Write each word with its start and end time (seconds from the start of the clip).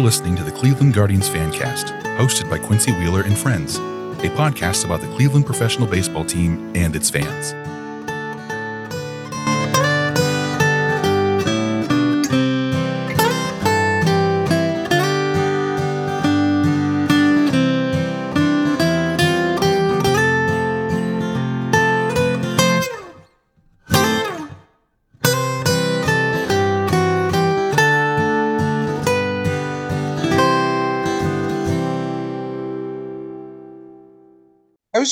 listening 0.00 0.34
to 0.36 0.42
the 0.42 0.50
Cleveland 0.50 0.94
Guardians 0.94 1.28
Fancast, 1.28 1.90
hosted 2.16 2.48
by 2.48 2.58
Quincy 2.58 2.92
Wheeler 2.92 3.22
and 3.22 3.36
Friends, 3.36 3.76
a 3.76 4.30
podcast 4.30 4.84
about 4.84 5.00
the 5.00 5.06
Cleveland 5.08 5.46
professional 5.46 5.86
baseball 5.86 6.24
team 6.24 6.72
and 6.74 6.96
its 6.96 7.10
fans. 7.10 7.59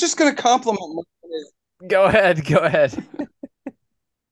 Was 0.01 0.11
just 0.11 0.17
going 0.19 0.35
to 0.35 0.41
compliment 0.43 0.95
Mike 0.95 1.07
on 1.25 1.31
his, 1.33 1.53
Go 1.89 2.05
ahead. 2.05 2.45
Go 2.45 2.59
ahead. 2.59 2.95
I 3.67 3.71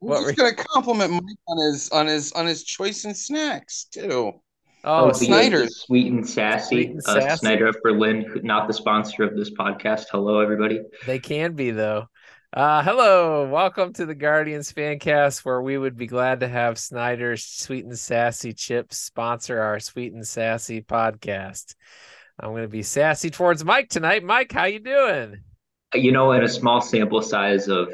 What 0.01 0.19
was 0.19 0.25
were 0.25 0.33
just 0.33 0.39
going 0.39 0.55
to 0.57 0.65
compliment 0.65 1.13
Mike 1.13 1.23
on 1.49 1.59
his 1.73 1.89
on 1.91 2.07
his 2.07 2.33
on 2.33 2.47
his 2.47 2.65
choice 2.65 3.05
in 3.05 3.15
snacks 3.15 3.85
too. 3.85 4.33
Oh, 4.85 5.09
Oh, 5.09 5.13
Snyder. 5.13 5.57
Snyder. 5.59 5.69
Sweet 5.69 6.13
and 6.13 6.29
sassy. 6.29 6.67
Sweet 6.77 6.91
and 6.91 7.01
Uh, 7.07 7.21
sassy. 7.21 7.39
Snyder 7.39 7.67
of 7.67 7.77
Berlin, 7.83 8.41
not 8.45 8.69
the 8.69 8.75
sponsor 8.75 9.25
of 9.25 9.37
this 9.37 9.51
podcast. 9.51 10.07
Hello, 10.13 10.39
everybody. 10.39 10.81
They 11.07 11.19
can 11.19 11.55
be 11.55 11.73
though. 11.73 12.07
Uh, 12.53 12.83
hello, 12.83 13.49
welcome 13.51 13.93
to 13.93 14.07
the 14.07 14.15
Guardians 14.15 14.73
Fancast, 14.73 15.45
where 15.45 15.61
we 15.61 15.77
would 15.77 15.97
be 15.97 16.07
glad 16.07 16.41
to 16.41 16.49
have 16.49 16.79
Snyder's 16.79 17.45
Sweet 17.45 17.85
and 17.85 17.99
Sassy 17.99 18.53
Chips 18.55 18.97
sponsor 18.97 19.61
our 19.61 19.81
Sweet 19.81 20.13
and 20.13 20.27
Sassy 20.27 20.81
podcast. 20.81 21.75
I'm 22.39 22.51
going 22.51 22.63
to 22.63 22.69
be 22.69 22.83
sassy 22.83 23.31
towards 23.31 23.65
Mike 23.65 23.89
tonight. 23.89 24.23
Mike, 24.23 24.53
how 24.53 24.65
you 24.67 24.79
doing? 24.79 25.41
You 25.95 26.13
know, 26.13 26.33
in 26.33 26.43
a 26.43 26.49
small 26.49 26.81
sample 26.81 27.23
size 27.23 27.69
of 27.69 27.93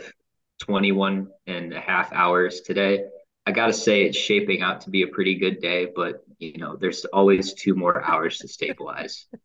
21 0.60 1.28
and 1.46 1.72
a 1.72 1.80
half 1.80 2.12
hours 2.12 2.60
today, 2.62 3.04
I 3.46 3.52
got 3.52 3.66
to 3.66 3.72
say 3.72 4.04
it's 4.04 4.16
shaping 4.16 4.62
out 4.62 4.80
to 4.82 4.90
be 4.90 5.02
a 5.02 5.08
pretty 5.08 5.36
good 5.36 5.60
day, 5.60 5.88
but, 5.94 6.24
you 6.38 6.58
know, 6.58 6.76
there's 6.76 7.04
always 7.06 7.54
two 7.54 7.74
more 7.74 8.02
hours 8.04 8.38
to 8.38 8.48
stabilize. 8.48 9.26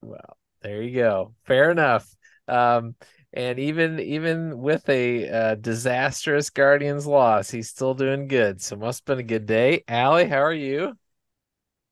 Well, 0.00 0.36
there 0.62 0.80
you 0.80 0.94
go. 0.94 1.34
Fair 1.44 1.70
enough. 1.72 2.08
Um, 2.46 2.94
and 3.32 3.58
even 3.58 3.98
even 4.00 4.58
with 4.58 4.88
a 4.88 5.28
uh, 5.28 5.54
disastrous 5.56 6.50
Guardians 6.50 7.06
loss, 7.06 7.50
he's 7.50 7.68
still 7.68 7.94
doing 7.94 8.28
good. 8.28 8.62
So 8.62 8.76
must 8.76 9.00
have 9.00 9.16
been 9.16 9.24
a 9.24 9.28
good 9.28 9.46
day. 9.46 9.82
Allie, 9.88 10.28
how 10.28 10.38
are 10.38 10.54
you? 10.54 10.96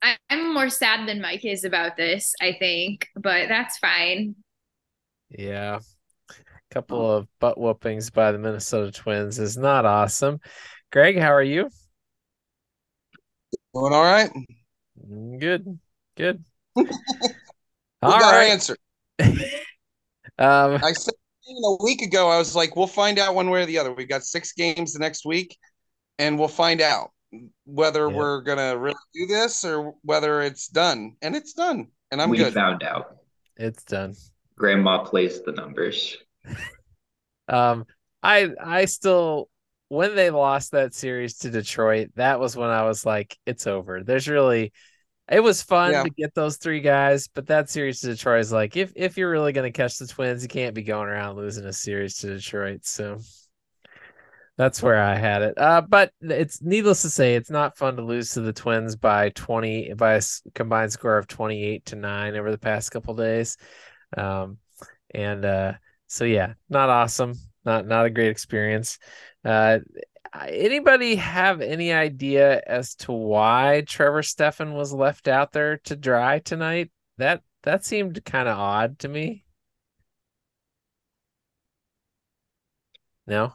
I- 0.02 0.16
I'm 0.30 0.54
more 0.54 0.70
sad 0.70 1.08
than 1.08 1.20
Mike 1.20 1.44
is 1.44 1.64
about 1.64 1.96
this, 1.96 2.34
I 2.40 2.52
think, 2.58 3.08
but 3.14 3.48
that's 3.48 3.78
fine. 3.78 4.36
Yeah. 5.36 5.80
A 6.30 6.74
couple 6.74 7.10
of 7.10 7.28
butt 7.40 7.58
whoopings 7.58 8.10
by 8.10 8.32
the 8.32 8.38
Minnesota 8.38 8.90
Twins 8.90 9.38
is 9.38 9.56
not 9.56 9.84
awesome. 9.84 10.40
Greg, 10.90 11.18
how 11.18 11.32
are 11.32 11.42
you? 11.42 11.68
Doing 13.74 13.92
all 13.92 14.02
right. 14.02 14.30
Mm, 15.08 15.38
Good. 15.40 15.78
Good. 16.16 16.44
We 18.02 18.12
All 18.12 18.18
got 18.20 18.34
our 18.34 18.40
answer. 18.42 18.76
Um, 20.38 20.74
I 20.84 20.92
said 20.92 21.14
even 21.48 21.62
a 21.64 21.82
week 21.82 22.02
ago, 22.02 22.28
I 22.28 22.36
was 22.36 22.54
like, 22.54 22.76
we'll 22.76 22.86
find 22.86 23.18
out 23.18 23.34
one 23.34 23.48
way 23.48 23.62
or 23.62 23.66
the 23.66 23.78
other. 23.78 23.94
We've 23.94 24.06
got 24.08 24.22
six 24.22 24.52
games 24.52 24.92
the 24.92 24.98
next 24.98 25.24
week, 25.24 25.56
and 26.18 26.38
we'll 26.38 26.46
find 26.48 26.82
out 26.82 27.10
whether 27.64 28.06
Yeah. 28.10 28.14
we're 28.16 28.40
gonna 28.42 28.76
really 28.76 28.98
do 29.14 29.24
this 29.26 29.64
or 29.64 29.94
whether 30.02 30.42
it's 30.42 30.68
done. 30.68 31.16
And 31.22 31.34
it's 31.34 31.54
done. 31.54 31.86
And 32.10 32.20
I'm 32.20 32.28
we 32.28 32.36
good. 32.36 32.52
found 32.52 32.82
out. 32.82 33.16
it's 33.56 33.82
done. 33.84 34.14
Grandma 34.56 35.04
plays 35.04 35.42
the 35.42 35.52
numbers. 35.52 36.16
Um, 37.48 37.84
I 38.22 38.50
I 38.62 38.84
still 38.86 39.48
when 39.88 40.16
they 40.16 40.30
lost 40.30 40.72
that 40.72 40.94
series 40.94 41.38
to 41.38 41.50
Detroit, 41.50 42.10
that 42.16 42.40
was 42.40 42.56
when 42.56 42.70
I 42.70 42.82
was 42.82 43.06
like, 43.06 43.38
it's 43.46 43.66
over. 43.66 44.02
There's 44.02 44.28
really 44.28 44.72
it 45.30 45.40
was 45.40 45.62
fun 45.62 45.92
Yeah. 45.92 46.02
to 46.04 46.10
get 46.10 46.34
those 46.34 46.56
three 46.56 46.80
guys, 46.80 47.28
but 47.28 47.46
that 47.48 47.68
series 47.70 48.00
to 48.00 48.08
Detroit 48.08 48.40
is 48.40 48.52
like 48.52 48.76
if 48.76 48.92
if 48.96 49.16
you're 49.16 49.30
really 49.30 49.52
gonna 49.52 49.70
catch 49.72 49.98
the 49.98 50.06
Twins, 50.06 50.42
you 50.42 50.48
can't 50.48 50.74
be 50.74 50.82
going 50.82 51.08
around 51.08 51.36
losing 51.36 51.64
a 51.66 51.72
series 51.72 52.18
to 52.18 52.28
Detroit. 52.34 52.84
So 52.84 53.18
that's 54.56 54.82
where 54.82 55.00
I 55.02 55.16
had 55.16 55.42
it. 55.42 55.58
Uh, 55.58 55.82
but 55.82 56.12
it's 56.22 56.62
needless 56.62 57.02
to 57.02 57.10
say, 57.10 57.34
it's 57.34 57.50
not 57.50 57.76
fun 57.76 57.96
to 57.96 58.02
lose 58.02 58.30
to 58.32 58.40
the 58.40 58.54
Twins 58.54 58.96
by 58.96 59.28
20 59.30 59.92
by 59.94 60.14
a 60.14 60.16
s- 60.16 60.42
combined 60.54 60.92
score 60.92 61.18
of 61.18 61.26
28 61.26 61.84
to 61.86 61.96
9 61.96 62.36
over 62.36 62.50
the 62.50 62.56
past 62.58 62.90
couple 62.90 63.14
days. 63.14 63.58
Um, 64.16 64.58
and 65.14 65.44
uh, 65.44 65.72
so 66.06 66.24
yeah, 66.24 66.54
not 66.68 66.90
awesome, 66.90 67.34
not 67.64 67.86
not 67.86 68.06
a 68.06 68.10
great 68.10 68.30
experience. 68.30 68.98
Uh, 69.44 69.78
anybody 70.34 71.16
have 71.16 71.60
any 71.60 71.92
idea 71.92 72.62
as 72.66 72.94
to 72.96 73.12
why 73.12 73.84
Trevor 73.86 74.22
Stephan 74.22 74.74
was 74.74 74.92
left 74.92 75.28
out 75.28 75.52
there 75.52 75.78
to 75.84 75.96
dry 75.96 76.40
tonight? 76.40 76.90
That 77.18 77.42
that 77.62 77.84
seemed 77.84 78.24
kind 78.24 78.48
of 78.48 78.58
odd 78.58 78.98
to 79.00 79.08
me. 79.08 79.44
No. 83.26 83.54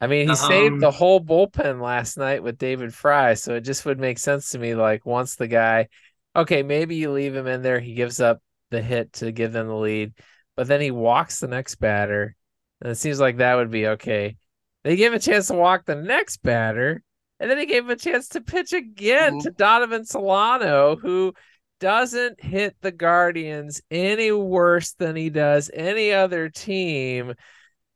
I 0.00 0.06
mean, 0.06 0.28
he 0.28 0.34
saved 0.34 0.80
the 0.80 0.88
Um, 0.88 0.92
whole 0.92 1.20
bullpen 1.20 1.80
last 1.82 2.16
night 2.16 2.42
with 2.42 2.58
David 2.58 2.94
Fry, 2.94 3.34
so 3.34 3.54
it 3.54 3.62
just 3.62 3.84
would 3.84 3.98
make 3.98 4.18
sense 4.18 4.50
to 4.50 4.58
me. 4.58 4.74
Like, 4.74 5.04
once 5.04 5.36
the 5.36 5.46
guy, 5.46 5.88
okay, 6.34 6.62
maybe 6.62 6.96
you 6.96 7.10
leave 7.12 7.36
him 7.36 7.46
in 7.46 7.62
there, 7.62 7.80
he 7.80 7.94
gives 7.94 8.20
up 8.20 8.40
the 8.70 8.82
hit 8.82 9.12
to 9.14 9.32
give 9.32 9.52
them 9.52 9.68
the 9.68 9.74
lead, 9.74 10.14
but 10.56 10.66
then 10.66 10.80
he 10.80 10.90
walks 10.90 11.40
the 11.40 11.48
next 11.48 11.76
batter, 11.76 12.36
and 12.80 12.90
it 12.90 12.96
seems 12.96 13.20
like 13.20 13.38
that 13.38 13.56
would 13.56 13.70
be 13.70 13.88
okay. 13.88 14.36
They 14.84 14.96
gave 14.96 15.12
him 15.12 15.16
a 15.16 15.20
chance 15.20 15.48
to 15.48 15.54
walk 15.54 15.84
the 15.84 15.94
next 15.94 16.42
batter, 16.42 17.02
and 17.38 17.50
then 17.50 17.58
he 17.58 17.66
gave 17.66 17.84
him 17.84 17.90
a 17.90 17.96
chance 17.96 18.28
to 18.30 18.40
pitch 18.40 18.72
again 18.72 19.40
to 19.40 19.50
Donovan 19.50 20.04
Solano, 20.04 20.96
who 20.96 21.34
doesn't 21.80 22.42
hit 22.42 22.76
the 22.80 22.92
Guardians 22.92 23.80
any 23.90 24.30
worse 24.32 24.92
than 24.92 25.16
he 25.16 25.30
does 25.30 25.70
any 25.72 26.12
other 26.12 26.48
team 26.48 27.34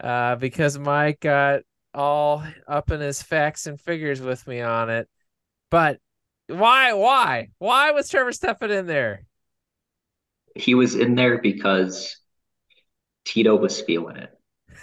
uh, 0.03 0.37
because 0.37 0.79
Mike 0.79 1.21
got 1.21 1.61
all 1.93 2.43
up 2.67 2.91
in 2.91 3.01
his 3.01 3.23
facts 3.23 3.67
and 3.67 3.81
figures 3.81 4.21
with 4.21 4.47
me 4.47 4.61
on 4.61 4.91
it. 4.91 5.09
But 5.71 5.99
why, 6.49 6.93
why, 6.95 7.49
why 7.59 7.93
was 7.93 8.09
Trevor 8.09 8.33
Stephan 8.33 8.71
in 8.71 8.87
there? 8.87 9.25
He 10.55 10.75
was 10.75 10.95
in 10.95 11.15
there 11.15 11.39
because 11.39 12.17
Tito 13.25 13.57
was 13.57 13.81
feeling 13.81 14.17
it. 14.17 14.31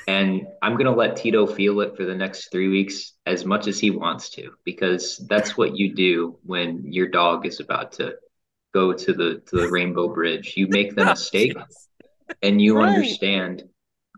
And 0.07 0.47
I'm 0.61 0.73
going 0.73 0.85
to 0.85 0.91
let 0.91 1.15
Tito 1.15 1.45
feel 1.45 1.79
it 1.81 1.95
for 1.95 2.05
the 2.05 2.15
next 2.15 2.51
three 2.51 2.67
weeks 2.69 3.13
as 3.25 3.45
much 3.45 3.67
as 3.67 3.79
he 3.79 3.91
wants 3.91 4.31
to, 4.31 4.51
because 4.65 5.23
that's 5.29 5.55
what 5.55 5.77
you 5.77 5.95
do 5.95 6.37
when 6.43 6.91
your 6.91 7.07
dog 7.07 7.45
is 7.45 7.59
about 7.59 7.93
to 7.93 8.15
go 8.73 8.93
to 8.93 9.13
the 9.13 9.41
to 9.47 9.57
the 9.57 9.69
Rainbow 9.69 10.13
Bridge. 10.13 10.53
You 10.57 10.67
make 10.67 10.95
the 10.95 11.03
oh, 11.07 11.11
mistake, 11.11 11.55
and 12.41 12.61
you 12.61 12.77
Right. 12.77 12.87
understand 12.87 13.63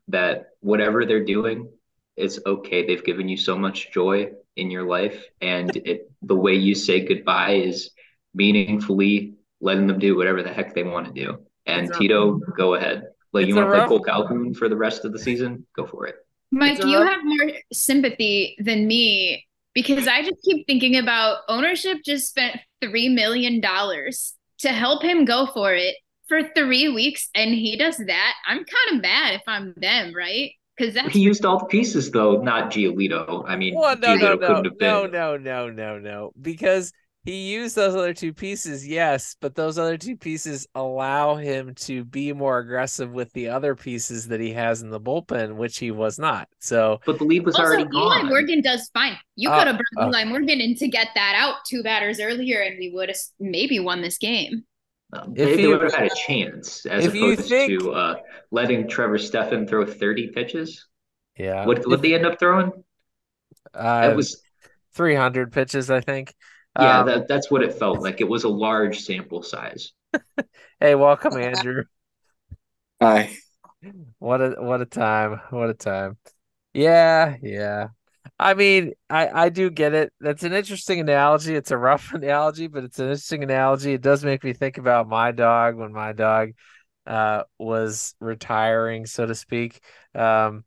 that 0.08 0.48
whatever 0.62 1.06
they're 1.06 1.26
doing 1.26 1.70
is 2.16 2.40
okay. 2.46 2.86
They've 2.86 3.04
given 3.04 3.28
you 3.30 3.38
so 3.38 3.58
much 3.58 3.92
joy 3.92 4.32
in 4.56 4.72
your 4.72 4.84
life, 4.84 5.26
and 5.42 5.76
it 5.76 6.12
the 6.22 6.36
way 6.36 6.56
you 6.56 6.76
say 6.76 7.06
goodbye 7.06 7.56
is 7.56 7.92
meaningfully 8.34 9.36
letting 9.64 9.88
them 9.88 9.98
do 10.00 10.16
whatever 10.16 10.44
the 10.44 10.54
heck 10.54 10.74
they 10.76 10.84
want 10.84 11.08
to 11.08 11.14
do. 11.14 11.38
And 11.66 11.88
It's 11.88 11.96
a- 11.96 12.00
Tito, 12.00 12.40
go 12.58 12.76
ahead. 12.76 13.04
Like 13.32 13.48
you 13.48 13.54
It's 13.54 13.58
a 13.58 13.62
want 13.62 13.68
to 13.68 13.72
play 13.72 13.80
rough- 13.80 13.90
Cole 13.90 14.02
Calhoun 14.02 14.54
for 14.54 14.70
the 14.70 14.76
rest 14.76 15.06
of 15.06 15.12
the 15.14 15.20
season? 15.20 15.66
Go 15.76 15.86
for 15.88 16.06
it. 16.08 16.16
Mike, 16.52 16.78
It's 16.78 16.86
you 16.86 17.00
rough- 17.00 17.10
have 17.10 17.22
more 17.24 17.52
sympathy 17.72 18.56
than 18.60 18.86
me 18.86 19.46
because 19.74 20.08
I 20.08 20.22
just 20.22 20.38
keep 20.44 20.68
thinking 20.68 20.98
about 20.98 21.38
ownership 21.48 21.98
just 22.06 22.30
spent 22.30 22.60
$3 22.84 23.14
million 23.14 23.60
to 23.62 24.70
help 24.70 25.04
him 25.04 25.26
go 25.26 25.48
for 25.48 25.74
it 25.74 25.96
for 26.28 26.42
three 26.56 26.90
weeks 26.90 27.30
and 27.34 27.54
he 27.56 27.76
does 27.78 27.98
that. 27.98 28.34
I'm 28.48 28.58
kind 28.58 28.96
of 28.96 29.02
mad 29.02 29.34
if 29.36 29.42
I'm 29.48 29.74
them, 29.78 30.14
right? 30.14 30.52
Because 30.78 30.94
that's 30.94 31.14
He 31.14 31.20
used 31.22 31.46
all 31.46 31.60
the 31.60 31.66
pieces 31.66 32.12
though, 32.12 32.42
not 32.42 32.72
Giolito. 32.72 33.44
I 33.48 33.56
mean, 33.56 33.76
Well, 33.76 33.96
no, 33.98 34.16
no, 34.16 34.38
Giolito 34.38 34.40
no, 34.42 34.48
couldn't 34.48 34.66
have 34.66 34.80
no, 34.80 35.06
no, 35.08 35.38
no, 35.38 35.70
no, 35.70 36.00
no, 36.00 36.32
because 36.40 36.92
he 37.24 37.54
used 37.54 37.76
those 37.76 37.96
other 37.96 38.14
two 38.14 38.34
pieces, 38.34 38.86
yes, 38.86 39.36
but 39.40 39.56
those 39.56 39.78
other 39.80 39.98
two 39.98 40.18
pieces 40.18 40.68
allow 40.76 41.36
him 41.36 41.74
to 41.76 42.04
be 42.04 42.34
more 42.34 42.60
aggressive 42.60 43.12
with 43.12 43.32
the 43.34 43.48
other 43.50 43.76
pieces 43.76 44.28
that 44.28 44.42
he 44.42 44.52
has 44.54 44.82
in 44.82 44.90
the 44.90 45.00
bullpen, 45.00 45.56
which 45.56 45.78
he 45.78 45.92
was 45.92 46.20
not. 46.20 46.50
So, 46.60 47.00
But 47.06 47.20
the 47.20 47.24
lead 47.26 47.46
was 47.46 47.56
also 47.56 47.68
already 47.68 47.84
Eli 47.94 48.20
gone. 48.22 48.28
Morgan 48.28 48.62
does 48.62 48.90
fine. 48.94 49.16
You 49.36 49.50
Oh, 49.50 49.58
could 49.58 49.68
have 49.68 49.78
brought 49.78 50.06
oh. 50.06 50.10
Eli 50.10 50.26
Morgan 50.26 50.60
in 50.60 50.76
to 50.76 50.88
get 50.90 51.08
that 51.16 51.36
out 51.38 51.56
two 51.66 51.82
batters 51.82 52.20
earlier 52.20 52.60
and 52.62 52.78
we 52.78 52.92
would 52.94 53.08
have 53.10 53.18
maybe 53.40 53.80
won 53.80 54.02
this 54.02 54.18
game. 54.18 54.66
Um, 55.14 55.34
If 55.36 55.48
they, 55.50 55.56
they 55.56 55.62
you- 55.62 55.70
would 55.70 55.82
have 55.82 55.94
had 55.94 56.12
a 56.12 56.16
chance 56.28 56.86
as 56.86 57.06
if 57.06 57.16
you 57.16 57.34
opposed 57.34 57.48
think- 57.48 57.80
to 57.82 57.92
uh, 57.94 58.16
letting 58.52 58.88
Trevor 58.90 59.18
Stephan 59.18 59.66
throw 59.68 59.86
30 59.86 60.28
pitches. 60.30 60.88
yeah, 61.38 61.66
What 61.66 61.88
what 61.88 62.02
they 62.02 62.16
end 62.16 62.26
up 62.26 62.38
throwing? 62.40 62.72
uh, 63.74 64.10
It 64.12 64.16
was 64.16 64.42
300 64.96 65.52
pitches, 65.54 65.90
I 65.90 66.02
think. 66.02 66.34
Yeah, 66.78 67.02
Um, 67.02 67.06
that, 67.06 67.28
that's 67.28 67.52
what 67.52 67.64
it 67.64 67.74
felt 67.74 68.02
like. 68.02 68.20
It 68.22 68.28
was 68.30 68.44
a 68.44 68.50
large 68.50 69.00
sample 69.02 69.44
size. 69.44 69.92
hey, 70.80 70.96
welcome, 70.96 71.38
Andrew. 71.38 71.84
Hi. 73.02 73.38
What 74.20 74.42
a 74.42 74.56
what 74.62 74.82
a 74.82 74.86
time. 74.86 75.40
What 75.50 75.70
a 75.70 75.74
time. 75.74 76.18
Yeah, 76.74 77.38
yeah. 77.42 77.90
I 78.40 78.54
mean, 78.56 78.94
I 79.10 79.28
I 79.46 79.50
do 79.50 79.70
get 79.70 79.94
it. 79.94 80.14
That's 80.20 80.44
an 80.44 80.54
interesting 80.54 81.00
analogy. 81.00 81.56
It's 81.56 81.72
a 81.72 81.78
rough 81.78 82.14
analogy, 82.14 82.68
but 82.68 82.84
it's 82.84 83.00
an 83.00 83.06
interesting 83.08 83.44
analogy. 83.44 83.94
It 83.94 84.02
does 84.02 84.24
make 84.24 84.44
me 84.44 84.54
think 84.54 84.78
about 84.78 85.08
my 85.08 85.32
dog 85.32 85.76
when 85.78 85.94
my 85.94 86.14
dog 86.14 86.52
uh 87.08 87.44
was 87.60 88.16
retiring, 88.20 89.06
so 89.06 89.26
to 89.26 89.36
speak. 89.36 89.82
Um 90.16 90.66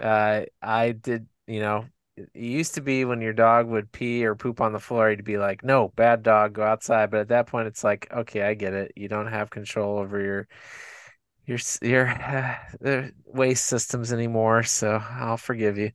uh 0.00 0.42
I 0.62 0.92
did, 0.92 1.26
you 1.46 1.60
know, 1.60 1.86
it 2.34 2.40
used 2.40 2.74
to 2.74 2.80
be 2.80 3.04
when 3.04 3.20
your 3.20 3.32
dog 3.32 3.66
would 3.68 3.92
pee 3.92 4.24
or 4.24 4.34
poop 4.34 4.60
on 4.60 4.72
the 4.72 4.80
floor, 4.80 5.10
you'd 5.10 5.24
be 5.24 5.38
like, 5.38 5.64
"No, 5.64 5.92
bad 5.96 6.22
dog, 6.22 6.54
go 6.54 6.62
outside." 6.62 7.10
But 7.10 7.20
at 7.20 7.28
that 7.28 7.46
point, 7.46 7.68
it's 7.68 7.84
like, 7.84 8.08
"Okay, 8.12 8.42
I 8.42 8.54
get 8.54 8.74
it. 8.74 8.92
You 8.96 9.08
don't 9.08 9.28
have 9.28 9.50
control 9.50 9.98
over 9.98 10.20
your 10.20 10.48
your 11.46 11.58
your 11.82 12.08
uh, 12.84 13.08
waste 13.26 13.66
systems 13.66 14.12
anymore, 14.12 14.62
so 14.62 15.02
I'll 15.10 15.36
forgive 15.36 15.78
you. 15.78 15.92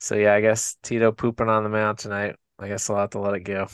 So 0.00 0.16
yeah, 0.16 0.34
I 0.34 0.40
guess 0.40 0.76
Tito 0.82 1.12
pooping 1.12 1.48
on 1.48 1.62
the 1.62 1.70
mound 1.70 1.98
tonight. 1.98 2.36
I 2.58 2.68
guess 2.68 2.90
I'll 2.90 2.96
have 2.96 3.10
to 3.10 3.20
let 3.20 3.34
it 3.34 3.40
go. 3.40 3.68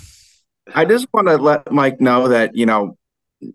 I 0.74 0.84
just 0.84 1.06
want 1.12 1.28
to 1.28 1.36
let 1.36 1.70
Mike 1.72 2.00
know 2.00 2.28
that, 2.28 2.56
you 2.56 2.66
know, 2.66 2.96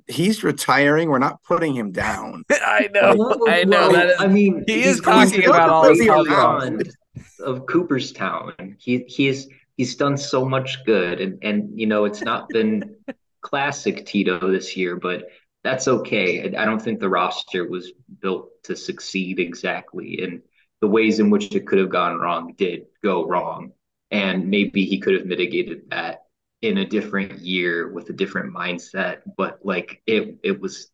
he's 0.07 0.43
retiring. 0.43 1.09
We're 1.09 1.19
not 1.19 1.41
putting 1.43 1.75
him 1.75 1.91
down. 1.91 2.43
I 2.51 2.89
know, 2.93 3.37
I 3.47 3.63
know 3.63 3.89
Well, 3.89 3.91
that 3.93 4.09
is. 4.09 4.15
I 4.19 4.27
mean, 4.27 4.63
he 4.67 4.83
is 4.83 4.99
talking 5.01 5.45
about 5.45 5.69
all 5.69 5.89
his 5.89 5.99
way 5.99 6.05
health 6.05 6.27
beyond 6.27 6.91
of 7.39 7.65
Cooperstown. 7.67 8.75
He 8.79 9.05
he's 9.07 9.47
he's 9.77 9.95
done 9.95 10.17
so 10.17 10.45
much 10.45 10.83
good, 10.85 11.19
and 11.21 11.39
and 11.43 11.79
you 11.79 11.87
know 11.87 12.05
it's 12.05 12.23
not 12.23 12.49
been 12.49 12.95
classic 13.41 14.05
Tito 14.05 14.51
this 14.51 14.75
year, 14.77 14.95
but 14.95 15.25
that's 15.63 15.87
okay. 15.87 16.55
I 16.55 16.65
don't 16.65 16.81
think 16.81 16.99
the 16.99 17.09
roster 17.09 17.67
was 17.67 17.91
built 18.21 18.49
to 18.63 18.75
succeed 18.75 19.39
exactly, 19.39 20.21
and 20.23 20.41
the 20.81 20.87
ways 20.87 21.19
in 21.19 21.29
which 21.29 21.53
it 21.55 21.67
could 21.67 21.79
have 21.79 21.89
gone 21.89 22.17
wrong 22.17 22.53
did 22.57 22.85
go 23.03 23.27
wrong, 23.27 23.71
and 24.11 24.49
maybe 24.49 24.85
he 24.85 24.99
could 24.99 25.15
have 25.15 25.25
mitigated 25.25 25.89
that 25.89 26.23
in 26.61 26.77
a 26.79 26.85
different 26.85 27.39
year 27.39 27.91
with 27.91 28.09
a 28.09 28.13
different 28.13 28.53
mindset. 28.53 29.21
But 29.37 29.59
like 29.63 30.01
it 30.07 30.37
it 30.43 30.59
was 30.59 30.89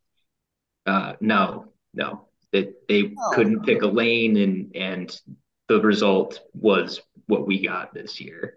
uh 0.86 1.14
no 1.20 1.72
no 1.92 2.28
that 2.52 2.86
they 2.88 3.02
No. 3.16 3.30
couldn't 3.32 3.64
pick 3.64 3.82
a 3.82 3.86
lane 3.86 4.36
and 4.36 4.76
and 4.76 5.20
the 5.68 5.80
result 5.80 6.40
was 6.54 7.00
what 7.26 7.46
we 7.46 7.64
got 7.66 7.94
this 7.94 8.20
year. 8.20 8.54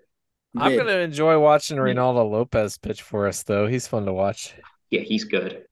I'm 0.58 0.76
gonna 0.76 0.98
enjoy 0.98 1.40
watching 1.40 1.78
Reynaldo 1.78 2.30
Lopez 2.30 2.78
pitch 2.78 3.02
for 3.02 3.28
us, 3.28 3.44
though. 3.44 3.68
He's 3.68 3.88
fun 3.88 4.06
to 4.06 4.14
watch. 4.14 4.56
Yeah, 4.90 5.02
he's 5.02 5.24
good. 5.24 5.64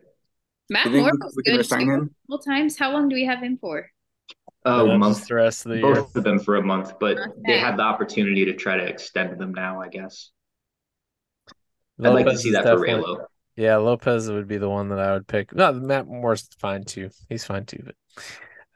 Matt 0.70 0.88
You 0.88 1.02
Moore 1.02 1.12
was 1.20 1.36
good 1.46 1.64
too, 1.64 1.86
multiple 1.86 2.40
times. 2.40 2.78
How 2.78 2.92
long 2.92 3.10
do 3.10 3.16
we 3.16 3.26
have 3.26 3.40
him 3.42 3.58
for? 3.58 3.90
Oh, 4.66 4.80
Uh, 4.80 4.84
a 4.84 4.88
just 4.88 5.00
month. 5.00 5.28
the 5.28 5.36
rest 5.36 5.66
of 5.66 5.72
the 5.72 5.78
year. 5.80 5.94
Both 5.96 6.16
of 6.16 6.24
them 6.24 6.40
for 6.40 6.56
a 6.56 6.62
month, 6.62 6.94
but 7.00 7.18
they 7.46 7.54
Okay. 7.54 7.60
had 7.60 7.78
the 7.78 7.84
opportunity 7.84 8.46
to 8.46 8.54
try 8.54 8.78
to 8.78 8.84
extend 8.84 9.40
them 9.40 9.54
now, 9.54 9.80
I 9.82 9.90
guess. 9.90 10.32
I'd 12.04 12.10
like 12.10 12.26
to 12.26 12.38
see 12.38 12.52
that 12.52 12.64
for 12.64 12.78
Raylo. 12.78 13.26
Yeah, 13.56 13.78
Lopez 13.78 14.30
would 14.30 14.48
be 14.48 14.58
the 14.58 14.70
one 14.70 14.90
that 14.90 15.00
I 15.00 15.14
would 15.14 15.28
pick. 15.28 15.54
No, 15.56 15.72
Matt 15.72 16.08
Moore's 16.08 16.48
fine 16.60 16.84
too. 16.84 17.10
He's 17.30 17.46
fine 17.46 17.66
too, 17.66 17.84
but 17.86 17.96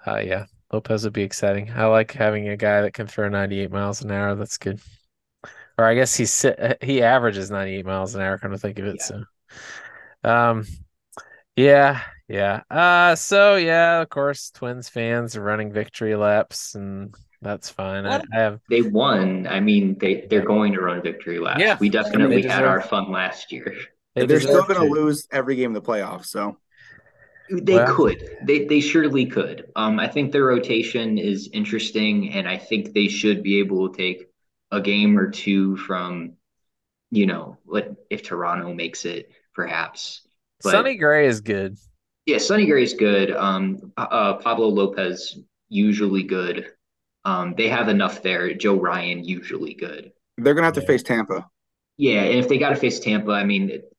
uh 0.07 0.19
yeah, 0.19 0.45
Lopez 0.71 1.03
would 1.03 1.13
be 1.13 1.23
exciting. 1.23 1.71
I 1.71 1.85
like 1.85 2.11
having 2.11 2.47
a 2.49 2.57
guy 2.57 2.81
that 2.81 2.93
can 2.93 3.07
throw 3.07 3.27
98 3.29 3.71
miles 3.71 4.01
an 4.01 4.11
hour. 4.11 4.35
That's 4.35 4.57
good. 4.57 4.79
Or 5.77 5.85
I 5.85 5.95
guess 5.95 6.15
he's 6.15 6.45
he 6.81 7.01
averages 7.01 7.49
98 7.49 7.85
miles 7.85 8.13
an 8.15 8.21
hour 8.21 8.37
kind 8.37 8.53
of 8.53 8.61
think 8.61 8.79
of 8.79 8.85
it. 8.85 8.97
Yeah. 8.99 9.05
So 9.05 10.29
um 10.29 10.65
yeah, 11.55 12.01
yeah. 12.27 12.61
Uh 12.69 13.15
so 13.15 13.55
yeah, 13.55 14.01
of 14.01 14.09
course, 14.09 14.51
Twins 14.51 14.89
fans 14.89 15.35
are 15.35 15.41
running 15.41 15.71
victory 15.71 16.15
laps 16.15 16.75
and 16.75 17.15
that's 17.41 17.69
fine. 17.69 18.05
I, 18.05 18.17
I 18.17 18.39
have 18.39 18.59
They 18.69 18.81
won. 18.81 19.47
I 19.47 19.61
mean, 19.61 19.97
they 19.97 20.27
they're 20.29 20.45
going 20.45 20.73
to 20.73 20.81
run 20.81 21.01
victory 21.01 21.39
laps. 21.39 21.61
Yeah. 21.61 21.77
We 21.79 21.89
definitely 21.89 22.41
They 22.41 22.47
had 22.49 22.59
deserve- 22.59 22.69
our 22.69 22.81
fun 22.81 23.11
last 23.11 23.51
year. 23.53 23.73
they 24.15 24.25
They're 24.25 24.41
still 24.41 24.63
going 24.63 24.81
to 24.81 24.87
to. 24.87 24.93
lose 24.93 25.27
every 25.31 25.55
game 25.55 25.73
of 25.75 25.81
the 25.81 25.89
playoffs. 25.89 26.25
So 26.25 26.57
They 27.51 27.75
Well- 27.75 27.95
could. 27.95 28.23
They 28.43 28.65
they 28.65 28.79
surely 28.79 29.25
could. 29.25 29.71
Um, 29.75 29.99
I 29.99 30.07
think 30.07 30.31
their 30.31 30.45
rotation 30.45 31.17
is 31.17 31.49
interesting, 31.53 32.33
and 32.33 32.47
I 32.47 32.57
think 32.57 32.93
they 32.93 33.07
should 33.07 33.41
be 33.43 33.59
able 33.59 33.89
to 33.89 33.97
take 33.97 34.27
a 34.71 34.79
game 34.81 35.17
or 35.17 35.31
two 35.31 35.75
from, 35.77 36.33
you 37.11 37.25
know, 37.25 37.57
what 37.65 37.95
if 38.11 38.21
Toronto 38.23 38.73
makes 38.73 39.05
it, 39.05 39.31
perhaps. 39.55 40.21
But 40.63 40.71
Sonny 40.71 40.95
Gray 40.95 41.25
is 41.27 41.41
good. 41.41 41.77
yeah, 42.27 42.37
Sonny 42.37 42.67
Gray 42.67 42.83
is 42.83 42.93
good. 42.93 43.31
Um, 43.31 43.91
uh, 43.97 44.35
Pablo 44.35 44.67
Lopez 44.67 45.39
usually 45.69 46.23
good. 46.23 46.71
Um, 47.25 47.55
they 47.57 47.67
have 47.69 47.89
enough 47.89 48.21
there. 48.21 48.53
Joe 48.53 48.75
Ryan 48.75 49.23
usually 49.23 49.73
good. 49.73 50.11
they're 50.37 50.53
going 50.53 50.61
to 50.61 50.67
have 50.67 50.73
to 50.75 50.81
Yeah. 50.81 50.87
face 50.87 51.03
Tampa. 51.03 51.49
Yeah, 51.97 52.21
and 52.21 52.39
if 52.39 52.47
they 52.47 52.57
got 52.57 52.69
to 52.69 52.75
face 52.77 52.99
Tampa, 52.99 53.31
I 53.31 53.43
mean, 53.43 53.69
it, 53.71 53.91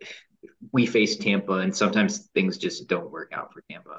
we 0.73 0.87
face 0.87 1.17
Tampa, 1.17 1.55
and 1.55 1.75
sometimes 1.75 2.29
things 2.35 2.59
just 2.59 2.89
don't 2.89 3.11
work 3.11 3.33
out 3.33 3.53
for 3.53 3.63
Tampa. 3.71 3.97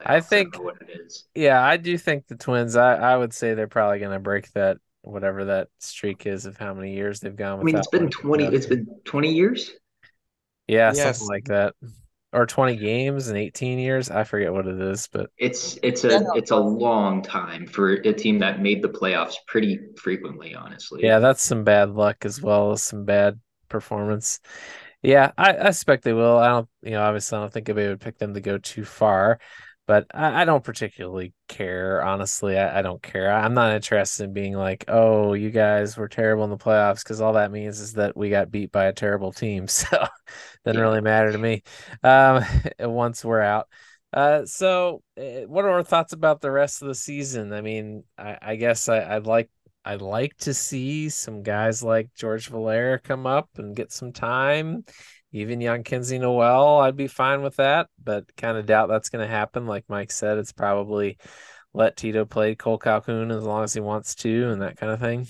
I 0.00 0.20
think- 0.20 0.54
don't 0.54 0.64
what 0.64 0.76
it 0.82 1.00
is. 1.00 1.24
Yeah, 1.34 1.62
I 1.64 1.76
do 1.76 1.96
think 1.98 2.26
the 2.26 2.36
Twins. 2.36 2.76
I 2.76 2.94
I 2.94 3.16
would 3.16 3.32
say 3.32 3.54
they're 3.54 3.68
probably 3.68 3.98
going 3.98 4.12
to 4.12 4.18
break 4.18 4.50
that 4.52 4.78
whatever 5.02 5.44
that 5.46 5.68
streak 5.78 6.26
is 6.26 6.46
of 6.46 6.56
how 6.56 6.74
many 6.74 6.94
years 6.94 7.20
they've 7.20 7.36
gone 7.36 7.60
I 7.60 7.62
mean, 7.62 7.76
it's 7.76 7.88
without 7.92 8.10
been 8.10 8.28
winning. 8.28 8.40
20, 8.40 8.44
Yeah. 8.44 8.50
it's 8.50 8.66
been 8.66 8.86
20 9.04 9.32
years. 9.32 9.70
Yeah, 10.68 10.92
Yes. 10.94 11.18
something 11.18 11.28
like 11.32 11.44
that, 11.44 11.74
or 12.32 12.44
twenty 12.44 12.74
games 12.74 13.28
in 13.28 13.36
eighteen 13.36 13.78
years. 13.78 14.10
I 14.10 14.24
forget 14.24 14.52
what 14.52 14.66
it 14.66 14.80
is, 14.80 15.08
but 15.12 15.30
It's 15.38 15.78
it's 15.82 16.02
a 16.02 16.26
it's 16.34 16.50
a 16.50 16.56
long 16.56 17.22
time 17.22 17.68
for 17.68 17.92
a 17.92 18.12
team 18.12 18.40
that 18.40 18.60
made 18.60 18.82
the 18.82 18.88
playoffs 18.88 19.36
pretty 19.46 19.78
frequently, 19.96 20.56
honestly. 20.56 21.02
yeah, 21.04 21.20
that's 21.20 21.42
some 21.42 21.62
bad 21.62 21.90
luck 21.90 22.24
as 22.24 22.42
well 22.42 22.72
as 22.72 22.82
some 22.82 23.04
bad 23.04 23.38
performance. 23.68 24.40
Yeah, 25.02 25.32
I, 25.38 25.56
I 25.56 25.70
suspect 25.70 26.04
they 26.04 26.12
will. 26.12 26.38
I 26.38 26.48
don't, 26.48 26.68
you 26.82 26.92
know, 26.92 27.02
obviously 27.02 27.38
I 27.38 27.40
don't 27.42 27.52
think 27.52 27.68
anybody 27.68 27.88
would 27.88 28.00
pick 28.00 28.18
them 28.18 28.34
to 28.34 28.40
go 28.40 28.58
too 28.58 28.84
far, 28.84 29.38
but 29.86 30.06
I, 30.12 30.42
I 30.42 30.44
don't 30.44 30.64
particularly 30.64 31.32
care. 31.48 32.02
Honestly, 32.02 32.58
I, 32.58 32.78
I 32.80 32.82
don't 32.82 33.02
care. 33.02 33.30
I'm 33.32 33.54
not 33.54 33.72
interested 33.74 34.24
in 34.24 34.32
being 34.32 34.54
like, 34.54 34.84
oh, 34.88 35.34
you 35.34 35.50
guys 35.50 35.96
were 35.96 36.08
terrible 36.08 36.44
in 36.44 36.50
the 36.50 36.56
playoffs 36.56 37.04
because 37.04 37.20
all 37.20 37.34
that 37.34 37.52
means 37.52 37.80
is 37.80 37.92
that 37.94 38.16
we 38.16 38.30
got 38.30 38.50
beat 38.50 38.72
by 38.72 38.86
a 38.86 38.92
terrible 38.92 39.32
team. 39.32 39.66
So 39.76 40.06
doesn't 40.64 40.80
Yeah. 40.80 40.82
really 40.82 41.00
matter 41.00 41.32
to 41.32 41.38
me. 41.38 41.62
Um, 42.02 42.42
once 42.80 43.24
we're 43.24 43.40
out. 43.40 43.68
Uh, 44.12 44.44
so 44.46 45.02
uh, 45.18 45.46
what 45.46 45.64
are 45.64 45.70
our 45.70 45.82
thoughts 45.84 46.12
about 46.12 46.40
the 46.40 46.50
rest 46.50 46.82
of 46.82 46.88
the 46.88 46.94
season? 46.94 47.52
I 47.52 47.60
mean, 47.60 48.04
I, 48.18 48.38
I 48.40 48.56
guess 48.56 48.88
I, 48.88 49.16
I'd 49.16 49.26
like 49.26 49.50
I'd 49.86 50.02
like 50.02 50.36
to 50.38 50.52
see 50.52 51.08
some 51.08 51.44
guys 51.44 51.80
like 51.80 52.12
George 52.16 52.48
Valera 52.48 52.98
come 52.98 53.24
up 53.24 53.48
and 53.56 53.76
get 53.76 53.92
some 53.92 54.12
time. 54.12 54.84
Even 55.30 55.60
young 55.60 55.84
Kenzie 55.84 56.18
Noel, 56.18 56.78
I'd 56.78 56.96
be 56.96 57.06
fine 57.06 57.42
with 57.42 57.54
that, 57.56 57.86
but 58.02 58.24
kind 58.36 58.58
of 58.58 58.66
doubt 58.66 58.88
that's 58.88 59.10
going 59.10 59.24
to 59.24 59.32
happen. 59.32 59.66
Like 59.66 59.84
Mike 59.88 60.10
said, 60.10 60.38
it's 60.38 60.50
probably 60.50 61.18
let 61.72 61.96
Tito 61.96 62.24
play 62.24 62.56
Cole 62.56 62.78
Calhoun 62.78 63.30
as 63.30 63.44
long 63.44 63.62
as 63.62 63.74
he 63.74 63.80
wants 63.80 64.16
to 64.16 64.50
and 64.50 64.62
that 64.62 64.76
kind 64.76 64.90
of 64.90 64.98
thing. 64.98 65.28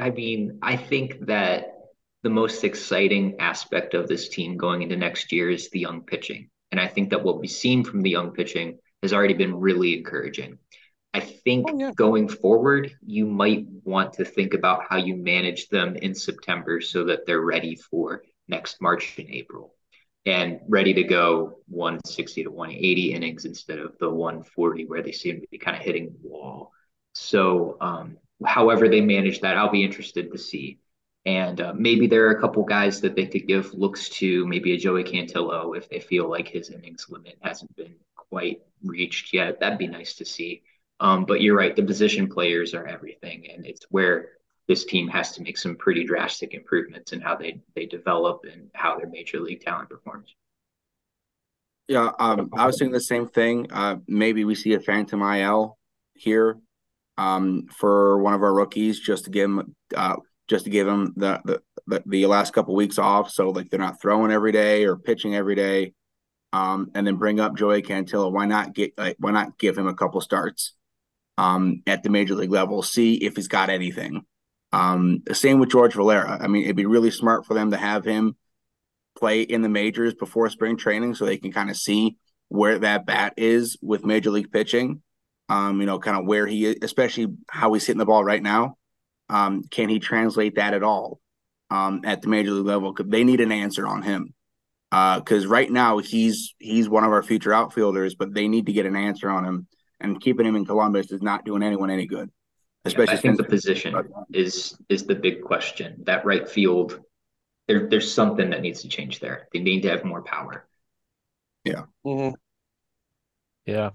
I 0.00 0.08
mean, 0.08 0.60
I 0.62 0.76
think 0.76 1.26
that 1.26 1.74
the 2.22 2.30
most 2.30 2.64
exciting 2.64 3.36
aspect 3.38 3.92
of 3.92 4.08
this 4.08 4.30
team 4.30 4.56
going 4.56 4.80
into 4.80 4.96
next 4.96 5.30
year 5.30 5.50
is 5.50 5.68
the 5.68 5.80
young 5.80 6.04
pitching. 6.04 6.48
And 6.70 6.80
I 6.80 6.86
think 6.86 7.10
that 7.10 7.22
what 7.22 7.38
we've 7.38 7.50
seen 7.50 7.84
from 7.84 8.00
the 8.00 8.10
young 8.10 8.30
pitching 8.32 8.78
has 9.02 9.12
already 9.12 9.34
been 9.34 9.54
really 9.54 9.98
encouraging. 9.98 10.58
I 11.18 11.20
think 11.20 11.66
Oh, 11.68 11.78
yeah. 11.78 11.92
going 11.96 12.28
forward, 12.28 12.96
you 13.04 13.26
might 13.26 13.66
want 13.84 14.12
to 14.14 14.24
think 14.24 14.54
about 14.54 14.84
how 14.88 14.96
you 14.96 15.16
manage 15.16 15.68
them 15.68 15.96
in 15.96 16.14
September 16.14 16.80
so 16.80 17.04
that 17.04 17.26
they're 17.26 17.40
ready 17.40 17.74
for 17.74 18.22
next 18.46 18.80
March 18.80 19.18
and 19.18 19.28
April 19.30 19.74
and 20.26 20.60
ready 20.68 20.94
to 20.94 21.02
go 21.02 21.58
160 21.68 22.44
to 22.44 22.50
180 22.50 23.12
innings 23.14 23.44
instead 23.44 23.78
of 23.78 23.96
the 23.98 24.08
140 24.08 24.86
where 24.86 25.02
they 25.02 25.12
seem 25.12 25.40
to 25.40 25.46
be 25.50 25.58
kind 25.58 25.76
of 25.76 25.82
hitting 25.82 26.06
the 26.06 26.28
wall. 26.28 26.72
So, 27.14 27.76
um, 27.80 28.18
however 28.44 28.88
they 28.88 29.00
manage 29.00 29.40
that, 29.40 29.56
I'll 29.56 29.70
be 29.70 29.82
interested 29.82 30.30
to 30.30 30.38
see. 30.38 30.78
And 31.26 31.60
uh, 31.60 31.72
maybe 31.76 32.06
there 32.06 32.26
are 32.28 32.30
a 32.30 32.40
couple 32.40 32.62
guys 32.64 33.00
that 33.00 33.16
they 33.16 33.26
could 33.26 33.46
give 33.48 33.74
looks 33.74 34.08
to, 34.20 34.46
maybe 34.46 34.72
a 34.72 34.78
Joey 34.78 35.02
Cantillo 35.04 35.76
if 35.76 35.88
they 35.88 36.00
feel 36.00 36.30
like 36.30 36.46
his 36.48 36.70
innings 36.70 37.06
limit 37.08 37.36
hasn't 37.42 37.74
been 37.76 37.96
quite 38.14 38.60
reached 38.84 39.34
yet. 39.34 39.58
That'd 39.60 39.78
be 39.78 39.88
nice 39.88 40.14
to 40.16 40.24
see. 40.24 40.62
Um, 41.00 41.24
but 41.24 41.40
you're 41.40 41.56
right, 41.56 41.74
the 41.74 41.82
position 41.82 42.28
players 42.28 42.74
are 42.74 42.86
everything, 42.86 43.48
and 43.52 43.64
it's 43.64 43.86
where 43.90 44.30
this 44.66 44.84
team 44.84 45.08
has 45.08 45.32
to 45.32 45.42
make 45.42 45.56
some 45.56 45.76
pretty 45.76 46.04
drastic 46.04 46.54
improvements 46.54 47.12
in 47.12 47.20
how 47.20 47.36
they 47.36 47.60
they 47.74 47.86
develop 47.86 48.44
and 48.50 48.70
how 48.74 48.98
their 48.98 49.08
major 49.08 49.40
league 49.40 49.62
talent 49.64 49.88
performs. 49.88 50.34
Yeah, 51.86 52.10
um, 52.18 52.50
I 52.52 52.66
was 52.66 52.78
thinking 52.78 52.92
the 52.92 53.00
same 53.00 53.28
thing. 53.28 53.72
Uh, 53.72 53.96
maybe 54.06 54.44
we 54.44 54.54
see 54.54 54.74
a 54.74 54.80
phantom 54.80 55.22
IL 55.22 55.78
here, 56.14 56.58
um, 57.16 57.66
for 57.78 58.18
one 58.18 58.34
of 58.34 58.42
our 58.42 58.52
rookies 58.52 59.00
just 59.00 59.24
to 59.24 59.30
give 59.30 59.50
him 59.50 59.74
uh, 59.96 60.16
just 60.48 60.64
to 60.64 60.70
give 60.70 60.86
the 60.86 61.40
the 61.44 61.62
the, 61.86 62.02
the 62.06 62.26
last 62.26 62.52
couple 62.52 62.74
weeks 62.74 62.98
off, 62.98 63.30
so 63.30 63.50
like 63.50 63.70
they're 63.70 63.78
not 63.78 64.02
throwing 64.02 64.32
every 64.32 64.52
day 64.52 64.84
or 64.84 64.96
pitching 64.96 65.34
every 65.34 65.54
day. 65.54 65.94
Um, 66.50 66.90
and 66.94 67.06
then 67.06 67.16
bring 67.16 67.40
up 67.40 67.56
Joey 67.56 67.82
Cantillo. 67.82 68.32
Why 68.32 68.46
not 68.46 68.74
get 68.74 68.96
like 68.96 69.16
why 69.18 69.30
not 69.30 69.58
give 69.58 69.76
him 69.76 69.86
a 69.86 69.94
couple 69.94 70.20
starts 70.22 70.72
um, 71.38 71.82
at 71.86 72.02
the 72.02 72.10
major 72.10 72.34
league 72.34 72.50
level? 72.50 72.82
See 72.82 73.14
if 73.14 73.36
he's 73.36 73.48
got 73.48 73.70
anything. 73.70 74.22
Um, 74.72 75.22
same 75.32 75.60
with 75.60 75.70
George 75.70 75.94
Valera. 75.94 76.38
I 76.38 76.48
mean, 76.48 76.64
it'd 76.64 76.76
be 76.76 76.84
really 76.84 77.10
smart 77.10 77.46
for 77.46 77.54
them 77.54 77.70
to 77.70 77.78
have 77.78 78.04
him 78.04 78.36
play 79.16 79.42
in 79.42 79.62
the 79.62 79.68
majors 79.68 80.14
before 80.14 80.50
spring 80.50 80.76
training 80.76 81.14
so 81.14 81.24
they 81.24 81.38
can 81.38 81.52
kind 81.52 81.70
of 81.70 81.76
see 81.76 82.16
where 82.48 82.78
that 82.78 83.06
bat 83.06 83.34
is 83.36 83.76
with 83.80 84.04
major 84.04 84.30
league 84.30 84.52
pitching. 84.52 85.02
Um, 85.48 85.80
you 85.80 85.86
know, 85.86 85.98
kind 85.98 86.18
of 86.18 86.26
where 86.26 86.46
he 86.46 86.66
is, 86.66 86.76
especially 86.82 87.28
how 87.48 87.72
he's 87.72 87.86
hitting 87.86 87.98
the 87.98 88.04
ball 88.04 88.22
right 88.22 88.42
now. 88.42 88.76
Um, 89.30 89.62
can 89.70 89.88
he 89.88 89.98
translate 89.98 90.56
that 90.56 90.74
at 90.74 90.82
all 90.82 91.20
um, 91.70 92.02
at 92.04 92.20
the 92.20 92.28
major 92.28 92.50
league 92.50 92.66
level? 92.66 92.94
They 92.98 93.24
need 93.24 93.40
an 93.40 93.52
answer 93.52 93.86
on 93.86 94.02
him. 94.02 94.34
Because 94.90 95.44
uh, 95.44 95.48
right 95.48 95.70
now 95.70 95.98
he's 95.98 96.54
he's 96.58 96.88
one 96.88 97.04
of 97.04 97.12
our 97.12 97.22
future 97.22 97.52
outfielders, 97.52 98.14
but 98.14 98.32
they 98.32 98.48
need 98.48 98.66
to 98.66 98.72
get 98.72 98.86
an 98.86 98.96
answer 98.96 99.28
on 99.28 99.44
him. 99.44 99.66
And 100.00 100.20
keeping 100.20 100.46
him 100.46 100.56
in 100.56 100.64
Columbus 100.64 101.10
is 101.10 101.22
not 101.22 101.44
doing 101.44 101.62
anyone 101.62 101.90
any 101.90 102.06
good. 102.06 102.30
Especially 102.84 103.14
yeah, 103.14 103.18
I 103.18 103.22
think 103.22 103.36
the 103.36 103.44
position 103.44 103.94
is 104.32 104.78
is 104.88 105.04
the 105.04 105.14
big 105.14 105.42
question. 105.42 106.02
That 106.04 106.24
right 106.24 106.48
field, 106.48 107.00
there 107.66 107.88
there's 107.88 108.12
something 108.12 108.50
that 108.50 108.60
needs 108.60 108.82
to 108.82 108.88
change 108.88 109.18
there. 109.20 109.48
They 109.52 109.58
need 109.58 109.82
to 109.82 109.90
have 109.90 110.04
more 110.04 110.22
power. 110.22 110.66
Yeah. 111.64 111.84
Mhm. 112.06 112.34
Yeah. 113.66 113.90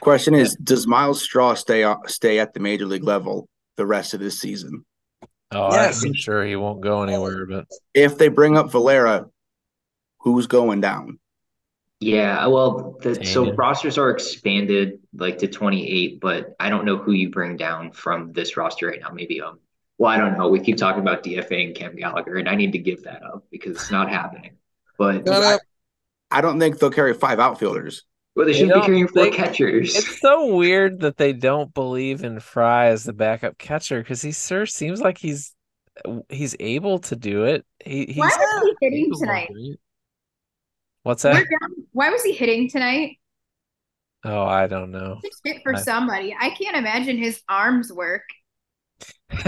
Question 0.00 0.34
is, 0.34 0.54
does 0.56 0.86
Myles 0.86 1.22
Straw 1.22 1.54
stay 1.54 1.90
stay 2.06 2.38
at 2.38 2.54
the 2.54 2.60
major 2.60 2.86
league 2.86 3.02
level 3.04 3.48
the 3.76 3.86
rest 3.86 4.14
of 4.14 4.20
this 4.20 4.38
season? 4.38 4.84
Oh, 5.50 5.72
Yes. 5.72 6.04
I'm 6.04 6.12
sure 6.14 6.44
he 6.44 6.56
won't 6.56 6.80
go 6.80 7.02
anywhere, 7.02 7.46
but 7.46 7.66
If 7.94 8.18
they 8.18 8.28
bring 8.28 8.56
up 8.56 8.70
Valera, 8.70 9.26
who's 10.20 10.46
going 10.46 10.80
down? 10.80 11.18
Yeah, 12.00 12.46
well, 12.48 12.96
the, 13.00 13.24
so 13.24 13.52
rosters 13.54 13.96
are 13.96 14.10
expanded 14.10 14.98
like 15.14 15.38
to 15.38 15.48
28, 15.48 16.20
but 16.20 16.54
I 16.60 16.68
don't 16.68 16.84
know 16.84 16.98
who 16.98 17.12
you 17.12 17.30
bring 17.30 17.56
down 17.56 17.90
from 17.92 18.32
this 18.34 18.56
roster 18.58 18.88
right 18.88 19.00
now. 19.00 19.10
Maybe 19.10 19.40
um, 19.40 19.60
well, 19.96 20.10
I 20.12 20.18
don't 20.18 20.36
know. 20.36 20.48
We 20.48 20.60
keep 20.60 20.76
talking 20.76 21.00
about 21.00 21.22
DFA 21.24 21.64
and 21.68 21.74
Cam 21.74 21.96
Gallagher, 21.96 22.36
and 22.36 22.48
I 22.50 22.54
need 22.54 22.72
to 22.72 22.78
give 22.78 23.04
that 23.04 23.22
up 23.24 23.46
because 23.50 23.76
it's 23.76 23.90
not 23.90 24.10
happening. 24.10 24.56
But 24.98 25.24
No, 25.24 25.40
no, 25.40 25.58
I 26.30 26.40
don't 26.42 26.58
think 26.60 26.78
they'll 26.78 26.90
carry 26.90 27.14
five 27.14 27.38
outfielders. 27.40 28.04
well, 28.34 28.44
they 28.44 28.52
They 28.52 28.58
shouldn't 28.58 28.82
be 28.82 28.86
carrying 28.86 29.08
four 29.08 29.24
they- 29.24 29.30
catchers. 29.30 29.96
it's 29.96 30.20
so 30.20 30.54
weird 30.54 31.00
that 31.00 31.16
they 31.16 31.32
don't 31.32 31.72
believe 31.72 32.24
in 32.24 32.40
Fry 32.40 32.88
as 32.88 33.04
the 33.04 33.14
backup 33.14 33.56
catcher 33.56 34.00
because 34.02 34.20
he 34.20 34.32
sure 34.32 34.66
seems 34.66 35.00
like 35.00 35.16
he's 35.16 35.54
he's 36.28 36.54
able 36.60 36.98
to 36.98 37.16
do 37.16 37.44
it. 37.44 37.64
He, 37.82 38.04
he's 38.04 38.16
Why 38.18 38.26
was 38.36 38.74
he 38.80 38.86
hitting 38.86 39.12
tonight? 39.18 39.48
it. 39.50 39.80
What's 41.06 41.22
We're 41.22 41.34
that? 41.34 41.46
Why 41.92 42.10
was 42.10 42.24
he 42.24 42.32
hitting 42.32 42.68
tonight? 42.68 43.18
Oh, 44.24 44.42
I 44.42 44.66
don't 44.66 44.90
know. 44.90 45.20
It's 45.22 45.38
fit 45.40 45.62
for 45.62 45.76
I- 45.76 45.80
somebody. 45.80 46.36
I 46.36 46.50
can't 46.50 46.76
imagine 46.76 47.16
his 47.16 47.42
arms 47.48 47.92
work. 47.92 48.24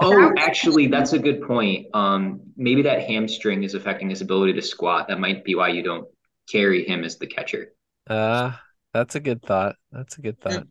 Oh, 0.00 0.32
actually, 0.36 0.86
that's 0.88 1.12
a 1.12 1.18
good 1.18 1.42
point. 1.42 1.86
Um, 1.94 2.40
maybe 2.56 2.82
that 2.82 3.02
hamstring 3.02 3.62
is 3.62 3.74
affecting 3.74 4.10
his 4.10 4.22
ability 4.22 4.52
to 4.54 4.62
squat. 4.62 5.08
That 5.08 5.20
might 5.20 5.44
be 5.44 5.54
why 5.54 5.68
you 5.68 5.82
don't 5.82 6.06
carry 6.50 6.84
him 6.84 7.04
as 7.04 7.16
the 7.18 7.26
catcher. 7.26 7.72
Uh, 8.08 8.52
that's 8.92 9.14
a 9.16 9.20
good 9.20 9.42
thought. 9.42 9.76
That's 9.92 10.18
a 10.18 10.20
good 10.20 10.40
thought. 10.40 10.66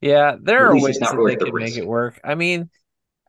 Yeah, 0.00 0.36
there 0.40 0.66
are 0.66 0.74
ways 0.74 0.96
it's 0.96 1.00
not 1.00 1.12
that 1.12 1.18
worth 1.18 1.32
they 1.32 1.44
the 1.44 1.44
could 1.46 1.54
make 1.54 1.76
it 1.76 1.86
work. 1.86 2.20
I 2.24 2.34
mean, 2.34 2.70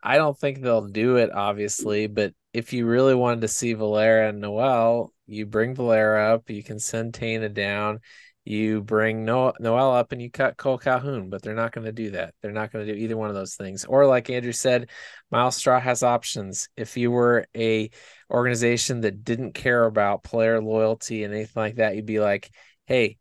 I 0.03 0.17
don't 0.17 0.37
think 0.37 0.61
they'll 0.61 0.87
do 0.87 1.17
it, 1.17 1.31
obviously, 1.31 2.07
but 2.07 2.33
if 2.53 2.73
you 2.73 2.85
really 2.85 3.15
wanted 3.15 3.41
to 3.41 3.47
see 3.47 3.73
Valera 3.73 4.29
and 4.29 4.41
Noel, 4.41 5.11
you 5.27 5.45
bring 5.45 5.75
Valera 5.75 6.33
up, 6.33 6.49
you 6.49 6.63
can 6.63 6.79
send 6.79 7.13
Tena 7.13 7.53
down, 7.53 7.99
you 8.43 8.81
bring 8.81 9.25
no- 9.25 9.53
Noel 9.59 9.91
up, 9.91 10.11
and 10.11 10.21
you 10.21 10.29
cut 10.29 10.57
Cole 10.57 10.77
Calhoun, 10.77 11.29
but 11.29 11.41
they're 11.41 11.55
not 11.55 11.71
going 11.71 11.85
to 11.85 11.91
do 11.91 12.11
that. 12.11 12.35
They're 12.41 12.51
not 12.51 12.71
going 12.71 12.85
to 12.85 12.93
do 12.93 12.99
either 12.99 13.17
one 13.17 13.29
of 13.29 13.35
those 13.35 13.55
things. 13.55 13.85
Or, 13.85 14.05
like 14.05 14.29
Andrew 14.29 14.51
said, 14.51 14.89
Myles 15.31 15.55
Straw 15.55 15.79
has 15.79 16.03
options. 16.03 16.69
If 16.77 16.95
you 16.95 17.09
were 17.09 17.47
a 17.55 17.89
organization 18.29 19.01
that 19.01 19.23
didn't 19.23 19.53
care 19.53 19.85
about 19.85 20.23
player 20.23 20.61
loyalty 20.61 21.23
and 21.23 21.33
anything 21.33 21.59
like 21.61 21.75
that, 21.75 21.95
you'd 21.95 22.05
be 22.05 22.19
like, 22.19 22.51
hey, 22.85 23.17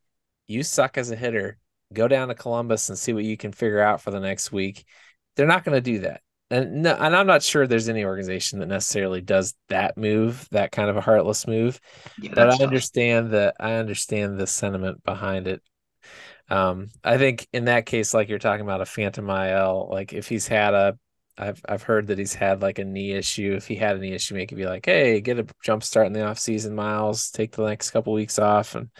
you 0.47 0.63
suck 0.63 0.99
as 0.99 1.11
a 1.11 1.17
hitter. 1.17 1.59
Go 1.93 2.09
down 2.09 2.29
to 2.29 2.35
Columbus 2.35 2.89
and 2.89 2.99
see 2.99 3.13
what 3.13 3.25
you 3.25 3.37
can 3.37 3.53
figure 3.53 3.81
out 3.81 4.01
for 4.03 4.11
the 4.11 4.21
next 4.21 4.53
week. 4.53 4.85
They're 5.37 5.47
not 5.47 5.65
going 5.65 5.77
to 5.77 5.81
do 5.81 6.01
that. 6.01 6.21
And 6.55 6.83
no, 6.83 6.95
and 6.95 7.17
I'm 7.17 7.27
not 7.27 7.43
sure 7.43 7.67
there's 7.67 7.89
any 7.89 8.05
organization 8.05 8.59
that 8.61 8.67
necessarily 8.67 9.21
does 9.21 9.55
that 9.69 9.97
move, 9.97 10.47
that 10.51 10.73
kind 10.73 10.91
of 10.91 10.97
a 10.97 11.01
heartless 11.01 11.47
move. 11.47 11.81
Yeah, 12.17 12.35
But 12.35 12.51
I 12.51 12.57
tough. 12.59 12.61
understand 12.65 13.31
the 13.31 13.55
I 13.59 13.75
understand 13.75 14.39
the 14.39 14.47
sentiment 14.47 15.03
behind 15.05 15.49
it. 15.49 15.63
Um, 16.49 16.91
I 17.05 17.19
think 17.19 17.49
in 17.53 17.67
that 17.67 17.87
case, 17.87 18.15
like 18.15 18.29
you're 18.29 18.39
talking 18.39 18.65
about 18.65 18.81
a 18.83 18.87
phantom 18.87 19.31
IL, 19.31 19.89
like 19.91 20.13
if 20.13 20.29
he's 20.29 20.49
had 20.49 20.75
a 20.75 20.99
I've 21.39 21.63
I've 21.69 21.83
heard 21.83 22.09
that 22.09 22.19
he's 22.19 22.35
had 22.35 22.63
like 22.63 22.79
a 22.79 22.85
knee 22.85 23.13
issue. 23.13 23.55
If 23.57 23.67
he 23.67 23.77
had 23.77 23.97
a 23.97 23.99
knee 23.99 24.13
issue, 24.13 24.35
make 24.35 24.53
it 24.53 24.57
be 24.57 24.67
like, 24.67 24.87
hey, 24.87 25.21
get 25.21 25.39
a 25.41 25.47
jump 25.65 25.83
start 25.85 26.07
in 26.09 26.13
the 26.13 26.25
off 26.27 26.39
season, 26.39 26.75
Myles, 26.75 27.31
take 27.31 27.53
the 27.53 27.67
next 27.67 27.91
couple 27.93 28.13
weeks 28.13 28.39
off 28.39 28.75
and 28.77 28.91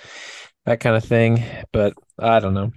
that 0.67 0.81
kind 0.81 0.97
of 0.97 1.05
thing. 1.05 1.45
But 1.73 1.95
I 2.19 2.41
don't 2.41 2.55
know. 2.55 2.73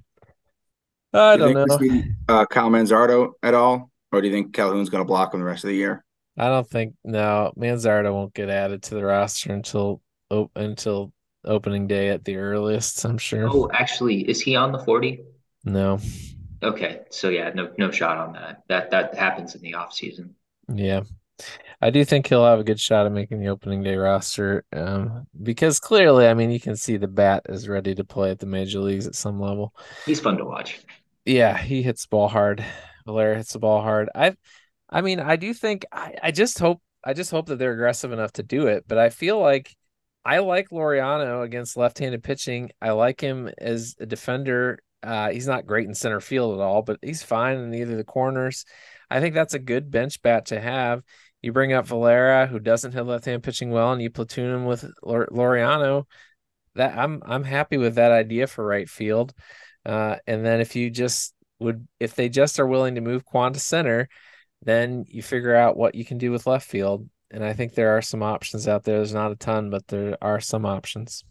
I 1.13 1.35
Do 1.35 1.39
you 1.39 1.43
don't 1.43 1.53
think 1.55 1.59
know. 1.65 1.65
we 1.65 1.69
see 2.01 2.03
uh, 2.29 2.45
Kyle 2.45 2.69
Manzardo 2.69 3.33
at 3.43 3.53
all, 3.53 3.91
or 4.11 4.21
do 4.21 4.27
you 4.27 4.33
think 4.33 4.53
Calhoun's 4.53 4.89
going 4.89 5.01
to 5.03 5.07
block 5.07 5.33
him 5.33 5.39
the 5.39 5.45
rest 5.45 5.63
of 5.63 5.69
the 5.69 5.75
year? 5.75 6.03
I 6.37 6.49
don't 6.49 6.67
think 6.69 6.95
no 7.03 7.51
Manzardo 7.57 8.13
won't 8.13 8.33
get 8.33 8.49
added 8.49 8.83
to 8.83 8.95
the 8.95 9.03
roster 9.03 9.51
until 9.53 10.01
op- 10.29 10.51
until 10.55 11.11
opening 11.43 11.87
day 11.87 12.09
at 12.09 12.25
the 12.25 12.37
earliest. 12.37 13.03
I'm 13.05 13.17
sure. 13.17 13.47
Oh, 13.49 13.69
actually, 13.73 14.21
is 14.29 14.41
he 14.41 14.55
on 14.55 14.71
the 14.71 14.79
40? 14.79 15.21
No, 15.63 15.99
Okay, 16.63 17.01
so 17.11 17.29
yeah, 17.29 17.51
no 17.53 17.71
no 17.77 17.91
shot 17.91 18.17
on 18.17 18.33
that. 18.33 18.63
That 18.67 18.89
that 18.91 19.15
happens 19.15 19.53
in 19.55 19.61
the 19.61 19.75
off 19.75 19.93
season. 19.93 20.35
yeah, 20.73 21.01
I 21.81 21.91
do 21.91 22.03
think 22.05 22.27
he'll 22.27 22.45
have 22.45 22.59
a 22.59 22.63
good 22.63 22.79
shot 22.79 23.05
at 23.05 23.11
making 23.11 23.39
the 23.41 23.49
opening 23.49 23.83
day 23.83 23.95
roster. 23.95 24.65
Um, 24.73 25.27
because 25.43 25.79
clearly, 25.79 26.27
I 26.27 26.33
mean, 26.33 26.51
you 26.51 26.59
can 26.59 26.75
see 26.75 26.97
the 26.97 27.07
bat 27.07 27.45
is 27.49 27.69
ready 27.69 27.93
to 27.95 28.03
play 28.03 28.31
at 28.31 28.39
the 28.39 28.47
major 28.47 28.79
leagues 28.79 29.07
at 29.07 29.15
some 29.15 29.39
level. 29.39 29.73
He's 30.05 30.19
fun 30.19 30.37
to 30.37 30.45
watch. 30.45 30.79
Yeah, 31.25 31.57
he 31.57 31.83
hits 31.83 32.05
ball 32.05 32.27
hard. 32.27 32.65
Valera 33.07 33.37
hits 33.37 33.53
the 33.53 33.59
ball 33.59 33.81
hard. 33.81 34.09
I, 34.13 34.35
I 34.89 35.01
mean, 35.01 35.19
I 35.19 35.35
do 35.35 35.53
think 35.53 35.85
I, 35.91 36.13
I 36.21 36.31
just 36.31 36.59
hope 36.59 36.81
I 37.03 37.13
just 37.13 37.31
hope 37.31 37.47
that 37.47 37.57
they're 37.57 37.73
aggressive 37.73 38.11
enough 38.11 38.33
to 38.33 38.43
do 38.43 38.67
it. 38.67 38.85
But 38.87 38.99
I 38.99 39.09
feel 39.09 39.39
like 39.39 39.75
I 40.23 40.39
like 40.39 40.69
Laureano 40.69 41.43
against 41.43 41.77
left-handed 41.77 42.21
pitching. 42.21 42.71
I 42.81 42.91
like 42.91 43.19
him 43.19 43.49
as 43.57 43.95
a 43.99 44.05
defender. 44.05 44.79
Uh, 45.01 45.29
he's 45.29 45.47
not 45.47 45.65
great 45.65 45.87
in 45.87 45.95
center 45.95 46.19
field 46.19 46.59
at 46.59 46.63
all, 46.63 46.81
but 46.81 46.99
he's 47.01 47.23
fine 47.23 47.57
in 47.57 47.73
either 47.73 47.95
the 47.95 48.03
corners. 48.03 48.65
I 49.09 49.21
think 49.21 49.35
that's 49.35 49.53
a 49.53 49.59
good 49.59 49.89
bench 49.89 50.21
bat 50.21 50.47
to 50.47 50.59
have. 50.59 51.01
You 51.41 51.53
bring 51.53 51.71
up 51.71 51.87
Valera, 51.87 52.47
who 52.47 52.59
doesn't 52.59 52.91
hit 52.91 53.03
left-hand 53.03 53.43
pitching 53.43 53.69
well, 53.71 53.93
and 53.93 54.01
you 54.01 54.09
platoon 54.09 54.53
him 54.53 54.65
with 54.65 54.83
Lor- 55.01 55.29
Laureano. 55.31 56.05
That 56.75 56.97
I'm 56.97 57.23
I'm 57.25 57.43
happy 57.43 57.77
with 57.77 57.95
that 57.95 58.11
idea 58.11 58.47
for 58.47 58.65
right 58.65 58.89
field. 58.89 59.33
Uh, 59.85 60.17
and 60.27 60.45
then 60.45 60.59
if 60.59 60.75
you 60.75 60.89
just 60.89 61.33
would, 61.59 61.87
if 61.99 62.15
they 62.15 62.29
just 62.29 62.59
are 62.59 62.67
willing 62.67 62.95
to 62.95 63.01
move 63.01 63.25
Kwan 63.25 63.53
to 63.53 63.59
center, 63.59 64.09
then 64.63 65.05
you 65.07 65.21
figure 65.21 65.55
out 65.55 65.77
what 65.77 65.95
you 65.95 66.05
can 66.05 66.17
do 66.17 66.31
with 66.31 66.47
left 66.47 66.67
field. 66.67 67.09
And 67.31 67.43
I 67.43 67.53
think 67.53 67.73
there 67.73 67.97
are 67.97 68.01
some 68.01 68.23
options 68.23 68.67
out 68.67 68.83
there. 68.83 68.97
There's 68.97 69.13
not 69.13 69.31
a 69.31 69.35
ton, 69.35 69.69
but 69.69 69.87
there 69.87 70.17
are 70.21 70.39
some 70.39 70.65
options. 70.65 71.23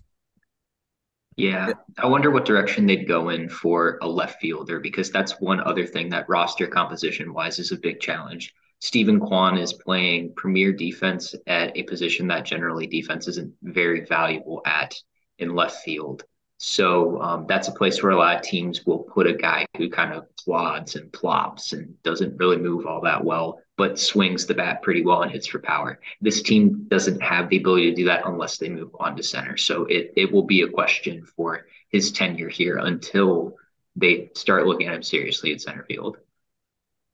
Yeah, 1.37 1.73
I 1.99 2.07
wonder 2.07 2.31
what 2.31 2.47
direction 2.47 2.87
they'd 2.87 3.07
go 3.07 3.29
in 3.29 3.49
for 3.51 3.99
a 4.01 4.09
left 4.09 4.41
fielder 4.41 4.81
because 4.81 5.11
that's 5.11 5.39
one 5.39 5.61
other 5.61 5.87
thing 5.87 6.09
that 6.11 6.29
roster 6.29 6.67
composition 6.67 7.35
wise 7.35 7.59
is 7.59 7.73
a 7.73 7.77
big 7.77 8.01
challenge. 8.01 8.55
Stephen 8.81 9.21
Kwan 9.21 9.59
is 9.59 9.73
playing 9.73 10.33
premier 10.35 10.73
defense 10.73 11.35
at 11.47 11.77
a 11.77 11.83
position 11.83 12.27
that 12.29 12.45
generally 12.45 12.87
defense 12.87 13.29
isn't 13.29 13.53
very 13.63 14.05
valuable 14.05 14.63
at 14.65 14.95
in 15.39 15.55
left 15.55 15.83
field. 15.83 16.25
So 16.59 17.21
um, 17.21 17.47
that's 17.47 17.69
a 17.69 17.73
place 17.73 18.03
where 18.03 18.13
a 18.13 18.17
lot 18.17 18.37
of 18.37 18.43
teams 18.43 18.87
will 18.87 19.01
put 19.01 19.27
a 19.27 19.35
guy 19.35 19.67
who 19.77 19.91
kind 19.91 20.15
of 20.15 20.35
plods 20.37 20.97
and 20.97 21.13
plops 21.13 21.75
and 21.75 22.01
doesn't 22.03 22.39
really 22.39 22.57
move 22.57 22.87
all 22.87 23.03
that 23.03 23.23
well, 23.23 23.61
but 23.77 23.99
swings 23.99 24.47
the 24.47 24.55
bat 24.55 24.83
pretty 24.83 25.05
well 25.05 25.23
and 25.23 25.31
hits 25.31 25.47
for 25.47 25.59
power. 25.59 26.01
This 26.23 26.41
team 26.41 26.87
doesn't 26.89 27.23
have 27.23 27.51
the 27.51 27.59
ability 27.59 27.91
to 27.91 27.97
do 27.97 28.05
that 28.07 28.27
unless 28.27 28.57
they 28.57 28.71
move 28.71 28.91
on 28.99 29.17
to 29.17 29.23
center. 29.23 29.59
So 29.59 29.85
it, 29.85 30.15
it 30.17 30.33
will 30.33 30.45
be 30.45 30.63
a 30.63 30.69
question 30.69 31.27
for 31.37 31.67
his 31.91 32.11
tenure 32.11 32.49
here 32.49 32.79
until 32.79 33.57
they 33.95 34.31
start 34.35 34.67
looking 34.67 34.89
at 34.89 34.95
him 34.95 35.03
seriously 35.03 35.53
at 35.53 35.61
center 35.61 35.85
field. 35.85 36.17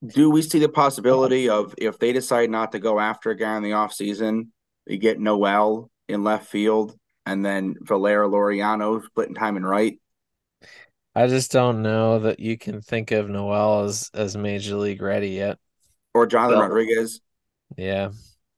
Do 0.07 0.31
we 0.31 0.43
see 0.43 0.59
the 0.59 0.69
possibility 0.69 1.49
of 1.49 1.75
if 1.79 1.99
they 1.99 2.13
decide 2.13 2.51
not 2.51 2.73
to 2.73 2.79
go 2.79 2.99
after 2.99 3.31
a 3.31 3.37
guy 3.37 3.57
in 3.57 3.63
the 3.63 3.71
offseason, 3.71 4.49
we 4.87 4.99
get 4.99 5.21
Noel 5.21 5.91
in 6.09 6.25
left 6.25 6.49
field 6.49 6.97
and 7.27 7.45
then 7.45 7.77
Valera 7.81 8.29
Laureano 8.29 9.05
splitting 9.05 9.35
time 9.35 9.57
and 9.57 9.67
right? 9.69 9.99
I 11.15 11.27
just 11.27 11.53
don't 11.53 11.83
know 11.83 12.21
that 12.21 12.41
you 12.41 12.57
can 12.57 12.81
think 12.81 13.11
of 13.11 13.29
Noel 13.29 13.85
as 13.85 14.11
as 14.15 14.37
major 14.37 14.77
league 14.77 15.03
ready 15.03 15.31
yet. 15.31 15.59
or 16.15 16.27
Jonathan 16.27 16.59
Well- 16.59 16.69
Rodriguez. 16.69 17.21
Yeah. 17.77 18.11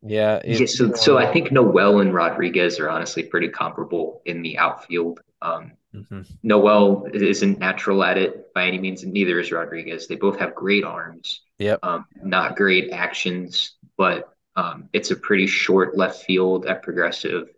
Yeah. 0.02 0.40
it- 0.44 0.58
Yeah, 0.60 0.66
so 0.66 0.92
so 0.94 1.16
I 1.18 1.32
think 1.32 1.52
Noel 1.52 2.00
and 2.00 2.12
Rodriguez 2.12 2.80
are 2.80 2.90
honestly 2.90 3.22
pretty 3.22 3.48
comparable 3.48 4.22
in 4.24 4.42
the 4.42 4.58
outfield. 4.58 5.20
Um, 5.40 5.72
Mhm. 5.94 6.26
Noel 6.42 7.06
isn't 7.12 7.60
natural 7.60 8.02
at 8.02 8.18
it 8.18 8.52
by 8.54 8.66
any 8.66 8.78
means, 8.78 9.04
and 9.04 9.12
neither 9.12 9.38
is 9.38 9.52
Rodriguez. 9.52 10.08
They 10.08 10.16
both 10.16 10.38
have 10.40 10.54
great 10.56 10.82
arms. 10.82 11.42
Yep. 11.60 11.78
Um, 11.84 12.06
not 12.24 12.56
great 12.56 12.90
actions, 12.90 13.76
but 13.96 14.34
um, 14.56 14.88
it's 14.92 15.12
a 15.12 15.16
pretty 15.16 15.46
short 15.46 15.96
left 15.96 16.24
field 16.24 16.66
at 16.66 16.82
Progressive. 16.82 17.48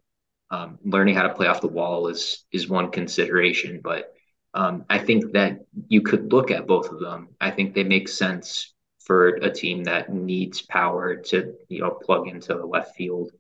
Um, 0.51 0.79
learning 0.85 1.17
how 1.17 1.25
to 1.25 1.35
play 1.35 1.49
off 1.49 1.61
the 1.61 1.67
wall 1.67 2.07
is 2.07 2.45
is 2.53 2.69
one 2.69 2.91
consideration, 2.91 3.81
but 3.83 4.15
um, 4.55 4.85
I 4.89 4.99
think 4.99 5.33
that 5.33 5.59
you 5.89 6.03
could 6.03 6.33
look 6.33 6.51
at 6.51 6.67
both 6.67 6.91
of 6.91 7.01
them. 7.01 7.29
I 7.41 7.51
think 7.51 7.75
they 7.75 7.85
make 7.85 8.09
sense 8.09 8.73
for 9.01 9.29
a 9.29 9.51
team 9.51 9.85
that 9.85 10.13
needs 10.13 10.63
power 10.63 11.17
to 11.17 11.55
you 11.69 11.81
know 11.81 11.91
plug 11.91 12.29
into 12.29 12.55
the 12.55 12.65
left 12.65 12.95
field. 12.97 13.33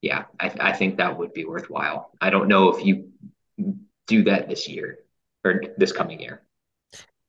Yeah, 0.00 0.24
I, 0.40 0.52
I 0.58 0.72
think 0.72 0.96
that 0.96 1.16
would 1.16 1.32
be 1.32 1.44
worthwhile. 1.44 2.10
I 2.20 2.30
don't 2.30 2.48
know 2.48 2.74
if 2.74 2.84
you 2.84 3.10
do 4.06 4.24
that 4.24 4.48
this 4.48 4.68
year 4.68 4.98
or 5.44 5.62
this 5.76 5.92
coming 5.92 6.20
year. 6.20 6.42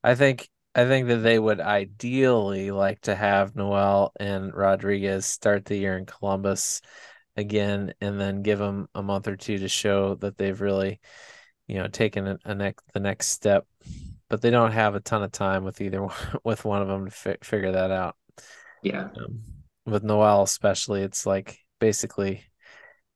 I 0.02 0.14
think 0.14 0.48
I 0.74 0.84
think 0.86 1.06
that 1.08 1.18
they 1.18 1.38
would 1.38 1.60
ideally 1.60 2.70
like 2.72 3.00
to 3.02 3.14
have 3.14 3.54
Noel 3.54 4.12
and 4.18 4.52
Rodriguez 4.52 5.24
start 5.24 5.64
the 5.64 5.76
year 5.76 5.96
in 5.96 6.04
Columbus 6.04 6.80
again, 7.36 7.94
and 8.00 8.20
then 8.20 8.42
give 8.42 8.58
them 8.58 8.88
a 8.94 9.02
month 9.02 9.28
or 9.28 9.36
two 9.36 9.58
to 9.58 9.68
show 9.68 10.14
that 10.16 10.36
they've 10.36 10.60
really, 10.60 11.00
you 11.66 11.76
know, 11.76 11.88
taken 11.88 12.26
a, 12.26 12.38
a 12.44 12.54
next 12.54 12.84
the 12.92 13.00
next 13.00 13.28
step. 13.28 13.66
But 14.28 14.40
they 14.40 14.50
don't 14.50 14.72
have 14.72 14.94
a 14.94 15.00
ton 15.00 15.22
of 15.22 15.32
time 15.32 15.64
with 15.64 15.80
either 15.80 16.02
one, 16.02 16.14
with 16.44 16.64
one 16.64 16.82
of 16.82 16.88
them 16.88 17.06
to 17.06 17.10
fi- 17.10 17.36
figure 17.42 17.72
that 17.72 17.90
out. 17.90 18.16
Yeah. 18.82 19.08
Um, 19.16 19.42
with 19.86 20.02
Noel 20.02 20.42
especially, 20.42 21.02
it's 21.02 21.26
like 21.26 21.58
basically 21.78 22.44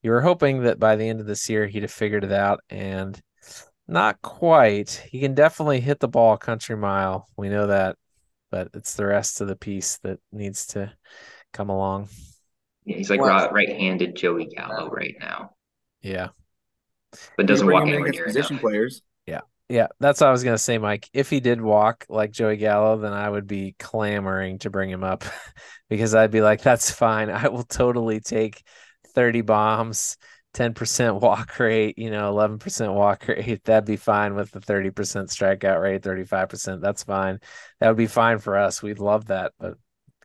you 0.02 0.10
were 0.10 0.20
hoping 0.20 0.62
that 0.62 0.78
by 0.78 0.96
the 0.96 1.08
end 1.08 1.20
of 1.20 1.26
this 1.26 1.48
year 1.48 1.66
he'd 1.66 1.82
have 1.82 1.90
figured 1.90 2.24
it 2.24 2.32
out, 2.32 2.60
and 2.70 3.20
not 3.86 4.20
quite. 4.22 5.02
He 5.10 5.20
can 5.20 5.34
definitely 5.34 5.80
hit 5.80 5.98
the 5.98 6.08
ball 6.08 6.34
a 6.34 6.38
country 6.38 6.76
mile. 6.76 7.26
We 7.36 7.48
know 7.48 7.68
that, 7.68 7.96
but 8.50 8.68
it's 8.74 8.94
the 8.94 9.06
rest 9.06 9.40
of 9.40 9.48
the 9.48 9.56
piece 9.56 9.98
that 9.98 10.20
needs 10.30 10.66
to 10.68 10.92
come 11.52 11.70
along. 11.70 12.08
Yeah, 12.88 12.96
he's 12.96 13.10
like 13.10 13.20
Well- 13.20 13.50
right, 13.50 13.68
handed 13.68 14.16
Joey 14.16 14.46
Gallo 14.46 14.88
right 14.88 15.14
now, 15.20 15.50
Yeah. 16.00 16.28
but 17.36 17.44
doesn't 17.46 17.66
walk 17.66 17.82
anywhere 17.82 18.00
against 18.06 18.16
near 18.16 18.26
position 18.26 18.54
enough. 18.54 18.62
players. 18.62 19.02
Yeah, 19.26 19.40
yeah, 19.68 19.88
that's 20.00 20.20
what 20.22 20.28
I 20.28 20.32
was 20.32 20.42
gonna 20.42 20.56
say, 20.56 20.78
Mike. 20.78 21.08
If 21.12 21.28
he 21.28 21.40
did 21.40 21.60
walk 21.60 22.06
like 22.08 22.30
Joey 22.30 22.56
Gallo, 22.56 22.96
then 22.96 23.12
I 23.12 23.28
would 23.28 23.46
be 23.46 23.74
clamoring 23.78 24.58
to 24.60 24.70
bring 24.70 24.88
him 24.88 25.04
up 25.04 25.24
because 25.90 26.14
I'd 26.14 26.30
be 26.30 26.40
like, 26.40 26.62
that's 26.62 26.90
fine. 26.90 27.28
I 27.28 27.48
will 27.48 27.64
totally 27.64 28.20
take 28.20 28.62
30 29.14 29.42
bombs, 29.42 30.16
10% 30.54 31.20
walk 31.20 31.58
rate, 31.58 31.98
you 31.98 32.10
know, 32.10 32.32
11% 32.32 32.94
walk 32.94 33.28
rate. 33.28 33.64
That'd 33.64 33.84
be 33.86 33.96
fine 33.96 34.34
with 34.34 34.50
the 34.50 34.60
30% 34.60 34.92
strikeout 35.28 35.82
rate, 35.82 36.02
35%. 36.02 36.80
That's 36.80 37.04
fine. 37.04 37.38
That 37.80 37.88
would 37.88 37.98
be 37.98 38.06
fine 38.06 38.38
for 38.38 38.56
us. 38.56 38.82
We'd 38.82 38.98
love 38.98 39.26
that, 39.26 39.52
but 39.58 39.74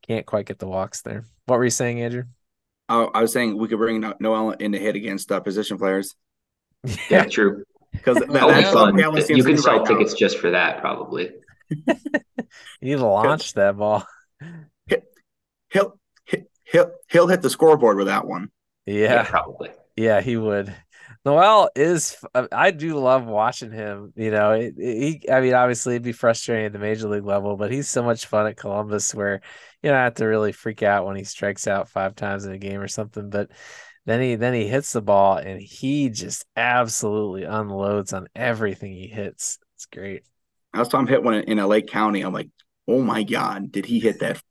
can't 0.07 0.25
quite 0.25 0.45
get 0.45 0.59
the 0.59 0.67
walks 0.67 1.01
there. 1.01 1.25
What 1.45 1.57
were 1.57 1.65
you 1.65 1.69
saying, 1.69 2.01
Andrew? 2.01 2.23
Uh, 2.89 3.07
I 3.13 3.21
was 3.21 3.31
saying 3.31 3.57
we 3.57 3.67
could 3.67 3.77
bring 3.77 4.01
No- 4.01 4.15
Noel 4.19 4.51
in 4.51 4.73
to 4.73 4.79
hit 4.79 4.95
against 4.95 5.31
uh, 5.31 5.39
position 5.39 5.77
players 5.77 6.15
Yeah, 7.09 7.23
true. 7.25 7.63
because 7.91 8.17
that, 8.17 8.29
That 8.31 8.45
would 8.45 8.55
be 8.55 8.61
that's 8.61 8.73
fun. 8.73 8.85
what 8.87 8.93
we 8.95 9.01
haven't 9.01 9.21
seen 9.23 9.37
You 9.37 9.43
can 9.43 9.57
sell 9.57 9.77
right 9.79 9.89
now. 9.89 9.97
tickets 9.97 10.13
just 10.13 10.37
for 10.37 10.51
that, 10.51 10.81
probably. 10.81 11.31
You 11.69 11.85
need 12.81 12.95
to 12.97 13.05
launch 13.05 13.53
that 13.53 13.77
ball. 13.77 14.05
He'll, 15.71 15.97
he'll 16.65 16.91
he'll 17.09 17.27
hit 17.27 17.41
the 17.41 17.49
scoreboard 17.49 17.97
with 17.97 18.07
that 18.07 18.27
one. 18.27 18.51
Yeah. 18.85 19.23
probably. 19.23 19.69
Yeah, 19.95 20.21
he 20.21 20.37
would. 20.37 20.73
Noel 21.25 21.69
is. 21.75 22.17
Uh, 22.35 22.47
I 22.51 22.71
do 22.71 22.97
love 22.97 23.25
watching 23.25 23.71
him. 23.71 24.11
You 24.15 24.31
know, 24.31 24.59
he. 24.59 25.21
I 25.31 25.39
mean, 25.41 25.53
obviously, 25.53 25.95
it'd 25.95 26.03
be 26.03 26.11
frustrating 26.11 26.65
at 26.65 26.73
the 26.73 26.79
major 26.79 27.07
league 27.07 27.25
level, 27.25 27.55
but 27.55 27.71
he's 27.71 27.87
so 27.87 28.03
much 28.03 28.25
fun 28.25 28.47
at 28.47 28.57
Columbus, 28.57 29.15
where 29.15 29.41
you 29.81 29.89
don't 29.89 29.97
have 29.97 30.15
to 30.15 30.25
really 30.25 30.51
freak 30.51 30.83
out 30.83 31.05
when 31.05 31.15
he 31.15 31.23
strikes 31.23 31.67
out 31.67 31.89
five 31.89 32.15
times 32.15 32.45
in 32.45 32.51
a 32.51 32.57
game 32.57 32.81
or 32.81 32.89
something. 32.89 33.29
But 33.29 33.51
then 34.05 34.21
he 34.21 34.35
then 34.35 34.53
he 34.53 34.67
hits 34.67 34.91
the 34.91 35.01
ball 35.01 35.37
and 35.37 35.61
he 35.61 36.09
just 36.09 36.45
absolutely 36.55 37.43
unloads 37.43 38.11
on 38.13 38.27
everything 38.35 38.91
he 38.91 39.07
hits. 39.07 39.59
It's 39.75 39.85
great. 39.85 40.23
I 40.73 40.83
saw 40.83 40.99
him 40.99 41.07
hit 41.07 41.23
one 41.23 41.35
in, 41.35 41.57
Lake 41.67 41.87
County. 41.87 42.21
I'm 42.21 42.33
like, 42.33 42.49
oh 42.87 43.01
my 43.01 43.23
god, 43.23 43.71
did 43.71 43.85
he 43.85 43.99
hit 43.99 44.19
that? 44.19 44.41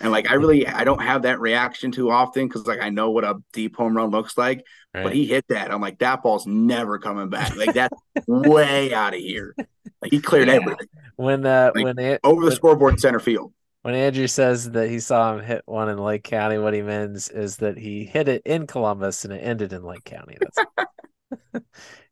And 0.00 0.10
like, 0.10 0.30
I 0.30 0.34
really 0.34 0.66
I 0.66 0.84
don't 0.84 1.00
have 1.02 1.22
that 1.22 1.40
reaction 1.40 1.90
too 1.90 2.10
often 2.10 2.46
because 2.48 2.66
like 2.66 2.80
I 2.80 2.90
know 2.90 3.10
what 3.10 3.24
a 3.24 3.36
deep 3.52 3.76
home 3.76 3.96
run 3.96 4.10
looks 4.10 4.36
like. 4.36 4.64
Right? 4.94 5.04
But 5.04 5.14
he 5.14 5.26
hit 5.26 5.46
that. 5.48 5.72
I'm 5.72 5.80
like, 5.80 5.98
that 6.00 6.22
ball's 6.22 6.46
never 6.46 6.98
coming 6.98 7.28
back. 7.30 7.56
Like 7.56 7.72
that's 7.74 7.96
way 8.26 8.92
out 8.92 9.14
of 9.14 9.20
here. 9.20 9.54
Like 10.02 10.10
he 10.10 10.20
cleared 10.20 10.48
Yeah. 10.48 10.54
everything 10.54 10.88
when 11.16 11.46
uh 11.46 11.70
like, 11.74 11.84
when 11.84 11.98
it, 11.98 12.20
over 12.24 12.40
the 12.42 12.46
when- 12.48 12.56
scoreboard 12.56 13.00
center 13.00 13.20
field. 13.20 13.52
When 13.82 13.94
Andrew 13.94 14.26
says 14.26 14.70
that 14.72 14.90
he 14.90 15.00
saw 15.00 15.34
him 15.34 15.42
hit 15.42 15.62
one 15.64 15.88
in 15.88 15.96
Lake 15.96 16.22
County, 16.24 16.58
what 16.58 16.74
he 16.74 16.82
means 16.82 17.30
is 17.30 17.56
that 17.58 17.78
he 17.78 18.04
hit 18.04 18.28
it 18.28 18.42
in 18.44 18.66
Columbus 18.66 19.24
and 19.24 19.32
it 19.32 19.38
ended 19.38 19.72
in 19.72 19.82
Lake 19.82 20.04
County. 20.04 20.36
That's 20.38 21.64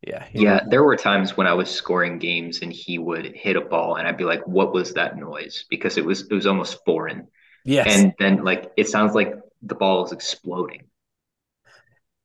yeah. 0.07 0.25
he- 0.31 0.44
Yeah, 0.44 0.61
there 0.71 0.83
were 0.83 0.97
times 0.97 1.37
when 1.37 1.47
I 1.47 1.53
was 1.53 1.68
scoring 1.71 2.18
games 2.18 2.62
and 2.62 2.73
he 2.73 2.99
would 2.99 3.27
hit 3.37 3.57
a 3.57 3.61
ball 3.61 3.97
and 3.97 4.09
I'd 4.09 4.16
be 4.16 4.25
like, 4.25 4.47
"What 4.47 4.73
was 4.73 4.94
that 4.94 5.18
noise?" 5.18 5.66
Because 5.68 5.99
it 5.99 6.05
was 6.07 6.23
it 6.31 6.33
was 6.35 6.47
almost 6.47 6.79
foreign. 6.87 7.29
Yes. 7.68 7.98
And 7.98 8.14
then 8.18 8.44
like 8.44 8.72
it 8.78 8.88
sounds 8.88 9.14
like 9.14 9.35
the 9.61 9.74
ball 9.74 10.07
is 10.07 10.12
exploding. 10.12 10.85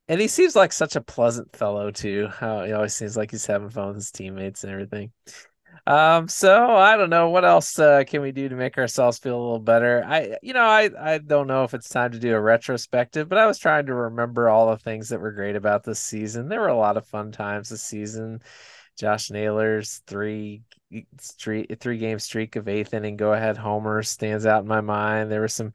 And 0.07 0.21
he 0.21 0.29
seems 0.29 0.55
like 0.55 0.71
such 0.71 0.95
a 0.95 1.01
pleasant 1.01 1.53
fellow 1.53 1.91
too. 1.91 2.29
How 2.29 2.63
he 2.63 2.71
always 2.71 2.93
seems 2.93 3.17
like 3.17 3.31
he's 3.31 3.45
having 3.45 3.69
fun 3.69 3.87
with 3.87 3.97
his 3.97 4.11
teammates 4.11 4.63
and 4.63 4.71
everything. 4.71 5.11
Um, 5.85 6.29
so 6.29 6.73
I 6.73 6.95
don't 6.95 7.09
know 7.09 7.29
what 7.29 7.43
else 7.43 7.77
uh, 7.77 8.05
can 8.07 8.21
we 8.21 8.31
do 8.31 8.47
to 8.47 8.55
make 8.55 8.77
ourselves 8.77 9.19
feel 9.19 9.35
a 9.35 9.43
little 9.43 9.59
better. 9.59 10.01
I, 10.07 10.37
you 10.41 10.53
know, 10.53 10.63
I 10.63 10.89
I 10.97 11.17
don't 11.17 11.47
know 11.47 11.65
if 11.65 11.73
it's 11.73 11.89
time 11.89 12.11
to 12.13 12.19
do 12.19 12.33
a 12.33 12.39
retrospective, 12.39 13.27
but 13.27 13.37
I 13.37 13.45
was 13.45 13.59
trying 13.59 13.87
to 13.87 13.93
remember 13.93 14.47
all 14.47 14.69
the 14.69 14.77
things 14.77 15.09
that 15.09 15.19
were 15.19 15.33
great 15.33 15.57
about 15.57 15.83
this 15.83 15.99
season. 15.99 16.47
There 16.47 16.61
were 16.61 16.67
a 16.69 16.77
lot 16.77 16.95
of 16.95 17.05
fun 17.05 17.33
times 17.33 17.67
this 17.67 17.83
season. 17.83 18.41
Josh 18.97 19.29
Naylor's 19.29 20.03
three 20.07 20.61
streak, 21.19 21.77
three 21.79 21.97
game 21.97 22.19
streak 22.19 22.55
of 22.55 22.67
eighth 22.67 22.93
inning 22.93 23.17
go 23.17 23.33
ahead 23.33 23.57
homers 23.57 24.09
stands 24.09 24.45
out 24.45 24.61
in 24.61 24.67
my 24.67 24.81
mind. 24.81 25.31
There 25.31 25.41
were 25.41 25.47
some 25.47 25.73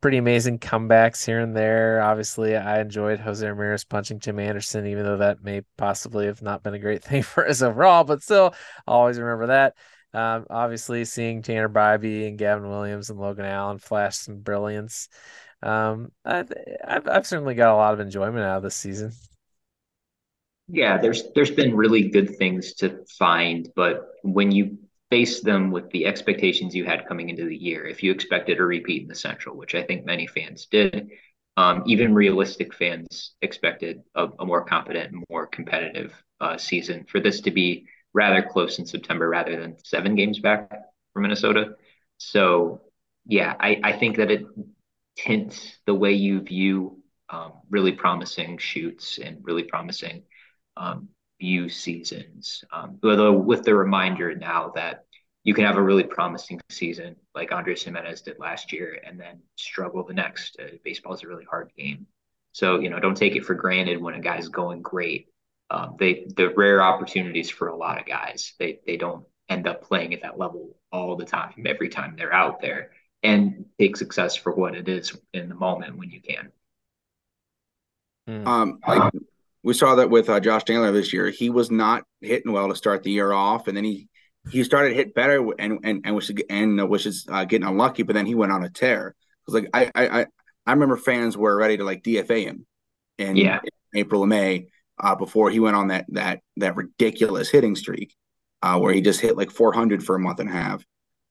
pretty 0.00 0.18
amazing 0.18 0.58
comebacks 0.58 1.24
here 1.24 1.40
and 1.40 1.56
there. 1.56 2.00
Obviously, 2.02 2.56
I 2.56 2.80
enjoyed 2.80 3.20
Jose 3.20 3.46
Ramirez 3.46 3.84
punching 3.84 4.20
Tim 4.20 4.38
Anderson, 4.38 4.86
even 4.86 5.04
though 5.04 5.18
that 5.18 5.42
may 5.42 5.62
possibly 5.76 6.26
have 6.26 6.42
not 6.42 6.62
been 6.62 6.74
a 6.74 6.78
great 6.78 7.04
thing 7.04 7.22
for 7.22 7.46
us 7.46 7.62
overall, 7.62 8.04
but 8.04 8.22
still, 8.22 8.54
I'll 8.86 8.98
always 8.98 9.18
remember 9.18 9.48
that. 9.48 9.76
Um, 10.12 10.46
obviously, 10.50 11.04
seeing 11.04 11.42
Tanner 11.42 11.68
Bibee 11.68 12.26
and 12.26 12.38
Gavin 12.38 12.68
Williams 12.68 13.10
and 13.10 13.18
Logan 13.20 13.44
Allen 13.44 13.78
flash 13.78 14.16
some 14.16 14.38
brilliance. 14.40 15.08
Um, 15.62 16.10
I, 16.24 16.44
I've, 16.84 17.08
I've 17.08 17.26
certainly 17.26 17.54
got 17.54 17.72
a 17.74 17.76
lot 17.76 17.94
of 17.94 18.00
enjoyment 18.00 18.44
out 18.44 18.58
of 18.58 18.62
this 18.62 18.76
season. 18.76 19.12
Yeah, 20.72 20.98
there's 20.98 21.24
there's 21.34 21.50
been 21.50 21.74
really 21.76 22.08
good 22.08 22.36
things 22.36 22.74
to 22.74 23.04
find, 23.18 23.68
but 23.74 24.08
when 24.22 24.50
you 24.52 24.78
face 25.10 25.40
them 25.42 25.70
with 25.72 25.90
the 25.90 26.06
expectations 26.06 26.74
you 26.74 26.84
had 26.84 27.06
coming 27.08 27.28
into 27.28 27.44
the 27.44 27.56
year, 27.56 27.86
if 27.86 28.02
you 28.02 28.12
expected 28.12 28.58
a 28.60 28.64
repeat 28.64 29.02
in 29.02 29.08
the 29.08 29.14
Central, 29.14 29.56
which 29.56 29.74
I 29.74 29.82
think 29.82 30.04
many 30.04 30.26
fans 30.26 30.66
did, 30.66 31.10
um, 31.56 31.82
even 31.86 32.14
realistic 32.14 32.72
fans 32.72 33.32
expected 33.42 34.02
a, 34.14 34.28
a 34.38 34.46
more 34.46 34.64
competent, 34.64 35.24
more 35.28 35.46
competitive 35.46 36.14
uh, 36.40 36.56
season 36.56 37.04
for 37.04 37.18
this 37.18 37.40
to 37.42 37.50
be 37.50 37.86
rather 38.12 38.42
close 38.42 38.78
in 38.78 38.86
September 38.86 39.28
rather 39.28 39.60
than 39.60 39.76
seven 39.84 40.14
games 40.14 40.38
back 40.38 40.70
from 41.12 41.22
Minnesota. 41.22 41.74
So, 42.18 42.82
yeah, 43.26 43.54
I, 43.58 43.80
I 43.82 43.92
think 43.92 44.18
that 44.18 44.30
it 44.30 44.44
tints 45.16 45.78
the 45.86 45.94
way 45.94 46.12
you 46.12 46.40
view 46.40 47.02
um, 47.28 47.52
really 47.68 47.92
promising 47.92 48.58
shoots 48.58 49.18
and 49.18 49.38
really 49.42 49.64
promising 49.64 50.22
um, 50.80 51.08
view 51.38 51.68
seasons. 51.68 52.64
Um, 52.72 52.98
although 53.04 53.32
with 53.32 53.64
the 53.64 53.74
reminder 53.74 54.34
now 54.34 54.72
that 54.74 55.04
you 55.44 55.54
can 55.54 55.64
have 55.64 55.76
a 55.76 55.82
really 55.82 56.04
promising 56.04 56.60
season 56.68 57.16
like 57.34 57.50
Andrés 57.50 57.84
Giménez 57.84 58.24
did 58.24 58.38
last 58.38 58.72
year 58.72 59.00
and 59.06 59.18
then 59.18 59.40
struggle 59.56 60.04
the 60.04 60.14
next. 60.14 60.56
Uh, 60.60 60.76
baseball 60.84 61.14
is 61.14 61.22
a 61.22 61.28
really 61.28 61.44
hard 61.44 61.70
game. 61.76 62.06
So, 62.52 62.80
you 62.80 62.90
know, 62.90 62.98
don't 62.98 63.16
take 63.16 63.36
it 63.36 63.44
for 63.44 63.54
granted 63.54 64.00
when 64.00 64.14
a 64.14 64.20
guy's 64.20 64.48
going 64.48 64.82
great. 64.82 65.28
Um, 65.70 65.96
they 65.98 66.26
the 66.36 66.50
rare 66.50 66.82
opportunities 66.82 67.48
for 67.48 67.68
a 67.68 67.76
lot 67.76 68.00
of 68.00 68.06
guys. 68.06 68.54
They 68.58 68.80
they 68.84 68.96
don't 68.96 69.24
end 69.48 69.68
up 69.68 69.84
playing 69.84 70.14
at 70.14 70.22
that 70.22 70.38
level 70.38 70.76
all 70.90 71.16
the 71.16 71.24
time 71.24 71.64
every 71.64 71.88
time 71.88 72.16
they're 72.16 72.32
out 72.32 72.60
there 72.60 72.90
and 73.22 73.66
take 73.78 73.96
success 73.96 74.34
for 74.34 74.52
what 74.52 74.74
it 74.74 74.88
is 74.88 75.16
in 75.32 75.48
the 75.48 75.54
moment 75.54 75.96
when 75.96 76.10
you 76.10 76.20
can. 76.20 76.50
Mm. 78.28 78.46
Um, 78.46 78.80
like 78.86 79.12
we 79.62 79.74
saw 79.74 79.96
that 79.96 80.10
with 80.10 80.28
uh, 80.28 80.40
Josh 80.40 80.62
Naylor 80.68 80.92
this 80.92 81.12
year. 81.12 81.30
He 81.30 81.50
was 81.50 81.70
not 81.70 82.04
hitting 82.20 82.52
well 82.52 82.68
to 82.68 82.74
start 82.76 83.02
the 83.02 83.10
year 83.10 83.32
off, 83.32 83.68
and 83.68 83.76
then 83.76 83.84
he 83.84 84.08
he 84.50 84.64
started 84.64 84.94
hit 84.94 85.14
better 85.14 85.52
and 85.58 85.78
and 85.82 86.00
and 86.04 86.14
was 86.14 86.30
and 86.48 86.88
was 86.88 87.02
just 87.04 87.30
uh, 87.30 87.44
getting 87.44 87.66
unlucky, 87.68 88.02
but 88.02 88.14
then 88.14 88.26
he 88.26 88.34
went 88.34 88.52
on 88.52 88.64
a 88.64 88.70
tear. 88.70 89.14
Because 89.44 89.62
like 89.62 89.70
I 89.74 89.90
I 89.94 90.26
I 90.66 90.72
remember 90.72 90.96
fans 90.96 91.36
were 91.36 91.56
ready 91.56 91.76
to 91.76 91.84
like 91.84 92.02
DFA 92.02 92.44
him 92.44 92.66
in, 93.18 93.36
Yeah. 93.36 93.60
in 93.92 94.00
April 94.00 94.22
and 94.22 94.30
May 94.30 94.68
uh, 94.98 95.14
before 95.14 95.50
he 95.50 95.60
went 95.60 95.76
on 95.76 95.88
that 95.88 96.06
that 96.08 96.40
that 96.56 96.76
ridiculous 96.76 97.50
hitting 97.50 97.76
streak 97.76 98.14
uh, 98.62 98.78
where 98.78 98.92
he 98.94 99.00
just 99.02 99.20
hit 99.20 99.36
like 99.36 99.50
400 99.50 100.02
for 100.04 100.16
a 100.16 100.20
month 100.20 100.40
and 100.40 100.48
a 100.48 100.52
half. 100.52 100.84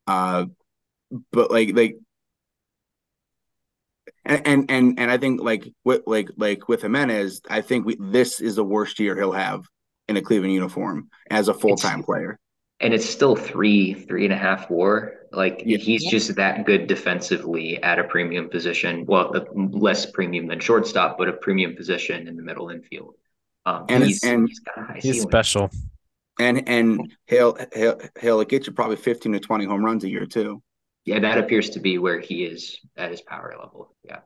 Uh, 0.06 0.46
but 1.32 1.50
like 1.50 1.76
like 1.76 1.98
and 4.30 4.48
and 4.48 4.72
and, 4.72 5.00
and 5.00 5.12
I 5.12 5.18
think 5.18 5.42
like 5.42 5.68
with 5.84 6.04
like 6.08 6.30
like 6.38 6.70
with 6.70 6.84
Giménez, 6.84 7.42
I 7.50 7.62
think 7.62 7.86
we, 7.86 7.98
this 8.00 8.40
is 8.40 8.56
the 8.56 8.64
worst 8.64 9.00
year 9.00 9.16
he'll 9.18 9.32
have 9.34 9.66
in 10.08 10.16
a 10.18 10.22
Cleveland 10.22 10.54
uniform 10.54 11.10
as 11.30 11.48
a 11.50 11.54
full 11.54 11.76
time 11.76 12.04
player. 12.04 12.40
And 12.82 12.94
it's 12.94 13.08
still 13.10 13.36
three, 13.36 13.94
three 13.94 14.24
and 14.24 14.34
a 14.34 14.38
half 14.38 14.70
war. 14.70 15.14
Like 15.34 15.64
Yeah. 15.66 15.78
he's 15.78 16.10
just 16.10 16.34
that 16.36 16.66
good 16.66 16.88
defensively 16.88 17.82
at 17.84 18.00
a 18.00 18.06
premium 18.06 18.48
position. 18.50 19.06
Well, 19.06 19.36
a 19.36 19.44
less 19.54 20.06
premium 20.06 20.48
than 20.48 20.62
shortstop, 20.62 21.18
but 21.18 21.28
a 21.28 21.34
premium 21.34 21.76
position 21.76 22.28
in 22.30 22.38
the 22.38 22.42
middle 22.42 22.70
infield. 22.70 23.16
Um, 23.66 23.86
And- 23.90 24.04
he's, 24.06 24.24
and- 24.24 24.48
he's 24.48 24.60
got 24.60 24.78
a 24.78 24.82
high 24.84 25.00
He's 25.02 25.22
special. 25.22 25.70
And 26.40 26.70
and 26.70 27.14
he'll 27.28 27.58
he'll 27.76 28.00
he'll 28.22 28.44
get 28.46 28.66
you 28.66 28.72
probably 28.72 28.96
15 28.96 29.34
to 29.34 29.40
20 29.42 29.66
home 29.66 29.84
runs 29.84 30.06
a 30.06 30.10
year 30.10 30.26
too. 30.26 30.64
Yeah, 31.10 31.18
that 31.22 31.40
appears 31.40 31.72
to 31.72 31.80
be 31.80 31.98
where 31.98 32.20
he 32.20 32.44
is 32.44 32.78
at 32.96 33.10
his 33.10 33.20
power 33.22 33.56
level. 33.60 33.96
Yeah. 34.04 34.20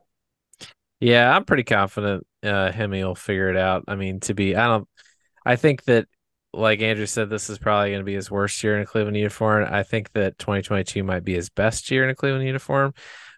Yeah, 1.00 1.34
I'm 1.34 1.46
pretty 1.46 1.62
confident 1.64 2.26
uh 2.42 2.70
Hemi 2.70 3.02
will 3.02 3.14
figure 3.14 3.48
it 3.48 3.56
out. 3.56 3.84
I 3.88 3.96
mean, 3.96 4.20
to 4.20 4.34
be 4.34 4.54
I 4.54 4.66
don't 4.66 4.86
I 5.46 5.56
think 5.56 5.84
that 5.84 6.08
like 6.52 6.82
Andrew 6.82 7.06
said, 7.06 7.30
this 7.30 7.48
is 7.48 7.58
probably 7.58 7.92
gonna 7.92 8.04
be 8.04 8.12
his 8.12 8.30
worst 8.30 8.62
year 8.62 8.76
in 8.76 8.82
a 8.82 8.86
Cleveland 8.86 9.16
uniform. 9.16 9.66
I 9.66 9.82
think 9.82 10.12
that 10.12 10.38
2022 10.38 11.02
might 11.02 11.24
be 11.24 11.32
his 11.32 11.48
best 11.48 11.90
year 11.90 12.04
in 12.04 12.10
a 12.10 12.14
Cleveland 12.14 12.46
uniform. 12.46 12.92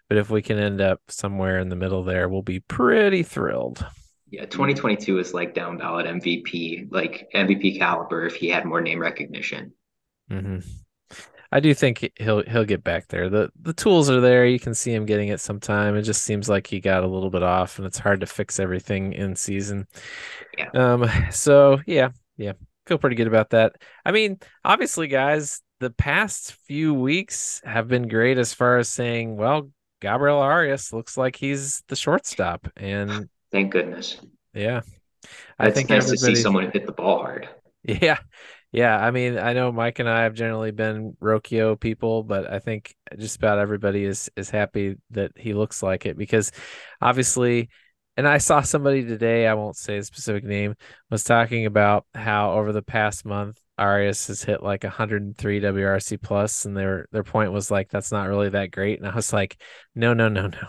But 0.09 0.17
if 0.17 0.29
we 0.29 0.41
can 0.41 0.59
end 0.59 0.81
up 0.81 0.99
somewhere 1.07 1.59
in 1.59 1.69
the 1.69 1.77
middle 1.77 2.03
there, 2.03 2.27
we'll 2.27 2.41
be 2.41 2.59
pretty 2.59 3.23
thrilled. 3.23 3.85
Yeah, 4.29 4.45
2022 4.45 5.19
is 5.19 5.33
like 5.33 5.53
down 5.53 5.77
ballot 5.77 6.05
MVP, 6.05 6.87
like 6.91 7.29
MVP 7.33 7.77
caliber 7.77 8.25
if 8.25 8.35
he 8.35 8.49
had 8.49 8.65
more 8.65 8.81
name 8.81 8.99
recognition. 8.99 9.71
hmm 10.29 10.59
I 11.51 11.59
do 11.59 11.73
think 11.73 12.11
he'll 12.17 12.43
he'll 12.43 12.65
get 12.65 12.83
back 12.83 13.07
there. 13.07 13.29
the 13.29 13.49
The 13.61 13.73
tools 13.73 14.09
are 14.09 14.21
there. 14.21 14.45
You 14.45 14.59
can 14.59 14.73
see 14.73 14.93
him 14.93 15.05
getting 15.05 15.29
it 15.29 15.39
sometime. 15.39 15.95
It 15.95 16.03
just 16.03 16.23
seems 16.23 16.49
like 16.49 16.67
he 16.67 16.79
got 16.79 17.03
a 17.03 17.07
little 17.07 17.29
bit 17.29 17.43
off, 17.43 17.77
and 17.79 17.85
it's 17.87 17.97
hard 17.99 18.19
to 18.21 18.25
fix 18.27 18.59
everything 18.59 19.13
in 19.13 19.35
season. 19.35 19.87
Yeah. 20.57 20.69
Um. 20.73 21.09
So 21.31 21.79
yeah, 21.87 22.09
yeah, 22.37 22.53
feel 22.87 22.97
pretty 22.97 23.15
good 23.15 23.27
about 23.27 23.51
that. 23.51 23.75
I 24.05 24.11
mean, 24.11 24.39
obviously, 24.65 25.07
guys, 25.07 25.61
the 25.79 25.91
past 25.91 26.53
few 26.67 26.93
weeks 26.93 27.61
have 27.65 27.87
been 27.87 28.07
great 28.07 28.37
as 28.37 28.53
far 28.53 28.77
as 28.77 28.89
saying, 28.89 29.37
well, 29.37 29.69
Gabriel 30.01 30.39
Arias 30.39 30.93
looks 30.93 31.17
like 31.17 31.35
he's 31.35 31.83
the 31.87 31.95
shortstop, 31.95 32.67
and 32.77 33.29
Thank 33.51 33.71
goodness. 33.71 34.17
yeah, 34.53 34.81
I 35.59 35.69
It's 35.69 35.75
think 35.75 35.89
nice 35.89 36.09
to 36.09 36.17
see 36.17 36.35
someone 36.35 36.71
hit 36.71 36.85
the 36.87 36.91
ball 36.93 37.19
hard. 37.19 37.49
yeah. 37.83 38.19
Yeah. 38.71 38.97
I 38.97 39.11
mean, 39.11 39.37
I 39.37 39.53
know 39.53 39.71
Mike 39.71 39.99
and 39.99 40.09
I 40.09 40.23
have 40.23 40.33
generally 40.33 40.71
been 40.71 41.15
Rocchio 41.21 41.79
people, 41.79 42.23
but 42.23 42.51
I 42.51 42.59
think 42.59 42.95
just 43.17 43.37
about 43.37 43.59
everybody 43.59 44.03
is 44.03 44.29
is 44.35 44.49
happy 44.49 44.97
that 45.11 45.31
he 45.35 45.53
looks 45.53 45.81
like 45.81 46.05
it 46.05 46.17
because 46.17 46.51
obviously 47.01 47.69
and 48.17 48.27
I 48.27 48.39
saw 48.39 48.61
somebody 48.61 49.05
today, 49.05 49.45
I 49.45 49.53
won't 49.53 49.77
say 49.77 49.97
a 49.97 50.03
specific 50.03 50.43
name, 50.43 50.75
was 51.11 51.23
talking 51.23 51.67
about 51.67 52.07
how 52.15 52.53
over 52.53 52.73
the 52.73 52.81
past 52.81 53.25
month 53.25 53.61
Arias 53.77 54.25
has 54.27 54.43
hit 54.43 54.63
like 54.63 54.83
103 54.83 55.61
WRC 55.61 56.19
plus 56.19 56.65
and 56.65 56.75
their 56.75 57.07
their 57.11 57.23
point 57.23 57.51
was 57.51 57.69
like 57.69 57.89
that's 57.89 58.11
not 58.11 58.27
really 58.27 58.49
that 58.49 58.71
great 58.71 58.97
and 58.99 59.07
I 59.07 59.13
was 59.15 59.31
like 59.31 59.61
no 59.93 60.15
no 60.15 60.29
no 60.29 60.47
no 60.47 60.67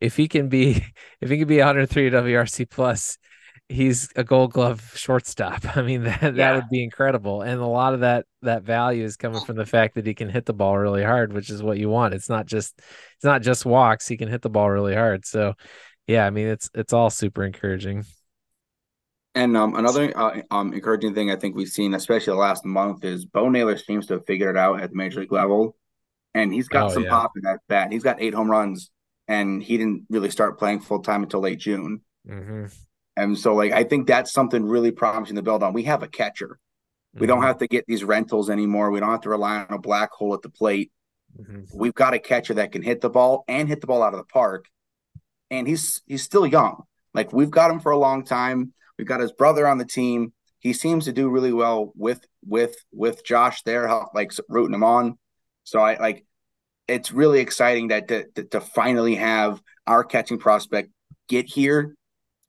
if 0.00 0.16
he 0.16 0.28
can 0.28 0.48
be 0.48 0.84
if 1.20 1.30
he 1.30 1.38
can 1.38 1.48
be 1.48 1.58
103 1.58 2.10
WRC 2.10 2.70
plus 2.70 3.18
he's 3.68 4.10
a 4.16 4.24
gold 4.24 4.52
glove 4.52 4.92
shortstop. 4.96 5.64
I 5.76 5.82
mean 5.82 6.04
that 6.04 6.36
that 6.36 6.54
would 6.54 6.68
be 6.68 6.82
incredible. 6.84 7.42
And 7.42 7.60
a 7.60 7.66
lot 7.66 7.94
of 7.94 8.00
that 8.00 8.26
that 8.42 8.62
value 8.62 9.04
is 9.04 9.16
coming 9.16 9.40
from 9.42 9.56
the 9.56 9.66
fact 9.66 9.94
that 9.94 10.06
he 10.06 10.14
can 10.14 10.28
hit 10.28 10.46
the 10.46 10.52
ball 10.54 10.76
really 10.78 11.02
hard, 11.04 11.32
which 11.32 11.50
is 11.50 11.62
what 11.62 11.78
you 11.78 11.88
want. 11.88 12.14
It's 12.14 12.28
not 12.28 12.46
just 12.46 12.78
it's 13.16 13.24
not 13.24 13.42
just 13.42 13.64
walks, 13.66 14.06
he 14.08 14.16
can 14.16 14.28
hit 14.28 14.42
the 14.42 14.50
ball 14.50 14.70
really 14.70 14.94
hard. 14.94 15.24
So 15.26 15.54
yeah, 16.06 16.26
I 16.26 16.30
mean 16.30 16.48
it's 16.48 16.70
it's 16.74 16.92
all 16.92 17.10
super 17.10 17.44
encouraging. 17.44 18.04
And 19.34 19.56
um, 19.56 19.74
another 19.74 20.16
uh, 20.16 20.42
um, 20.50 20.72
encouraging 20.72 21.14
thing 21.14 21.30
I 21.30 21.36
think 21.36 21.56
we've 21.56 21.68
seen, 21.68 21.94
especially 21.94 22.32
the 22.34 22.38
last 22.38 22.64
month, 22.64 23.04
is 23.04 23.24
Bo 23.24 23.48
Naylor 23.48 23.76
seems 23.76 24.06
to 24.06 24.14
have 24.14 24.26
figured 24.26 24.54
it 24.54 24.58
out 24.58 24.80
at 24.80 24.90
the 24.90 24.96
major 24.96 25.20
league 25.20 25.32
level, 25.32 25.76
and 26.34 26.52
he's 26.52 26.68
got 26.68 26.86
Oh, 26.86 26.90
some 26.90 27.04
yeah. 27.04 27.10
pop 27.10 27.32
in 27.36 27.42
that 27.44 27.60
bat. 27.68 27.92
He's 27.92 28.04
got 28.04 28.22
eight 28.22 28.34
home 28.34 28.50
runs, 28.50 28.90
and 29.28 29.62
he 29.62 29.78
didn't 29.78 30.06
really 30.10 30.30
start 30.30 30.58
playing 30.58 30.80
full 30.80 31.00
time 31.02 31.22
until 31.24 31.40
late 31.40 31.60
June. 31.60 32.02
Mm-hmm. 32.28 32.83
And 33.16 33.38
so, 33.38 33.54
like, 33.54 33.72
I 33.72 33.84
think 33.84 34.06
that's 34.06 34.32
something 34.32 34.64
really 34.64 34.90
promising 34.90 35.36
to 35.36 35.42
build 35.42 35.62
on. 35.62 35.72
We 35.72 35.84
have 35.84 36.02
a 36.02 36.08
catcher. 36.08 36.58
We 37.16 37.28
don't 37.28 37.42
have 37.42 37.58
to 37.58 37.68
get 37.68 37.84
these 37.86 38.02
rentals 38.02 38.50
anymore. 38.50 38.90
We 38.90 38.98
don't 38.98 39.10
have 39.10 39.20
to 39.20 39.28
rely 39.28 39.58
on 39.58 39.66
a 39.70 39.78
black 39.78 40.10
hole 40.10 40.34
at 40.34 40.42
the 40.42 40.48
plate. 40.48 40.90
hmm 41.36 41.60
We've 41.72 41.94
got 41.94 42.14
a 42.14 42.18
catcher 42.18 42.54
that 42.54 42.72
can 42.72 42.82
hit 42.82 43.00
the 43.00 43.10
ball 43.10 43.44
and 43.46 43.68
hit 43.68 43.80
the 43.80 43.86
ball 43.86 44.02
out 44.02 44.14
of 44.14 44.18
the 44.18 44.24
park. 44.24 44.66
And 45.50 45.68
he's 45.68 46.02
he's 46.06 46.24
still 46.24 46.46
young. 46.46 46.82
Like 47.12 47.32
we've 47.32 47.50
got 47.50 47.70
him 47.70 47.78
for 47.78 47.92
a 47.92 47.98
long 47.98 48.24
time. 48.24 48.72
We've 48.98 49.06
got 49.06 49.20
his 49.20 49.32
brother 49.32 49.66
on 49.68 49.78
the 49.78 49.84
team. 49.84 50.32
He 50.58 50.72
seems 50.72 51.04
to 51.04 51.12
do 51.12 51.28
really 51.28 51.52
well 51.52 51.92
with 51.94 52.26
with 52.44 52.74
with 52.92 53.24
Josh 53.24 53.62
there, 53.62 53.88
like 54.14 54.32
rooting 54.48 54.74
him 54.74 54.82
on. 54.82 55.18
So 55.62 55.80
I 55.80 55.98
like 55.98 56.26
it's 56.88 57.12
really 57.12 57.40
exciting 57.40 57.88
that 57.88 58.08
to, 58.08 58.24
to, 58.34 58.44
to 58.44 58.60
finally 58.60 59.14
have 59.14 59.62
our 59.86 60.04
catching 60.04 60.38
prospect 60.38 60.90
get 61.28 61.46
here, 61.46 61.94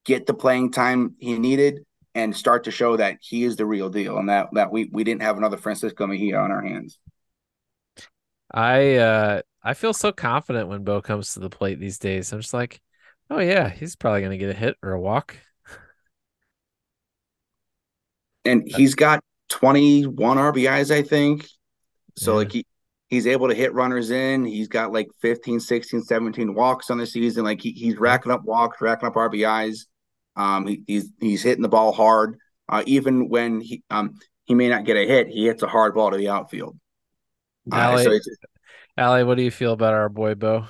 get 0.06 0.26
the 0.26 0.34
playing 0.34 0.72
time 0.72 1.16
he 1.20 1.38
needed, 1.38 1.86
and 2.14 2.36
start 2.36 2.64
to 2.66 2.72
show 2.72 2.98
that 2.98 3.18
he 3.22 3.44
is 3.44 3.56
the 3.58 3.66
real 3.66 3.90
deal, 3.90 4.18
and 4.18 4.30
that 4.30 4.50
that 4.54 4.72
we 4.72 4.90
we 4.92 5.04
didn't 5.04 5.22
have 5.24 5.38
another 5.38 5.58
Francisco 5.58 6.08
Mejia 6.08 6.38
on 6.38 6.52
our 6.52 6.62
hands. 6.62 6.98
I 8.52 8.96
uh 8.98 9.42
I 9.64 9.74
feel 9.74 9.94
so 9.94 10.12
confident 10.12 10.70
when 10.70 10.84
Bo 10.84 11.02
comes 11.02 11.34
to 11.34 11.40
the 11.40 11.50
plate 11.50 11.80
these 11.80 12.00
days. 12.00 12.32
I'm 12.32 12.42
just 12.42 12.54
like, 12.54 12.82
oh 13.30 13.40
yeah, 13.40 13.70
he's 13.70 13.96
probably 13.96 14.22
gonna 14.22 14.38
get 14.38 14.50
a 14.50 14.54
hit 14.54 14.78
or 14.84 14.92
a 14.92 15.02
walk. 15.02 15.38
and 18.44 18.64
he's 18.66 18.96
got 18.96 19.24
21 19.50 20.38
RBIs, 20.38 20.92
I 20.92 21.02
think. 21.02 21.48
So 22.18 22.34
Yeah. 22.34 22.38
like 22.38 22.52
he 22.52 22.66
he's 23.10 23.28
able 23.28 23.50
to 23.50 23.56
hit 23.56 23.74
runners 23.74 24.12
in. 24.12 24.46
He's 24.46 24.68
got 24.68 24.94
like 24.94 25.08
15, 25.22 25.60
16, 25.60 26.04
17 26.04 26.54
walks 26.54 26.90
on 26.90 26.98
the 26.98 27.08
season. 27.08 27.44
Like 27.44 27.62
he, 27.62 27.72
he's 27.72 27.98
racking 27.98 28.32
up 28.32 28.44
walks, 28.44 28.82
racking 28.82 29.08
up 29.08 29.16
RBIs. 29.16 29.88
Um 30.36 30.68
he, 30.68 30.82
he's 30.88 31.12
he's 31.20 31.44
hitting 31.44 31.62
the 31.62 31.70
ball 31.70 31.92
hard. 31.92 32.38
Uh 32.70 32.84
even 32.86 33.30
when 33.30 33.62
he 33.62 33.84
um 33.90 34.20
he 34.46 34.54
may 34.54 34.70
not 34.70 34.86
get 34.86 34.98
a 34.98 35.06
hit, 35.06 35.28
he 35.28 35.46
hits 35.46 35.64
a 35.64 35.68
hard 35.68 35.96
ball 35.96 36.12
to 36.12 36.18
the 36.18 36.30
outfield. 36.30 36.78
Uh, 37.72 37.76
Allie, 37.78 38.04
so 38.04 38.12
it's, 38.12 38.30
Allie, 38.98 39.24
what 39.24 39.38
do 39.38 39.44
you 39.44 39.52
feel 39.52 39.74
about 39.74 39.94
our 39.94 40.10
boy 40.10 40.36
Bo? 40.36 40.66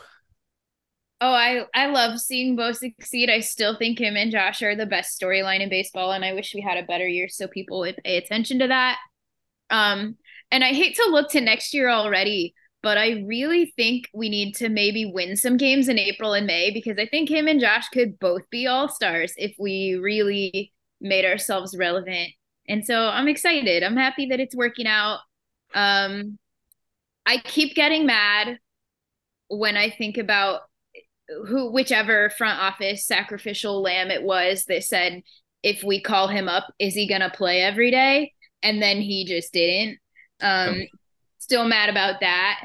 Oh, 1.21 1.33
I 1.33 1.65
I 1.73 1.87
love 1.87 2.19
seeing 2.19 2.55
Bo 2.55 2.71
succeed. 2.71 3.29
I 3.29 3.39
still 3.39 3.77
think 3.77 3.99
him 3.99 4.17
and 4.17 4.31
Josh 4.31 4.61
are 4.61 4.75
the 4.75 4.85
best 4.85 5.19
storyline 5.19 5.61
in 5.61 5.69
baseball, 5.69 6.11
and 6.11 6.25
I 6.25 6.33
wish 6.33 6.53
we 6.53 6.61
had 6.61 6.77
a 6.77 6.85
better 6.85 7.07
year 7.07 7.27
so 7.29 7.47
people 7.47 7.79
would 7.79 7.97
pay 8.03 8.17
attention 8.17 8.59
to 8.59 8.67
that. 8.67 8.97
Um, 9.69 10.17
and 10.51 10.63
I 10.63 10.73
hate 10.73 10.95
to 10.97 11.09
look 11.09 11.31
to 11.31 11.41
next 11.41 11.73
year 11.73 11.89
already, 11.89 12.53
but 12.85 12.99
I 12.99 13.23
really 13.25 13.73
think 13.75 14.11
we 14.13 14.29
need 14.29 14.53
to 14.57 14.69
maybe 14.69 15.11
win 15.11 15.37
some 15.37 15.57
games 15.57 15.87
in 15.87 15.97
April 15.97 16.33
and 16.33 16.45
May 16.45 16.69
because 16.69 16.99
I 16.99 17.07
think 17.07 17.29
him 17.29 17.47
and 17.47 17.59
Josh 17.59 17.89
could 17.89 18.19
both 18.19 18.47
be 18.51 18.67
all 18.67 18.89
stars 18.89 19.33
if 19.37 19.55
we 19.57 19.95
really 19.95 20.71
made 21.01 21.25
ourselves 21.25 21.75
relevant. 21.75 22.29
And 22.69 22.85
so 22.85 23.07
I'm 23.07 23.27
excited. 23.27 23.81
I'm 23.81 23.97
happy 23.97 24.27
that 24.27 24.39
it's 24.39 24.55
working 24.55 24.85
out. 24.85 25.21
Um, 25.73 26.37
I 27.25 27.39
keep 27.39 27.73
getting 27.73 28.05
mad 28.05 28.59
when 29.47 29.77
I 29.77 29.89
think 29.89 30.19
about 30.19 30.61
who 31.47 31.71
whichever 31.71 32.29
front 32.37 32.59
office 32.59 33.07
sacrificial 33.07 33.81
lamb 33.81 34.11
it 34.11 34.21
was 34.21 34.65
that 34.65 34.83
said 34.83 35.23
if 35.63 35.83
we 35.83 35.99
call 35.99 36.27
him 36.27 36.47
up 36.47 36.71
is 36.77 36.93
he 36.93 37.07
going 37.07 37.21
to 37.21 37.31
play 37.31 37.63
every 37.63 37.89
day 37.89 38.31
and 38.61 38.79
then 38.79 39.01
he 39.01 39.25
just 39.25 39.51
didn't 39.51 39.97
um 40.39 40.83
still 41.39 41.65
mad 41.65 41.89
about 41.89 42.19
that 42.19 42.59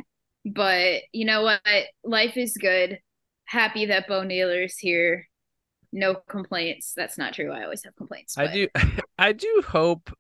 but 0.45 1.03
you 1.13 1.25
know 1.25 1.43
what 1.43 1.61
life 2.05 2.37
is 2.37 2.57
good 2.57 2.99
happy 3.45 3.87
that 3.87 4.07
bo 4.09 4.23
naylor's 4.23 4.77
here 4.79 5.27
no 5.93 6.15
complaints 6.29 6.93
that's 6.97 7.19
not 7.19 7.35
true 7.35 7.51
i 7.53 7.65
always 7.65 7.85
have 7.85 7.95
complaints 7.97 8.39
I 8.39 8.47
do 8.47 8.69
I 9.19 9.33
do 9.33 9.63
hope 9.67 10.11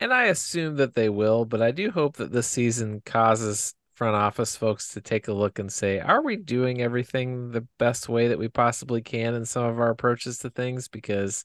and 0.00 0.12
I 0.12 0.24
assume 0.24 0.76
that 0.76 0.94
they 0.94 1.08
will, 1.08 1.44
but 1.44 1.62
I 1.62 1.70
do 1.70 1.88
hope 1.90 2.16
that 2.16 2.32
this 2.32 2.48
season 2.48 3.00
causes 3.06 3.74
front 3.94 4.16
office 4.16 4.56
folks 4.56 4.88
to 4.94 5.00
take 5.00 5.28
a 5.28 5.32
look 5.32 5.60
and 5.60 5.72
say, 5.72 6.00
are 6.00 6.20
we 6.20 6.34
doing 6.34 6.82
everything 6.82 7.52
the 7.52 7.64
best 7.78 8.08
way 8.08 8.26
that 8.28 8.38
we 8.38 8.48
possibly 8.48 9.02
can 9.02 9.34
in 9.34 9.46
some 9.46 9.64
of 9.64 9.78
our 9.78 9.90
approaches 9.90 10.38
to 10.38 10.50
things? 10.50 10.88
Because 10.88 11.44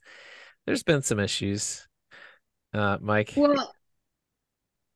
there's 0.65 0.81
been 0.81 1.03
some 1.03 1.19
issues. 1.19 1.87
Uh 2.73 2.97
Mike. 3.01 3.33
well 3.35 3.71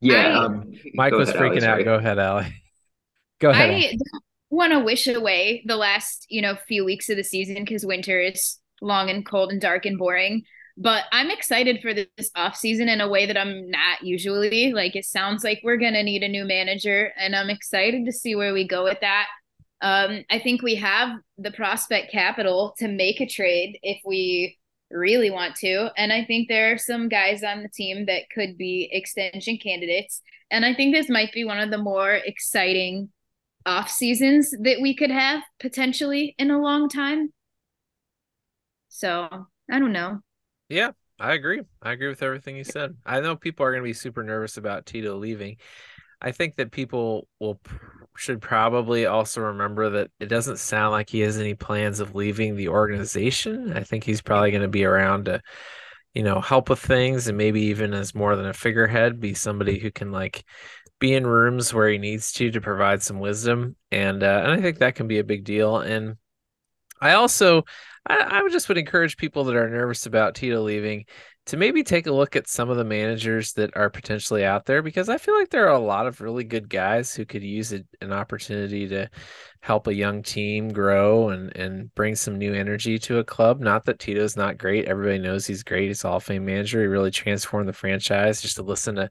Yeah, 0.01 0.39
I- 0.39 0.45
um, 0.45 0.73
Mike 0.95 1.13
was 1.13 1.29
ahead, 1.29 1.39
freaking 1.41 1.57
Ally, 1.57 1.57
out. 1.57 1.61
sorry. 1.61 1.83
Go 1.83 1.93
ahead, 1.95 2.17
Allie. 2.17 2.62
Go 3.43 3.49
ahead. 3.49 3.71
I 3.71 3.81
don't 3.81 3.99
want 4.49 4.71
to 4.71 4.79
wish 4.79 5.05
away 5.05 5.63
the 5.65 5.75
last, 5.75 6.25
you 6.29 6.41
know, 6.41 6.55
few 6.65 6.85
weeks 6.85 7.09
of 7.09 7.17
the 7.17 7.25
season 7.25 7.55
because 7.55 7.85
winter 7.85 8.21
is 8.21 8.57
long 8.81 9.09
and 9.09 9.25
cold 9.25 9.51
and 9.51 9.59
dark 9.59 9.85
and 9.85 9.97
boring. 9.97 10.43
But 10.77 11.03
I'm 11.11 11.29
excited 11.29 11.81
for 11.81 11.93
this 11.93 12.07
off 12.37 12.55
season 12.55 12.87
in 12.87 13.01
a 13.01 13.09
way 13.09 13.25
that 13.25 13.37
I'm 13.37 13.69
not 13.69 14.01
usually. 14.01 14.71
Like 14.71 14.95
it 14.95 15.03
sounds 15.03 15.43
like 15.43 15.59
we're 15.61 15.75
gonna 15.75 16.03
need 16.03 16.23
a 16.23 16.29
new 16.29 16.45
manager, 16.45 17.11
and 17.17 17.35
I'm 17.35 17.49
excited 17.49 18.05
to 18.05 18.13
see 18.13 18.33
where 18.33 18.53
we 18.53 18.65
go 18.65 18.85
with 18.85 19.01
that. 19.01 19.27
Um, 19.81 20.23
I 20.31 20.39
think 20.39 20.61
we 20.61 20.75
have 20.75 21.09
the 21.37 21.51
prospect 21.51 22.09
capital 22.09 22.75
to 22.79 22.87
make 22.87 23.19
a 23.19 23.27
trade 23.27 23.77
if 23.83 23.99
we 24.05 24.57
really 24.89 25.31
want 25.31 25.55
to. 25.55 25.91
And 25.97 26.13
I 26.13 26.23
think 26.23 26.47
there 26.47 26.71
are 26.71 26.77
some 26.77 27.09
guys 27.09 27.43
on 27.43 27.61
the 27.61 27.69
team 27.69 28.05
that 28.05 28.29
could 28.33 28.57
be 28.57 28.89
extension 28.89 29.57
candidates. 29.57 30.21
And 30.49 30.65
I 30.65 30.73
think 30.73 30.95
this 30.95 31.09
might 31.09 31.33
be 31.33 31.43
one 31.43 31.59
of 31.59 31.71
the 31.71 31.77
more 31.77 32.13
exciting 32.13 33.09
off 33.65 33.89
seasons 33.89 34.51
that 34.51 34.81
we 34.81 34.95
could 34.95 35.11
have 35.11 35.41
potentially 35.59 36.35
in 36.37 36.51
a 36.51 36.61
long 36.61 36.89
time. 36.89 37.31
So 38.89 39.27
I 39.71 39.79
don't 39.79 39.93
know. 39.93 40.19
Yeah, 40.69 40.91
I 41.19 41.33
agree. 41.33 41.61
I 41.81 41.91
agree 41.91 42.09
with 42.09 42.23
everything 42.23 42.57
you 42.57 42.63
said. 42.63 42.95
I 43.05 43.19
know 43.21 43.35
people 43.35 43.65
are 43.65 43.71
going 43.71 43.83
to 43.83 43.89
be 43.89 43.93
super 43.93 44.23
nervous 44.23 44.57
about 44.57 44.85
Tito 44.85 45.15
leaving. 45.15 45.57
I 46.21 46.31
think 46.31 46.55
that 46.55 46.71
people 46.71 47.27
will 47.39 47.59
should 48.15 48.41
probably 48.41 49.05
also 49.05 49.41
remember 49.41 49.89
that 49.89 50.11
it 50.19 50.27
doesn't 50.27 50.59
sound 50.59 50.91
like 50.91 51.09
he 51.09 51.21
has 51.21 51.37
any 51.37 51.55
plans 51.55 51.99
of 51.99 52.15
leaving 52.15 52.55
the 52.55 52.69
organization. 52.69 53.73
I 53.73 53.83
think 53.83 54.03
he's 54.03 54.21
probably 54.21 54.51
going 54.51 54.61
to 54.61 54.67
be 54.67 54.85
around 54.85 55.25
to, 55.25 55.41
you 56.13 56.23
know, 56.23 56.39
help 56.39 56.69
with 56.69 56.79
things 56.79 57.27
and 57.27 57.37
maybe 57.37 57.61
even 57.63 57.93
as 57.93 58.13
more 58.13 58.35
than 58.35 58.45
a 58.45 58.53
figurehead, 58.53 59.19
be 59.19 59.33
somebody 59.33 59.79
who 59.79 59.91
can 59.91 60.11
like 60.11 60.45
be 61.03 61.13
in 61.13 61.27
rooms 61.27 61.73
where 61.73 61.89
he 61.89 61.97
needs 61.97 62.31
to 62.31 62.49
to 62.49 62.61
provide 62.61 63.03
some 63.03 63.19
wisdom. 63.19 63.75
And 63.91 64.23
uh, 64.23 64.41
and 64.45 64.53
I 64.53 64.61
think 64.61 64.79
that 64.79 64.95
can 64.95 65.09
be 65.09 65.19
a 65.19 65.23
big 65.25 65.43
deal. 65.43 65.79
And 65.79 66.15
I 67.01 67.15
also 67.15 67.65
I, 68.07 68.39
I 68.39 68.49
just 68.49 68.69
would 68.69 68.77
encourage 68.77 69.17
people 69.17 69.43
that 69.43 69.55
are 69.57 69.69
nervous 69.69 70.05
about 70.05 70.33
Tito 70.33 70.61
leaving 70.61 71.03
to 71.47 71.57
maybe 71.57 71.83
take 71.83 72.07
a 72.07 72.13
look 72.13 72.37
at 72.37 72.47
some 72.47 72.69
of 72.69 72.77
the 72.77 72.85
managers 72.85 73.51
that 73.53 73.75
are 73.75 73.89
potentially 73.89 74.45
out 74.45 74.65
there 74.65 74.81
because 74.81 75.09
I 75.09 75.17
feel 75.17 75.37
like 75.37 75.49
there 75.49 75.67
are 75.67 75.73
a 75.73 75.79
lot 75.79 76.07
of 76.07 76.21
really 76.21 76.45
good 76.45 76.69
guys 76.69 77.13
who 77.13 77.25
could 77.25 77.43
use 77.43 77.73
a, 77.73 77.83
an 77.99 78.13
opportunity 78.13 78.87
to 78.87 79.09
help 79.59 79.87
a 79.87 79.93
young 79.93 80.23
team 80.23 80.71
grow 80.71 81.27
and 81.31 81.53
and 81.57 81.93
bring 81.95 82.15
some 82.15 82.37
new 82.37 82.53
energy 82.53 82.97
to 82.99 83.17
a 83.17 83.25
club. 83.25 83.59
Not 83.59 83.83
that 83.85 83.99
Tito's 83.99 84.37
not 84.37 84.57
great. 84.57 84.85
Everybody 84.85 85.19
knows 85.19 85.45
he's 85.45 85.63
great. 85.63 85.89
He's 85.89 86.05
a 86.05 86.07
Hall 86.07 86.17
of 86.17 86.23
Fame 86.23 86.45
manager. 86.45 86.79
He 86.79 86.87
really 86.87 87.11
transformed 87.11 87.67
the 87.67 87.73
franchise. 87.73 88.41
Just 88.41 88.55
to 88.55 88.63
listen 88.63 88.95
to 88.95 89.09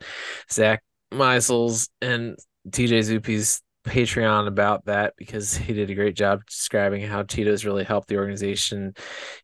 Zack 0.50 0.82
Meisel's 1.12 1.88
and 2.00 2.36
TJ 2.70 3.20
Zuppe's 3.20 3.62
Patreon 3.84 4.46
about 4.46 4.84
that 4.84 5.14
because 5.16 5.56
he 5.56 5.72
did 5.72 5.90
a 5.90 5.94
great 5.94 6.14
job 6.14 6.44
describing 6.46 7.02
how 7.02 7.22
Tito's 7.22 7.64
really 7.64 7.84
helped 7.84 8.08
the 8.08 8.16
organization, 8.16 8.94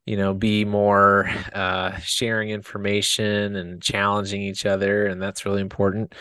you 0.06 0.16
know, 0.16 0.32
be 0.34 0.64
more 0.64 1.28
uh, 1.52 1.98
sharing 1.98 2.50
information 2.50 3.56
and 3.56 3.82
challenging 3.82 4.42
each 4.42 4.64
other, 4.66 5.06
and 5.06 5.20
that's 5.20 5.44
really 5.44 5.60
important. 5.60 6.14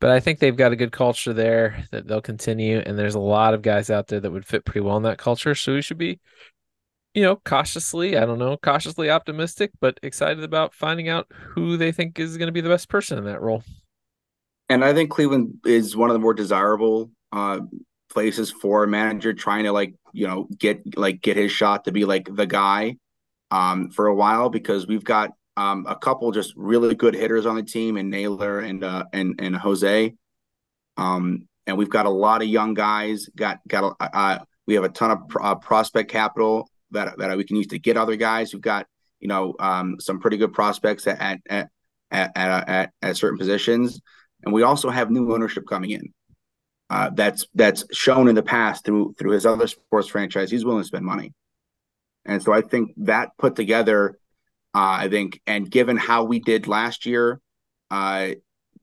But 0.00 0.10
I 0.10 0.20
think 0.20 0.38
they've 0.38 0.56
got 0.56 0.72
a 0.72 0.76
good 0.76 0.92
culture 0.92 1.32
there 1.32 1.84
that 1.92 2.08
they'll 2.08 2.22
continue, 2.22 2.78
and 2.78 2.98
there's 2.98 3.14
a 3.14 3.20
lot 3.20 3.54
of 3.54 3.62
guys 3.62 3.90
out 3.90 4.08
there 4.08 4.20
that 4.20 4.30
would 4.30 4.46
fit 4.46 4.64
pretty 4.64 4.80
well 4.80 4.96
in 4.96 5.02
that 5.04 5.18
culture. 5.18 5.54
So 5.54 5.74
we 5.74 5.82
should 5.82 5.98
be, 5.98 6.18
you 7.14 7.22
know, 7.22 7.36
cautiously, 7.36 8.16
I 8.16 8.24
don't 8.24 8.38
know, 8.38 8.56
cautiously 8.56 9.10
optimistic, 9.10 9.70
but 9.78 10.00
excited 10.02 10.42
about 10.42 10.74
finding 10.74 11.08
out 11.08 11.30
who 11.30 11.76
they 11.76 11.92
think 11.92 12.18
is 12.18 12.38
going 12.38 12.48
to 12.48 12.52
be 12.52 12.62
the 12.62 12.68
best 12.68 12.88
person 12.88 13.18
in 13.18 13.24
that 13.24 13.42
role. 13.42 13.62
And 14.70 14.84
I 14.84 14.94
think 14.94 15.10
Cleveland 15.10 15.58
is 15.66 15.96
one 15.96 16.10
of 16.10 16.14
the 16.14 16.20
more 16.20 16.32
desirable 16.32 17.10
uh, 17.32 17.60
places 18.08 18.52
for 18.52 18.84
a 18.84 18.88
manager 18.88 19.34
trying 19.34 19.64
to 19.64 19.72
like 19.72 19.94
you 20.12 20.26
know 20.26 20.46
get 20.56 20.96
like 20.96 21.20
get 21.20 21.36
his 21.36 21.50
shot 21.50 21.84
to 21.84 21.92
be 21.92 22.04
like 22.04 22.28
the 22.32 22.46
guy 22.46 22.96
um, 23.50 23.90
for 23.90 24.06
a 24.06 24.14
while 24.14 24.48
because 24.48 24.86
we've 24.86 25.04
got 25.04 25.32
um, 25.56 25.86
a 25.88 25.96
couple 25.96 26.30
just 26.30 26.54
really 26.56 26.94
good 26.94 27.14
hitters 27.14 27.46
on 27.46 27.56
the 27.56 27.64
team 27.64 27.96
and 27.96 28.10
Naylor 28.10 28.60
and 28.60 28.84
uh, 28.84 29.04
and 29.12 29.40
and 29.40 29.56
Jose, 29.56 30.14
um, 30.96 31.48
and 31.66 31.76
we've 31.76 31.90
got 31.90 32.06
a 32.06 32.10
lot 32.10 32.40
of 32.40 32.48
young 32.48 32.74
guys. 32.74 33.28
Got 33.34 33.58
got 33.66 33.96
a, 34.00 34.16
uh, 34.16 34.38
we 34.68 34.74
have 34.74 34.84
a 34.84 34.88
ton 34.88 35.10
of 35.10 35.18
uh, 35.40 35.56
prospect 35.56 36.12
capital 36.12 36.70
that 36.92 37.18
that 37.18 37.36
we 37.36 37.42
can 37.42 37.56
use 37.56 37.66
to 37.68 37.78
get 37.80 37.96
other 37.96 38.14
guys. 38.14 38.52
We've 38.52 38.62
got 38.62 38.86
you 39.18 39.26
know 39.26 39.56
um, 39.58 39.98
some 39.98 40.20
pretty 40.20 40.36
good 40.36 40.52
prospects 40.52 41.08
at 41.08 41.20
at 41.20 41.40
at 41.48 41.70
at, 42.36 42.68
at, 42.68 42.92
at 43.02 43.16
certain 43.16 43.38
positions, 43.38 44.00
and 44.44 44.52
we 44.52 44.62
also 44.62 44.90
have 44.90 45.10
new 45.10 45.32
ownership 45.32 45.64
coming 45.66 45.90
in 45.90 46.12
uh, 46.90 47.08
that's 47.14 47.46
that's 47.54 47.84
shown 47.92 48.28
in 48.28 48.34
the 48.34 48.42
past 48.42 48.84
through 48.84 49.14
through 49.16 49.30
his 49.30 49.46
other 49.46 49.68
sports 49.68 50.08
franchise. 50.08 50.50
He's 50.50 50.64
willing 50.64 50.82
to 50.82 50.86
spend 50.86 51.04
money, 51.04 51.32
and 52.24 52.42
so 52.42 52.52
I 52.52 52.62
think 52.62 52.90
that 52.96 53.30
put 53.38 53.54
together, 53.54 54.18
uh, 54.74 54.98
I 54.98 55.08
think, 55.08 55.40
and 55.46 55.70
given 55.70 55.96
how 55.96 56.24
we 56.24 56.40
did 56.40 56.66
last 56.66 57.06
year, 57.06 57.40
uh, 57.92 58.30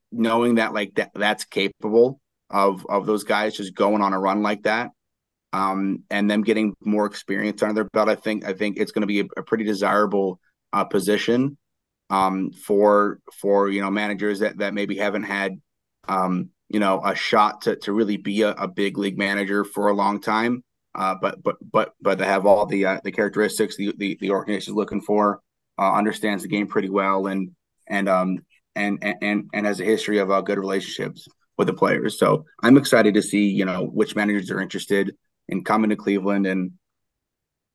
knowing 0.10 0.56
that 0.56 0.74
like 0.74 0.96
that 0.96 1.12
that's 1.14 1.44
capable 1.44 2.22
of 2.50 2.86
of 2.88 3.06
those 3.06 3.26
guys 3.26 3.58
just 3.58 3.76
going 3.76 4.02
on 4.02 4.14
a 4.14 4.20
run 4.20 4.42
like 4.42 4.64
that, 4.64 4.92
um, 5.52 6.04
and 6.10 6.32
them 6.32 6.44
getting 6.44 6.76
more 6.80 7.08
experience 7.08 7.62
under 7.62 7.74
their 7.74 7.90
belt, 7.92 8.08
I 8.08 8.16
think 8.16 8.46
I 8.46 8.54
think 8.54 8.78
it's 8.78 8.94
going 8.94 9.02
to 9.02 9.08
be 9.08 9.20
a, 9.20 9.26
a, 9.36 9.44
pretty 9.44 9.66
desirable 9.66 10.40
uh, 10.72 10.86
position 10.86 11.58
um, 12.10 12.52
for 12.52 13.20
for 13.34 13.70
you 13.70 13.82
know 13.82 13.92
managers 13.92 14.40
that 14.40 14.58
that 14.60 14.74
maybe 14.74 14.98
haven't 14.98 15.24
had. 15.24 15.62
Um, 16.08 16.50
you 16.70 16.80
know 16.80 17.02
a 17.04 17.16
shot 17.16 17.62
to 17.62 17.76
to 17.78 17.94
really 17.94 18.18
be 18.18 18.42
a, 18.42 18.52
a 18.52 18.68
big 18.68 18.98
league 18.98 19.18
manager 19.18 19.64
for 19.64 19.88
a 19.88 19.94
long 19.94 20.20
time. 20.22 20.64
Uh, 20.96 21.16
but 21.22 21.42
but 21.44 21.58
but 21.72 21.94
but 22.02 22.18
to 22.18 22.26
have 22.26 22.46
all 22.46 22.66
the 22.66 22.86
uh, 22.86 23.00
the 23.04 23.12
characteristics 23.12 23.78
the, 23.78 23.94
the 23.98 24.18
the 24.20 24.32
organization 24.32 24.74
is 24.74 24.76
looking 24.76 25.02
for, 25.02 25.42
uh, 25.78 25.94
understands 25.94 26.44
the 26.44 26.50
game 26.50 26.68
pretty 26.68 26.90
well, 26.90 27.28
and 27.28 27.52
and 27.88 28.10
um 28.10 28.40
and 28.76 28.98
and 29.22 29.50
and 29.54 29.66
has 29.66 29.80
a 29.80 29.86
history 29.86 30.18
of 30.18 30.32
uh, 30.32 30.42
good 30.42 30.58
relationships 30.58 31.28
with 31.58 31.68
the 31.68 31.74
players. 31.74 32.20
So 32.20 32.46
I'm 32.62 32.78
excited 32.78 33.14
to 33.14 33.22
see 33.22 33.48
you 33.48 33.66
know 33.66 33.86
which 33.86 34.16
managers 34.16 34.52
are 34.52 34.62
interested 34.62 35.16
in 35.48 35.64
coming 35.64 35.92
to 35.92 35.96
Cleveland 35.96 36.48
and 36.48 36.72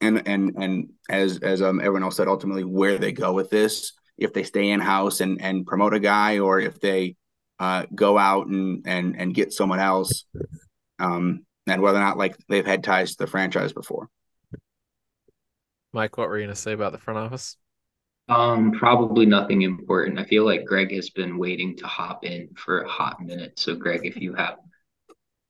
and 0.01 0.27
and 0.27 0.53
and 0.57 0.90
as 1.09 1.38
as 1.38 1.62
um 1.62 1.79
everyone 1.81 2.03
else 2.03 2.16
said, 2.16 2.29
ultimately 2.29 2.64
where 2.64 2.99
they 2.99 3.12
go 3.12 3.33
with 3.33 3.51
this, 3.51 3.92
if 4.23 4.33
they 4.33 4.43
stay 4.43 4.71
in 4.71 4.81
house 4.81 5.21
and 5.21 5.41
and 5.41 5.67
promote 5.67 5.95
a 5.95 6.01
guy, 6.01 6.39
or 6.39 6.61
if 6.61 6.81
they 6.81 7.17
uh, 7.59 7.87
go 7.95 8.19
out 8.19 8.47
and 8.47 8.85
and 8.87 9.17
and 9.19 9.35
get 9.35 9.53
someone 9.53 9.81
else, 9.81 10.25
um, 10.99 11.45
and 11.67 11.83
whether 11.83 11.99
or 11.99 12.03
not 12.03 12.19
like 12.19 12.37
they've 12.49 12.67
had 12.67 12.85
ties 12.85 13.13
to 13.13 13.25
the 13.25 13.27
franchise 13.27 13.73
before. 13.73 14.09
Mike, 15.93 16.17
what 16.17 16.29
were 16.29 16.39
you 16.39 16.45
going 16.45 16.55
to 16.55 16.61
say 16.61 16.73
about 16.73 16.93
the 16.93 16.99
front 16.99 17.19
office? 17.19 17.57
Um, 18.29 18.73
probably 18.73 19.27
nothing 19.27 19.63
important. 19.63 20.19
I 20.19 20.25
feel 20.25 20.45
like 20.45 20.65
Greg 20.65 20.93
has 20.93 21.11
been 21.11 21.37
waiting 21.37 21.77
to 21.77 21.87
hop 21.87 22.25
in 22.25 22.49
for 22.57 22.81
a 22.81 22.89
hot 22.89 23.21
minute. 23.21 23.59
So, 23.59 23.75
Greg, 23.75 24.07
if 24.07 24.17
you 24.17 24.33
have 24.35 24.57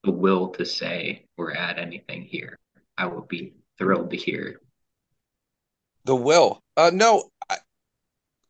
the 0.05 0.11
will 0.11 0.49
to 0.51 0.65
say 0.65 1.27
or 1.37 1.57
add 1.57 1.79
anything 1.79 2.23
here, 2.23 2.59
I 2.99 3.07
will 3.07 3.23
be 3.23 3.53
thrilled 3.79 4.11
to 4.11 4.17
hear. 4.17 4.61
The 6.05 6.17
will? 6.17 6.61
Uh, 6.77 6.91
no, 6.93 7.19
I, 7.21 7.23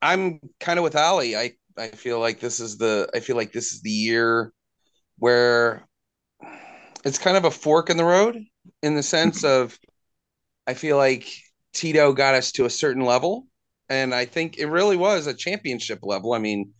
I'm 0.02 0.40
kind 0.60 0.78
of 0.78 0.82
with 0.82 0.96
Ali. 0.96 1.36
I 1.36 1.52
I 1.78 1.88
feel 1.88 2.20
like 2.20 2.40
this 2.40 2.60
is 2.60 2.76
the 2.76 3.08
I 3.14 3.20
feel 3.20 3.36
like 3.36 3.52
this 3.52 3.72
is 3.72 3.80
the 3.80 3.90
year 3.90 4.52
where 5.18 5.86
it's 7.04 7.18
kind 7.18 7.36
of 7.36 7.44
a 7.44 7.50
fork 7.50 7.88
in 7.88 7.96
the 7.96 8.04
road 8.04 8.38
in 8.82 8.94
the 8.94 9.02
sense 9.02 9.44
of 9.44 9.78
I 10.66 10.74
feel 10.74 10.96
like 10.96 11.28
Tito 11.72 12.12
got 12.12 12.34
us 12.34 12.52
to 12.52 12.66
a 12.66 12.70
certain 12.70 13.04
level 13.04 13.46
and 13.88 14.14
I 14.14 14.24
think 14.24 14.58
it 14.58 14.66
really 14.66 14.96
was 14.96 15.26
a 15.26 15.34
championship 15.34 16.00
level. 16.02 16.32
I 16.32 16.38
mean, 16.38 16.72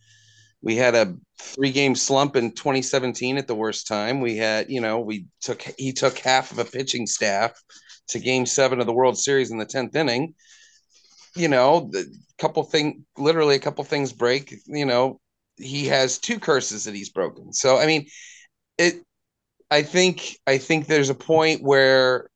we 0.61 0.75
had 0.75 0.95
a 0.95 1.15
three 1.39 1.71
game 1.71 1.95
slump 1.95 2.35
in 2.35 2.51
2017 2.51 3.37
at 3.37 3.47
the 3.47 3.55
worst 3.55 3.87
time. 3.87 4.21
We 4.21 4.37
had, 4.37 4.69
you 4.69 4.81
know, 4.81 4.99
we 4.99 5.27
took 5.41 5.61
he 5.77 5.93
took 5.93 6.17
half 6.17 6.51
of 6.51 6.59
a 6.59 6.65
pitching 6.65 7.05
staff 7.05 7.51
to 8.09 8.19
game 8.19 8.45
7 8.45 8.79
of 8.79 8.85
the 8.85 8.93
World 8.93 9.17
Series 9.17 9.51
in 9.51 9.57
the 9.57 9.65
10th 9.65 9.95
inning. 9.95 10.35
You 11.35 11.47
know, 11.47 11.89
the 11.91 12.05
couple 12.37 12.63
thing 12.63 13.05
literally 13.17 13.55
a 13.55 13.59
couple 13.59 13.83
things 13.83 14.13
break, 14.13 14.53
you 14.67 14.85
know, 14.85 15.19
he 15.57 15.87
has 15.87 16.19
two 16.19 16.39
curses 16.39 16.83
that 16.85 16.95
he's 16.95 17.09
broken. 17.09 17.53
So 17.53 17.77
I 17.77 17.85
mean, 17.87 18.07
it 18.77 19.03
I 19.71 19.83
think 19.83 20.37
I 20.47 20.57
think 20.59 20.87
there's 20.87 21.09
a 21.09 21.15
point 21.15 21.63
where 21.63 22.29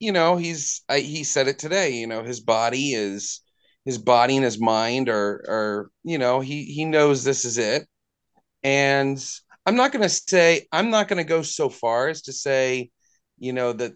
you 0.00 0.12
know, 0.12 0.36
he's 0.36 0.82
I, 0.88 1.00
he 1.00 1.24
said 1.24 1.48
it 1.48 1.58
today, 1.58 1.92
you 1.92 2.06
know, 2.08 2.24
his 2.24 2.40
body 2.40 2.94
is 2.94 3.40
his 3.84 3.98
body 3.98 4.36
and 4.36 4.44
his 4.44 4.60
mind 4.60 5.08
are 5.08 5.44
are 5.48 5.90
you 6.04 6.18
know 6.18 6.40
he 6.40 6.64
he 6.64 6.84
knows 6.84 7.24
this 7.24 7.44
is 7.44 7.58
it 7.58 7.86
and 8.62 9.24
i'm 9.66 9.76
not 9.76 9.92
going 9.92 10.02
to 10.02 10.08
say 10.08 10.66
i'm 10.72 10.90
not 10.90 11.08
going 11.08 11.18
to 11.18 11.24
go 11.28 11.42
so 11.42 11.68
far 11.68 12.08
as 12.08 12.22
to 12.22 12.32
say 12.32 12.90
you 13.38 13.52
know 13.52 13.72
that 13.72 13.92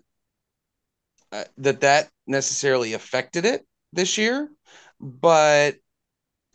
uh, 1.32 1.44
that 1.58 1.80
that 1.80 2.08
necessarily 2.26 2.92
affected 2.92 3.44
it 3.44 3.66
this 3.96 4.18
year 4.18 4.48
but 5.00 5.76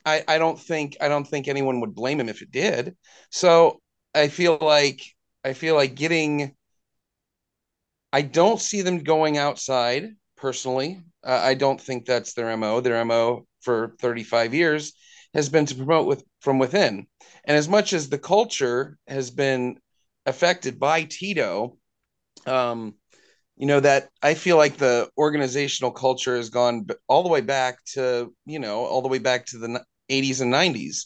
i 0.06 0.24
i 0.28 0.38
don't 0.38 0.60
think 0.60 0.98
i 1.02 1.08
don't 1.08 1.28
think 1.28 1.48
anyone 1.48 1.82
would 1.82 1.96
blame 1.96 2.20
him 2.20 2.30
if 2.30 2.42
it 2.42 2.52
did 2.52 2.96
so 3.30 3.82
I 4.14 4.28
feel 4.28 4.58
like 4.60 5.02
I 5.44 5.54
feel 5.54 5.76
like 5.76 5.96
getting. 5.96 6.56
I 8.14 8.22
don't 8.22 8.60
see 8.60 8.82
them 8.82 9.00
going 9.00 9.38
outside 9.38 10.10
personally. 10.36 11.02
Uh, 11.24 11.40
I 11.42 11.54
don't 11.54 11.80
think 11.80 12.06
that's 12.06 12.34
their 12.34 12.56
mo. 12.58 12.82
Their 12.82 13.04
mo 13.06 13.48
for 13.62 13.96
35 14.00 14.54
years 14.54 14.94
has 15.34 15.48
been 15.48 15.66
to 15.68 15.76
promote 15.76 16.08
with 16.08 16.24
from 16.42 16.60
within. 16.60 17.08
And 17.46 17.58
as 17.58 17.70
much 17.70 17.94
as 17.94 18.10
the 18.10 18.18
culture 18.20 18.98
has 19.08 19.32
been 19.32 19.80
affected 20.26 20.78
by 20.78 21.04
Tito, 21.04 21.78
um, 22.46 22.96
you 23.62 23.68
know 23.68 23.80
that 23.80 24.10
I 24.24 24.34
feel 24.34 24.58
like 24.58 24.78
the 24.78 25.08
organizational 25.20 25.92
culture 25.92 26.36
has 26.36 26.50
gone 26.50 26.88
all 27.08 27.22
the 27.22 27.30
way 27.30 27.42
back 27.42 27.78
to 27.94 28.34
you 28.48 28.58
know 28.58 28.80
all 28.86 29.04
the 29.04 29.08
way 29.08 29.20
back 29.20 29.46
to 29.48 29.60
the 29.60 29.86
80s 30.10 30.42
and 30.42 30.52
90s. 30.52 31.06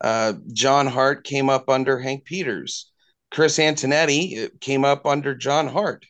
Uh, 0.00 0.32
John 0.54 0.86
Hart 0.86 1.22
came 1.22 1.50
up 1.50 1.68
under 1.68 2.00
Hank 2.00 2.24
Peters. 2.24 2.90
Chris 3.30 3.58
Antonetti 3.58 4.48
came 4.60 4.86
up 4.86 5.04
under 5.04 5.34
John 5.34 5.68
Hart. 5.68 6.04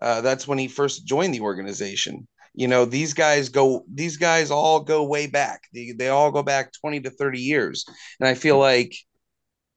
Uh, 0.00 0.20
that's 0.20 0.46
when 0.46 0.58
he 0.58 0.68
first 0.68 1.06
joined 1.06 1.34
the 1.34 1.40
organization. 1.40 2.28
You 2.54 2.68
know, 2.68 2.84
these 2.84 3.12
guys 3.12 3.48
go, 3.48 3.84
these 3.92 4.16
guys 4.16 4.50
all 4.50 4.80
go 4.80 5.04
way 5.04 5.26
back. 5.26 5.62
They, 5.74 5.92
they 5.92 6.08
all 6.08 6.30
go 6.30 6.42
back 6.42 6.72
20 6.80 7.00
to 7.00 7.10
30 7.10 7.40
years. 7.40 7.84
And 8.20 8.28
I 8.28 8.34
feel 8.34 8.58
like, 8.58 8.94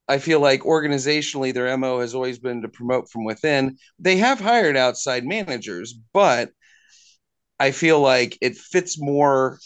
I 0.10 0.19
feel 0.19 0.41
like 0.41 0.62
organizationally, 0.63 1.54
their 1.54 1.67
MO 1.67 2.02
has 2.02 2.15
always 2.15 2.39
been 2.39 2.63
to 2.63 2.69
promote 2.69 3.10
from 3.12 3.26
within. 3.26 3.78
They 4.00 4.17
have 4.17 4.39
hired 4.41 4.78
outside 4.78 5.26
managers, 5.26 5.93
but 6.13 6.52
I 7.60 7.72
feel 7.72 8.00
like 8.00 8.38
it 8.41 8.58
fits 8.58 9.00
more 9.00 9.60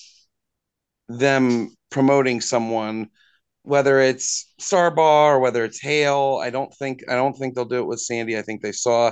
them 1.10 1.70
promoting 1.90 2.42
someone 2.42 3.10
whether 3.64 4.00
it's 4.00 4.54
Sarbaugh 4.62 5.26
or 5.36 5.40
whether 5.40 5.66
it's 5.66 5.82
Hale. 5.82 6.40
I 6.44 6.52
don't 6.52 6.74
think 6.76 7.04
I 7.10 7.16
don't 7.16 7.34
think 7.34 7.56
they'll 7.56 7.66
do 7.66 7.80
it 7.80 7.88
with 7.88 8.00
Sandy. 8.00 8.38
I 8.38 8.44
think 8.44 8.62
they 8.62 8.74
saw 8.74 9.12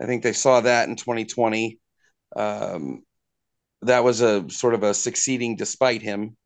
I 0.00 0.06
think 0.06 0.24
they 0.24 0.32
saw 0.32 0.62
that 0.62 0.88
in 0.88 0.96
2020. 0.96 1.78
Um, 2.36 3.02
that 3.82 4.04
was 4.04 4.20
a 4.22 4.48
sort 4.50 4.74
of 4.74 4.82
a 4.84 4.94
succeeding 4.94 5.56
despite 5.56 6.02
him 6.02 6.36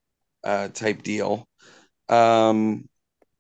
uh, 0.45 0.69
type 0.69 1.03
deal. 1.03 1.49
Um, 2.09 2.89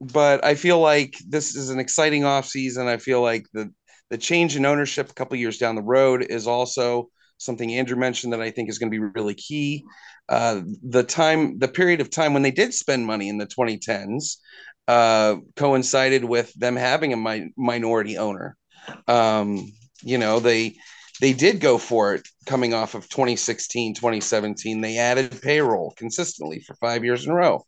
but 0.03 0.45
I 0.45 0.55
feel 0.55 0.81
like 0.81 1.15
this 1.29 1.55
is 1.55 1.71
an 1.71 1.79
exciting 1.79 2.25
off 2.25 2.47
season. 2.47 2.89
I 2.89 2.97
feel 2.97 3.23
like 3.23 3.47
the 3.53 3.73
the 4.11 4.19
change 4.19 4.57
in 4.57 4.67
ownership 4.67 5.11
a 5.11 5.15
couple 5.15 5.39
years 5.39 5.57
down 5.57 5.75
the 5.75 5.83
road 5.83 6.27
is 6.29 6.47
also 6.47 7.09
something 7.39 7.73
Andrew 7.73 7.97
mentioned 7.97 8.33
that 8.33 8.43
I 8.43 8.51
think 8.51 8.69
is 8.69 8.79
going 8.79 8.93
to 8.93 8.99
be 8.99 9.13
really 9.15 9.35
key. 9.35 9.85
Uh, 10.29 10.61
the 10.83 11.03
time, 11.03 11.59
the 11.59 11.69
period 11.69 12.01
of 12.01 12.11
time 12.11 12.35
when 12.35 12.43
they 12.43 12.51
did 12.51 12.75
spend 12.75 13.07
money 13.07 13.29
in 13.31 13.39
the 13.39 13.47
2010s 13.47 14.37
uh, 14.87 15.37
coincided 15.57 16.25
with 16.25 16.53
them 16.55 16.77
having 16.77 17.13
a 17.13 17.17
mi- 17.17 17.53
minority 17.57 18.19
owner. 18.19 18.57
Um, 19.09 19.73
you 20.03 20.19
know, 20.19 20.41
they 20.41 20.77
they 21.21 21.33
did 21.33 21.61
go 21.61 21.79
for 21.79 22.15
it 22.15 22.27
coming 22.47 22.75
off 22.75 22.95
of 22.95 23.09
2016, 23.09 23.95
2017. 23.95 24.81
They 24.81 24.99
added 24.99 25.41
payroll 25.41 25.95
consistently 25.97 26.61
for 26.61 26.75
five 26.75 27.05
years 27.05 27.25
in 27.25 27.33
a 27.33 27.35
row. 27.35 27.65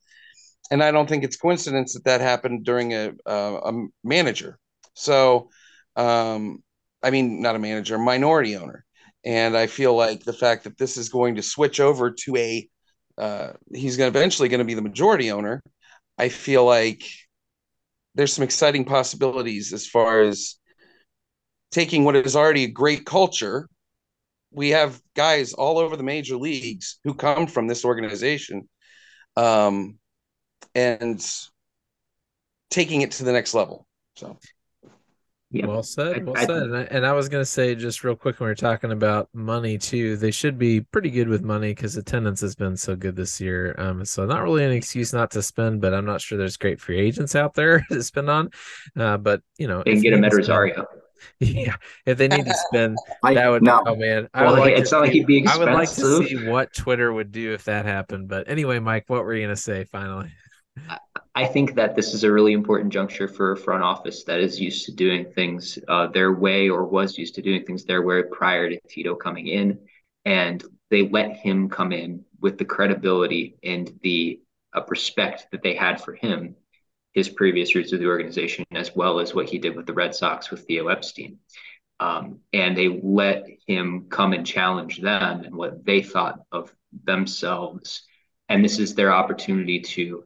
And 0.70 0.82
I 0.82 0.90
don't 0.90 1.08
think 1.08 1.24
it's 1.24 1.36
coincidence 1.36 1.94
that 1.94 2.04
that 2.04 2.20
happened 2.20 2.64
during 2.64 2.92
a, 2.92 3.12
a, 3.26 3.34
a 3.34 3.86
manager. 4.02 4.58
So, 4.94 5.50
um, 5.96 6.62
I 7.02 7.10
mean, 7.10 7.42
not 7.42 7.56
a 7.56 7.58
manager, 7.58 7.98
minority 7.98 8.56
owner. 8.56 8.84
And 9.24 9.56
I 9.56 9.66
feel 9.66 9.94
like 9.94 10.24
the 10.24 10.32
fact 10.32 10.64
that 10.64 10.78
this 10.78 10.96
is 10.96 11.08
going 11.08 11.36
to 11.36 11.42
switch 11.42 11.80
over 11.80 12.10
to 12.10 12.36
a, 12.36 12.68
uh, 13.16 13.52
he's 13.72 13.96
going 13.96 14.08
eventually 14.08 14.48
going 14.48 14.58
to 14.58 14.64
be 14.64 14.74
the 14.74 14.82
majority 14.82 15.30
owner. 15.30 15.62
I 16.18 16.28
feel 16.28 16.64
like 16.64 17.02
there's 18.14 18.32
some 18.32 18.44
exciting 18.44 18.84
possibilities 18.84 19.72
as 19.72 19.86
far 19.86 20.22
as 20.22 20.56
taking 21.70 22.04
what 22.04 22.16
is 22.16 22.36
already 22.36 22.64
a 22.64 22.70
great 22.70 23.04
culture. 23.04 23.68
We 24.50 24.70
have 24.70 25.00
guys 25.16 25.52
all 25.52 25.78
over 25.78 25.96
the 25.96 26.04
major 26.04 26.36
leagues 26.36 26.98
who 27.02 27.14
come 27.14 27.46
from 27.46 27.66
this 27.66 27.84
organization, 27.84 28.68
um, 29.36 29.98
and 30.74 31.24
taking 32.70 33.02
it 33.02 33.12
to 33.12 33.24
the 33.24 33.32
next 33.32 33.54
level. 33.54 33.86
So, 34.16 34.38
yeah. 35.54 35.66
Well 35.66 35.84
said. 35.84 36.26
Well 36.26 36.36
I, 36.36 36.46
said. 36.46 36.62
and, 36.64 36.76
I, 36.76 36.82
and 36.82 37.06
I 37.06 37.12
was 37.12 37.28
going 37.28 37.40
to 37.40 37.46
say 37.46 37.76
just 37.76 38.02
real 38.02 38.16
quick 38.16 38.40
when 38.40 38.48
we 38.48 38.50
are 38.50 38.56
talking 38.56 38.90
about 38.90 39.28
money 39.32 39.78
too, 39.78 40.16
they 40.16 40.32
should 40.32 40.58
be 40.58 40.80
pretty 40.80 41.10
good 41.10 41.28
with 41.28 41.42
money 41.42 41.68
because 41.68 41.96
attendance 41.96 42.40
has 42.40 42.56
been 42.56 42.76
so 42.76 42.96
good 42.96 43.14
this 43.14 43.40
year. 43.40 43.74
Um, 43.78 44.04
so 44.04 44.26
not 44.26 44.42
really 44.42 44.64
an 44.64 44.72
excuse 44.72 45.12
not 45.12 45.30
to 45.30 45.42
spend, 45.42 45.80
but 45.80 45.94
I'm 45.94 46.04
not 46.04 46.20
sure 46.20 46.36
there's 46.36 46.56
great 46.56 46.80
free 46.80 46.98
agents 46.98 47.36
out 47.36 47.54
there 47.54 47.86
to 47.92 48.02
spend 48.02 48.28
on. 48.28 48.50
Uh, 48.98 49.16
but 49.16 49.42
you 49.56 49.68
know, 49.68 49.84
they 49.84 49.92
can 49.92 50.02
get 50.02 50.12
Amed 50.12 50.32
Rosario. 50.32 50.86
Yeah, 51.40 51.76
if 52.04 52.18
they 52.18 52.28
need 52.28 52.44
to 52.44 52.54
spend, 52.68 52.98
I, 53.22 53.32
that 53.32 53.48
would. 53.48 53.62
No. 53.62 53.82
Oh 53.86 53.96
man, 53.96 54.28
I 54.34 54.42
well, 54.42 54.52
would 54.52 54.60
like 54.60 54.76
it's 54.76 54.92
not 54.92 54.98
see, 54.98 55.02
like 55.02 55.12
he'd 55.12 55.26
be 55.26 55.38
expensive. 55.38 55.62
I 55.62 55.70
would 55.70 55.78
like 55.78 55.88
to 55.88 56.26
see 56.26 56.48
what 56.48 56.74
Twitter 56.74 57.10
would 57.10 57.32
do 57.32 57.54
if 57.54 57.64
that 57.64 57.86
happened. 57.86 58.28
But 58.28 58.48
anyway, 58.50 58.78
Mike, 58.78 59.04
what 59.06 59.24
were 59.24 59.34
you 59.34 59.42
gonna 59.42 59.56
say 59.56 59.84
finally? 59.84 60.30
I 61.36 61.46
think 61.46 61.74
that 61.74 61.96
this 61.96 62.14
is 62.14 62.22
a 62.22 62.32
really 62.32 62.52
important 62.52 62.92
juncture 62.92 63.26
for 63.26 63.52
a 63.52 63.56
front 63.56 63.82
office 63.82 64.22
that 64.24 64.40
is 64.40 64.60
used 64.60 64.86
to 64.86 64.92
doing 64.92 65.24
things 65.24 65.78
uh, 65.88 66.06
their 66.06 66.32
way 66.32 66.68
or 66.68 66.84
was 66.84 67.18
used 67.18 67.34
to 67.34 67.42
doing 67.42 67.64
things 67.64 67.84
their 67.84 68.02
way 68.02 68.22
prior 68.22 68.70
to 68.70 68.78
Tito 68.88 69.16
coming 69.16 69.48
in, 69.48 69.80
and 70.24 70.62
they 70.90 71.08
let 71.08 71.36
him 71.36 71.68
come 71.68 71.92
in 71.92 72.24
with 72.40 72.56
the 72.58 72.64
credibility 72.64 73.56
and 73.64 73.98
the 74.02 74.40
uh, 74.74 74.82
respect 74.88 75.48
that 75.50 75.62
they 75.62 75.74
had 75.74 76.00
for 76.00 76.14
him 76.14 76.54
his 77.14 77.28
previous 77.28 77.74
roots 77.74 77.92
of 77.92 78.00
the 78.00 78.06
organization, 78.06 78.64
as 78.72 78.94
well 78.94 79.20
as 79.20 79.34
what 79.34 79.48
he 79.48 79.58
did 79.58 79.76
with 79.76 79.86
the 79.86 79.92
Red 79.92 80.14
Sox 80.14 80.50
with 80.50 80.66
Theo 80.66 80.88
Epstein. 80.88 81.38
Um, 82.00 82.40
and 82.52 82.76
they 82.76 83.00
let 83.02 83.46
him 83.68 84.06
come 84.10 84.32
and 84.32 84.44
challenge 84.44 85.00
them 85.00 85.44
and 85.44 85.54
what 85.54 85.84
they 85.86 86.02
thought 86.02 86.40
of 86.50 86.74
themselves. 87.04 88.02
And 88.48 88.64
this 88.64 88.80
is 88.80 88.94
their 88.94 89.12
opportunity 89.12 89.80
to 89.80 90.24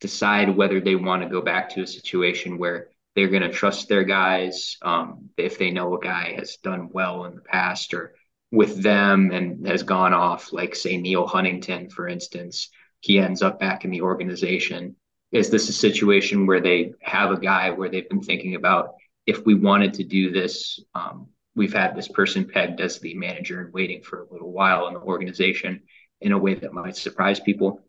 decide 0.00 0.56
whether 0.56 0.80
they 0.80 0.94
want 0.94 1.22
to 1.22 1.28
go 1.28 1.40
back 1.40 1.70
to 1.70 1.82
a 1.82 1.86
situation 1.86 2.58
where 2.58 2.88
they're 3.14 3.28
going 3.28 3.42
to 3.42 3.52
trust 3.52 3.88
their 3.88 4.04
guys 4.04 4.76
um, 4.82 5.30
if 5.36 5.58
they 5.58 5.70
know 5.70 5.94
a 5.94 6.00
guy 6.00 6.34
has 6.36 6.56
done 6.56 6.88
well 6.92 7.24
in 7.26 7.34
the 7.36 7.40
past 7.40 7.94
or 7.94 8.14
with 8.50 8.82
them 8.82 9.30
and 9.30 9.66
has 9.66 9.82
gone 9.82 10.12
off, 10.12 10.52
like, 10.52 10.74
say, 10.74 10.96
Neal 10.96 11.26
Huntington, 11.26 11.90
for 11.90 12.08
instance. 12.08 12.70
He 13.00 13.18
ends 13.18 13.42
up 13.42 13.60
back 13.60 13.84
in 13.84 13.90
the 13.90 14.00
organization 14.00 14.96
is 15.34 15.50
this 15.50 15.68
a 15.68 15.72
situation 15.72 16.46
where 16.46 16.60
they 16.60 16.92
have 17.02 17.32
a 17.32 17.40
guy 17.40 17.70
where 17.70 17.88
they've 17.88 18.08
been 18.08 18.22
thinking 18.22 18.54
about 18.54 18.94
if 19.26 19.44
we 19.44 19.54
wanted 19.54 19.94
to 19.94 20.04
do 20.04 20.30
this, 20.30 20.78
um, 20.94 21.26
we've 21.56 21.72
had 21.72 21.96
this 21.96 22.06
person 22.06 22.46
pegged 22.46 22.80
as 22.80 23.00
the 23.00 23.14
manager 23.14 23.60
and 23.60 23.72
waiting 23.72 24.00
for 24.00 24.22
a 24.22 24.32
little 24.32 24.52
while 24.52 24.86
in 24.86 24.94
the 24.94 25.00
organization 25.00 25.82
in 26.20 26.30
a 26.30 26.38
way 26.38 26.54
that 26.54 26.72
might 26.72 26.96
surprise 26.96 27.40
people. 27.40 27.80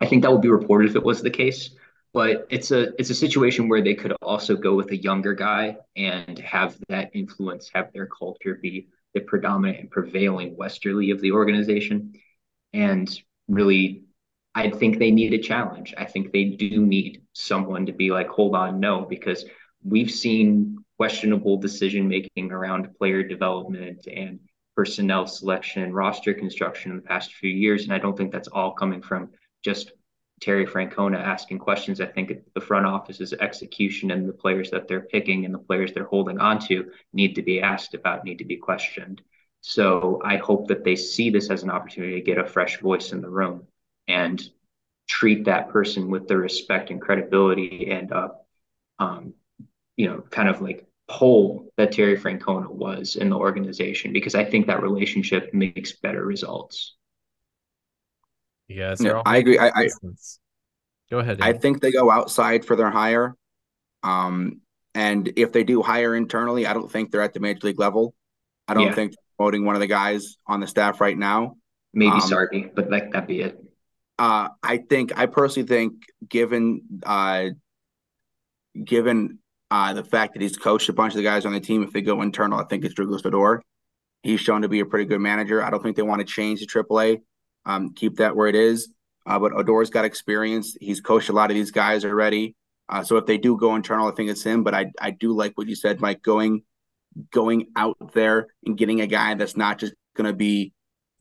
I 0.00 0.06
think 0.06 0.22
that 0.22 0.32
would 0.32 0.42
be 0.42 0.48
reported 0.48 0.90
if 0.90 0.96
it 0.96 1.04
was 1.04 1.22
the 1.22 1.30
case, 1.30 1.70
but 2.12 2.46
it's 2.50 2.70
a 2.70 2.94
it's 2.98 3.10
a 3.10 3.14
situation 3.14 3.68
where 3.68 3.82
they 3.82 3.94
could 3.94 4.12
also 4.22 4.56
go 4.56 4.74
with 4.74 4.90
a 4.90 4.96
younger 4.96 5.34
guy 5.34 5.76
and 5.96 6.38
have 6.38 6.76
that 6.88 7.10
influence, 7.14 7.70
have 7.74 7.92
their 7.92 8.06
culture 8.06 8.58
be 8.60 8.88
the 9.14 9.20
predominant 9.20 9.80
and 9.80 9.90
prevailing 9.90 10.56
westerly 10.56 11.10
of 11.10 11.20
the 11.20 11.32
organization, 11.32 12.14
and 12.72 13.22
really 13.48 14.04
I 14.54 14.70
think 14.70 14.98
they 14.98 15.10
need 15.10 15.32
a 15.32 15.38
challenge. 15.38 15.94
I 15.96 16.06
think 16.06 16.32
they 16.32 16.44
do 16.44 16.84
need 16.84 17.22
someone 17.32 17.86
to 17.86 17.92
be 17.92 18.10
like, 18.10 18.28
hold 18.28 18.56
on, 18.56 18.80
no, 18.80 19.02
because 19.02 19.44
we've 19.84 20.10
seen 20.10 20.78
questionable 20.96 21.56
decision 21.56 22.08
making 22.08 22.52
around 22.52 22.94
player 22.98 23.22
development 23.22 24.06
and 24.06 24.40
personnel 24.76 25.26
selection 25.26 25.82
and 25.82 25.94
roster 25.94 26.34
construction 26.34 26.90
in 26.90 26.96
the 26.96 27.02
past 27.02 27.34
few 27.34 27.50
years. 27.50 27.84
And 27.84 27.92
I 27.92 27.98
don't 27.98 28.16
think 28.16 28.32
that's 28.32 28.48
all 28.48 28.72
coming 28.72 29.02
from 29.02 29.30
just 29.62 29.92
Terry 30.40 30.66
Francona 30.66 31.18
asking 31.18 31.58
questions. 31.58 32.00
I 32.00 32.06
think 32.06 32.32
the 32.54 32.60
front 32.60 32.86
office's 32.86 33.32
execution 33.34 34.10
and 34.10 34.28
the 34.28 34.32
players 34.32 34.70
that 34.70 34.88
they're 34.88 35.00
picking 35.00 35.44
and 35.44 35.52
the 35.52 35.58
players 35.58 35.92
they're 35.92 36.04
holding 36.04 36.38
on 36.38 36.58
to 36.66 36.90
need 37.12 37.34
to 37.34 37.42
be 37.42 37.60
asked 37.60 37.94
about, 37.94 38.24
need 38.24 38.38
to 38.38 38.44
be 38.44 38.56
questioned. 38.56 39.20
So 39.60 40.20
I 40.24 40.36
hope 40.36 40.68
that 40.68 40.84
they 40.84 40.96
see 40.96 41.28
this 41.28 41.50
as 41.50 41.62
an 41.62 41.70
opportunity 41.70 42.14
to 42.14 42.22
get 42.22 42.38
a 42.38 42.46
fresh 42.46 42.80
voice 42.80 43.12
in 43.12 43.20
the 43.20 43.28
room 43.28 43.66
and 44.08 44.42
treat 45.06 45.44
that 45.44 45.68
person 45.68 46.10
with 46.10 46.28
the 46.28 46.36
respect 46.36 46.90
and 46.90 47.00
credibility 47.00 47.90
and 47.90 48.12
uh, 48.12 48.28
um, 48.98 49.34
you 49.96 50.08
know 50.08 50.22
kind 50.30 50.48
of 50.48 50.62
like 50.62 50.86
pull 51.08 51.68
that 51.76 51.92
Terry 51.92 52.16
Francona 52.16 52.70
was 52.70 53.16
in 53.16 53.28
the 53.28 53.36
organization 53.36 54.12
because 54.12 54.34
I 54.34 54.44
think 54.44 54.68
that 54.68 54.82
relationship 54.82 55.52
makes 55.52 55.92
better 55.92 56.24
results. 56.24 56.94
Yeah, 58.70 58.94
yeah 59.00 59.22
I 59.26 59.38
agree. 59.38 59.58
I, 59.58 59.68
I, 59.68 59.88
go 61.10 61.18
ahead. 61.18 61.38
I 61.40 61.52
think 61.52 61.80
they 61.80 61.90
go 61.90 62.10
outside 62.10 62.64
for 62.64 62.76
their 62.76 62.90
hire. 62.90 63.36
Um, 64.02 64.60
and 64.94 65.32
if 65.36 65.52
they 65.52 65.64
do 65.64 65.82
hire 65.82 66.14
internally, 66.14 66.66
I 66.66 66.72
don't 66.72 66.90
think 66.90 67.10
they're 67.10 67.20
at 67.20 67.34
the 67.34 67.40
major 67.40 67.66
league 67.66 67.80
level. 67.80 68.14
I 68.68 68.74
don't 68.74 68.86
yeah. 68.86 68.94
think 68.94 69.14
voting 69.38 69.64
one 69.64 69.74
of 69.74 69.80
the 69.80 69.86
guys 69.88 70.36
on 70.46 70.60
the 70.60 70.66
staff 70.66 71.00
right 71.00 71.18
now. 71.18 71.56
Maybe 71.92 72.12
um, 72.12 72.20
Sarby, 72.20 72.70
but 72.74 72.90
like 72.90 73.10
that'd 73.12 73.26
be 73.26 73.40
it. 73.40 73.60
Uh, 74.18 74.50
I 74.62 74.78
think 74.78 75.18
I 75.18 75.26
personally 75.26 75.66
think 75.66 75.94
given 76.28 76.82
uh, 77.04 77.46
given 78.82 79.38
Uh, 79.70 79.92
the 79.92 80.04
fact 80.04 80.34
that 80.34 80.42
he's 80.42 80.56
coached 80.56 80.88
a 80.88 80.92
bunch 80.92 81.12
of 81.14 81.18
the 81.18 81.22
guys 81.22 81.46
on 81.46 81.52
the 81.52 81.60
team, 81.60 81.82
if 81.82 81.92
they 81.92 82.02
go 82.02 82.22
internal, 82.22 82.58
I 82.58 82.64
think 82.64 82.84
it's 82.84 82.94
Douglas 82.94 83.22
Odor. 83.24 83.62
He's 84.22 84.40
shown 84.40 84.62
to 84.62 84.68
be 84.68 84.80
a 84.80 84.84
pretty 84.84 85.06
good 85.06 85.20
manager. 85.20 85.62
I 85.62 85.70
don't 85.70 85.82
think 85.82 85.96
they 85.96 86.02
want 86.02 86.20
to 86.20 86.26
change 86.26 86.60
the 86.60 86.66
AAA. 86.66 87.22
Um, 87.66 87.92
keep 87.94 88.16
that 88.16 88.36
where 88.36 88.48
it 88.48 88.54
is. 88.54 88.88
Uh, 89.26 89.38
but 89.38 89.52
Odor's 89.52 89.90
got 89.90 90.04
experience. 90.04 90.76
He's 90.80 91.00
coached 91.00 91.28
a 91.28 91.32
lot 91.32 91.50
of 91.50 91.54
these 91.54 91.70
guys 91.70 92.04
already. 92.04 92.56
Uh, 92.88 93.04
so 93.04 93.16
if 93.16 93.26
they 93.26 93.38
do 93.38 93.56
go 93.56 93.76
internal, 93.76 94.08
I 94.08 94.14
think 94.14 94.30
it's 94.30 94.42
him. 94.42 94.64
But 94.64 94.74
I 94.74 94.86
I 95.00 95.10
do 95.10 95.32
like 95.32 95.56
what 95.56 95.68
you 95.68 95.76
said, 95.76 96.00
Mike. 96.00 96.22
Going 96.22 96.62
going 97.32 97.66
out 97.76 97.96
there 98.14 98.48
and 98.64 98.76
getting 98.76 99.00
a 99.00 99.06
guy 99.06 99.34
that's 99.34 99.56
not 99.56 99.78
just 99.78 99.94
going 100.16 100.30
to 100.30 100.36
be 100.36 100.72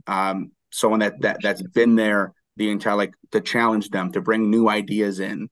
um, 0.08 0.52
someone 0.72 1.02
that 1.02 1.22
that 1.22 1.38
that's 1.42 1.62
been 1.62 1.96
there 1.96 2.34
the 2.58 2.70
entire 2.70 2.96
like 2.96 3.14
to 3.32 3.42
challenge 3.42 3.90
them 3.90 4.12
to 4.12 4.22
bring 4.22 4.50
new 4.50 4.68
ideas 4.70 5.20
in. 5.20 5.50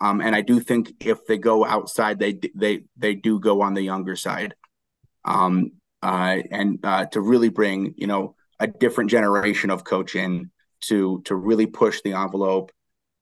Um, 0.00 0.20
and 0.20 0.34
I 0.34 0.40
do 0.40 0.60
think 0.60 0.92
if 1.00 1.26
they 1.26 1.38
go 1.38 1.64
outside, 1.64 2.18
they 2.18 2.38
they 2.54 2.84
they 2.96 3.14
do 3.14 3.38
go 3.38 3.62
on 3.62 3.74
the 3.74 3.82
younger 3.82 4.16
side, 4.16 4.54
um, 5.24 5.72
uh, 6.02 6.38
and 6.50 6.78
uh, 6.82 7.06
to 7.06 7.20
really 7.20 7.50
bring 7.50 7.94
you 7.96 8.06
know 8.06 8.34
a 8.60 8.66
different 8.66 9.10
generation 9.10 9.70
of 9.70 9.82
coaching 9.82 10.50
to 10.82 11.20
to 11.24 11.34
really 11.34 11.66
push 11.66 12.00
the 12.02 12.12
envelope 12.12 12.70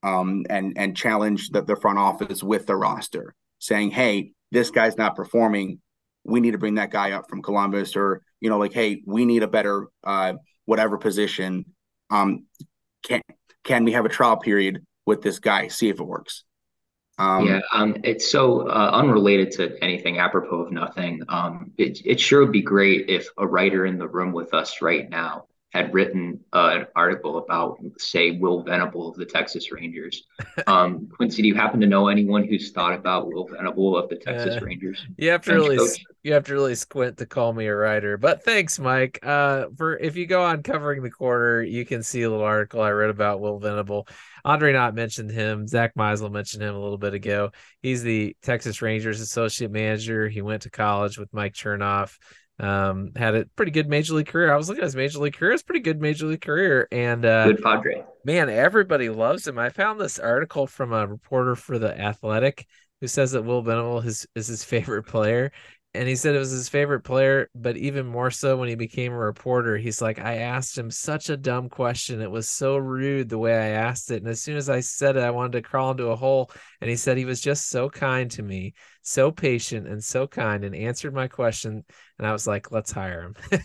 um, 0.02 0.44
and 0.50 0.76
and 0.76 0.96
challenge 0.96 1.50
the, 1.50 1.62
the 1.62 1.76
front 1.76 1.98
office 1.98 2.42
with 2.42 2.66
the 2.66 2.76
roster, 2.76 3.34
saying, 3.58 3.90
"Hey, 3.92 4.32
this 4.52 4.70
guy's 4.70 4.98
not 4.98 5.16
performing. 5.16 5.80
We 6.24 6.40
need 6.40 6.52
to 6.52 6.58
bring 6.58 6.74
that 6.74 6.90
guy 6.90 7.12
up 7.12 7.28
from 7.28 7.42
Columbus," 7.42 7.96
or 7.96 8.22
you 8.40 8.50
know, 8.50 8.58
like, 8.58 8.72
"Hey, 8.72 9.02
we 9.06 9.24
need 9.24 9.42
a 9.42 9.48
better 9.48 9.86
uh, 10.04 10.34
whatever 10.66 10.98
position. 10.98 11.64
Um, 12.10 12.46
can 13.02 13.22
can 13.64 13.84
we 13.84 13.92
have 13.92 14.04
a 14.04 14.10
trial 14.10 14.36
period 14.36 14.84
with 15.06 15.22
this 15.22 15.38
guy? 15.38 15.68
See 15.68 15.88
if 15.88 16.00
it 16.00 16.04
works." 16.04 16.44
Um, 17.18 17.46
yeah, 17.46 17.60
um, 17.72 17.96
it's 18.04 18.30
so 18.30 18.68
uh, 18.68 18.90
unrelated 18.92 19.50
to 19.52 19.76
anything, 19.82 20.18
apropos 20.18 20.60
of 20.62 20.72
nothing. 20.72 21.22
Um, 21.28 21.72
it 21.76 22.00
it 22.04 22.20
sure 22.20 22.40
would 22.40 22.52
be 22.52 22.62
great 22.62 23.08
if 23.10 23.28
a 23.36 23.46
writer 23.46 23.86
in 23.86 23.98
the 23.98 24.08
room 24.08 24.32
with 24.32 24.54
us 24.54 24.80
right 24.80 25.08
now 25.10 25.46
had 25.70 25.92
written 25.92 26.40
uh, 26.54 26.70
an 26.72 26.86
article 26.96 27.38
about, 27.38 27.78
say, 27.98 28.30
Will 28.30 28.62
Venable 28.62 29.10
of 29.10 29.16
the 29.16 29.26
Texas 29.26 29.70
Rangers. 29.70 30.24
Um, 30.66 31.08
Quincy, 31.14 31.40
do 31.40 31.48
you 31.48 31.54
happen 31.54 31.80
to 31.80 31.86
know 31.86 32.08
anyone 32.08 32.46
who's 32.46 32.72
thought 32.72 32.92
about 32.92 33.28
Will 33.28 33.46
Venable 33.46 33.96
of 33.96 34.08
the 34.08 34.16
Texas 34.16 34.56
uh, 34.56 34.64
Rangers? 34.64 35.06
You 35.16 35.30
have 35.30 35.42
to 35.42 35.54
really 35.54 35.78
coach? 35.78 36.04
you 36.24 36.32
have 36.32 36.44
to 36.46 36.52
really 36.52 36.74
squint 36.74 37.16
to 37.18 37.26
call 37.26 37.52
me 37.52 37.66
a 37.66 37.74
writer. 37.74 38.18
But 38.18 38.44
thanks, 38.44 38.78
Mike. 38.78 39.20
Uh, 39.22 39.66
for 39.76 39.96
if 39.96 40.16
you 40.16 40.26
go 40.26 40.42
on 40.42 40.62
Covering 40.64 41.02
the 41.02 41.10
Corner, 41.10 41.62
you 41.62 41.86
can 41.86 42.02
see 42.02 42.22
a 42.22 42.28
little 42.28 42.44
article 42.44 42.82
I 42.82 42.90
read 42.90 43.08
about 43.08 43.40
Will 43.40 43.60
Venable. 43.60 44.08
Andre 44.48 44.72
Knott 44.72 44.94
mentioned 44.94 45.30
him. 45.30 45.66
Zack 45.66 45.94
Meisel 45.94 46.32
mentioned 46.32 46.62
him 46.62 46.74
a 46.74 46.80
little 46.80 46.96
bit 46.96 47.12
ago. 47.12 47.50
He's 47.82 48.02
the 48.02 48.34
Texas 48.42 48.80
Rangers 48.80 49.20
associate 49.20 49.70
manager. 49.70 50.26
He 50.26 50.40
went 50.40 50.62
to 50.62 50.70
college 50.70 51.18
with 51.18 51.28
Mike 51.34 51.52
Chernoff. 51.52 52.16
Um, 52.58 53.10
had 53.14 53.34
a 53.34 53.44
pretty 53.56 53.72
good 53.72 53.90
major 53.90 54.14
league 54.14 54.28
career. 54.28 54.50
I 54.50 54.56
was 54.56 54.70
looking 54.70 54.82
at 54.82 54.86
his 54.86 54.96
major 54.96 55.18
league 55.18 55.36
career. 55.36 55.52
It's 55.52 55.62
pretty 55.62 55.82
good 55.82 56.00
major 56.00 56.24
league 56.24 56.40
career. 56.40 56.88
And 56.90 57.26
uh, 57.26 57.48
good 57.48 57.62
Padre. 57.62 58.02
Man, 58.24 58.48
everybody 58.48 59.10
loves 59.10 59.46
him. 59.46 59.58
I 59.58 59.68
found 59.68 60.00
this 60.00 60.18
article 60.18 60.66
from 60.66 60.94
a 60.94 61.06
reporter 61.06 61.54
for 61.54 61.78
the 61.78 62.00
Athletic 62.00 62.66
who 63.02 63.06
says 63.06 63.32
that 63.32 63.42
Will 63.42 63.60
Venable 63.60 64.00
is, 64.00 64.26
is 64.34 64.46
his 64.46 64.64
favorite 64.64 65.02
player 65.02 65.52
and 65.98 66.08
he 66.08 66.14
said 66.14 66.36
it 66.36 66.38
was 66.38 66.52
his 66.52 66.68
favorite 66.68 67.00
player, 67.00 67.50
but 67.56 67.76
even 67.76 68.06
more 68.06 68.30
so 68.30 68.56
when 68.56 68.68
he 68.68 68.76
became 68.76 69.12
a 69.12 69.18
reporter. 69.18 69.76
He's 69.76 70.00
like, 70.00 70.20
I 70.20 70.36
asked 70.36 70.78
him 70.78 70.92
such 70.92 71.28
a 71.28 71.36
dumb 71.36 71.68
question. 71.68 72.20
It 72.20 72.30
was 72.30 72.48
so 72.48 72.76
rude 72.76 73.28
the 73.28 73.36
way 73.36 73.52
I 73.52 73.70
asked 73.70 74.12
it. 74.12 74.22
And 74.22 74.30
as 74.30 74.40
soon 74.40 74.56
as 74.56 74.70
I 74.70 74.78
said 74.78 75.16
it, 75.16 75.24
I 75.24 75.32
wanted 75.32 75.52
to 75.54 75.62
crawl 75.62 75.90
into 75.90 76.10
a 76.10 76.16
hole. 76.16 76.52
And 76.80 76.88
he 76.88 76.94
said 76.94 77.18
he 77.18 77.24
was 77.24 77.40
just 77.40 77.68
so 77.68 77.90
kind 77.90 78.30
to 78.30 78.44
me, 78.44 78.74
so 79.08 79.30
patient 79.30 79.88
and 79.88 80.02
so 80.02 80.26
kind, 80.26 80.64
and 80.64 80.74
answered 80.74 81.14
my 81.14 81.28
question. 81.28 81.84
And 82.18 82.26
I 82.26 82.32
was 82.32 82.46
like, 82.46 82.70
let's 82.70 82.90
hire 82.92 83.22
him. 83.22 83.36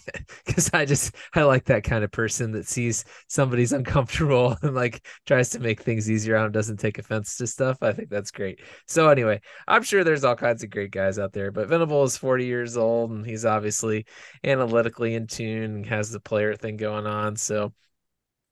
Cause 0.48 0.70
I 0.74 0.86
just, 0.86 1.16
I 1.34 1.44
like 1.44 1.66
that 1.66 1.84
kind 1.84 2.04
of 2.04 2.12
person 2.12 2.52
that 2.54 2.68
sees 2.68 3.04
somebody's 3.28 3.74
uncomfortable 3.74 4.56
and 4.62 4.76
like 4.76 5.06
tries 5.26 5.50
to 5.52 5.60
make 5.60 5.82
things 5.82 6.10
easier 6.10 6.38
on 6.38 6.52
doesn't 6.52 6.78
take 6.78 6.98
offense 6.98 7.38
to 7.38 7.48
stuff. 7.48 7.78
I 7.82 7.92
think 7.94 8.10
that's 8.10 8.32
great. 8.32 8.62
So, 8.88 9.10
anyway, 9.10 9.42
I'm 9.68 9.84
sure 9.84 10.04
there's 10.04 10.24
all 10.24 10.36
kinds 10.36 10.64
of 10.64 10.70
great 10.70 10.92
guys 10.92 11.20
out 11.20 11.34
there, 11.34 11.52
but 11.52 11.68
Venable 11.68 12.04
is 12.04 12.18
40 12.18 12.46
years 12.46 12.78
old 12.78 13.12
and 13.12 13.26
he's 13.26 13.46
obviously 13.46 14.06
analytically 14.44 15.16
in 15.16 15.28
tune 15.28 15.76
and 15.76 15.86
has 15.88 16.12
the 16.12 16.20
player 16.20 16.56
thing 16.56 16.78
going 16.78 17.08
on. 17.08 17.36
So, 17.36 17.74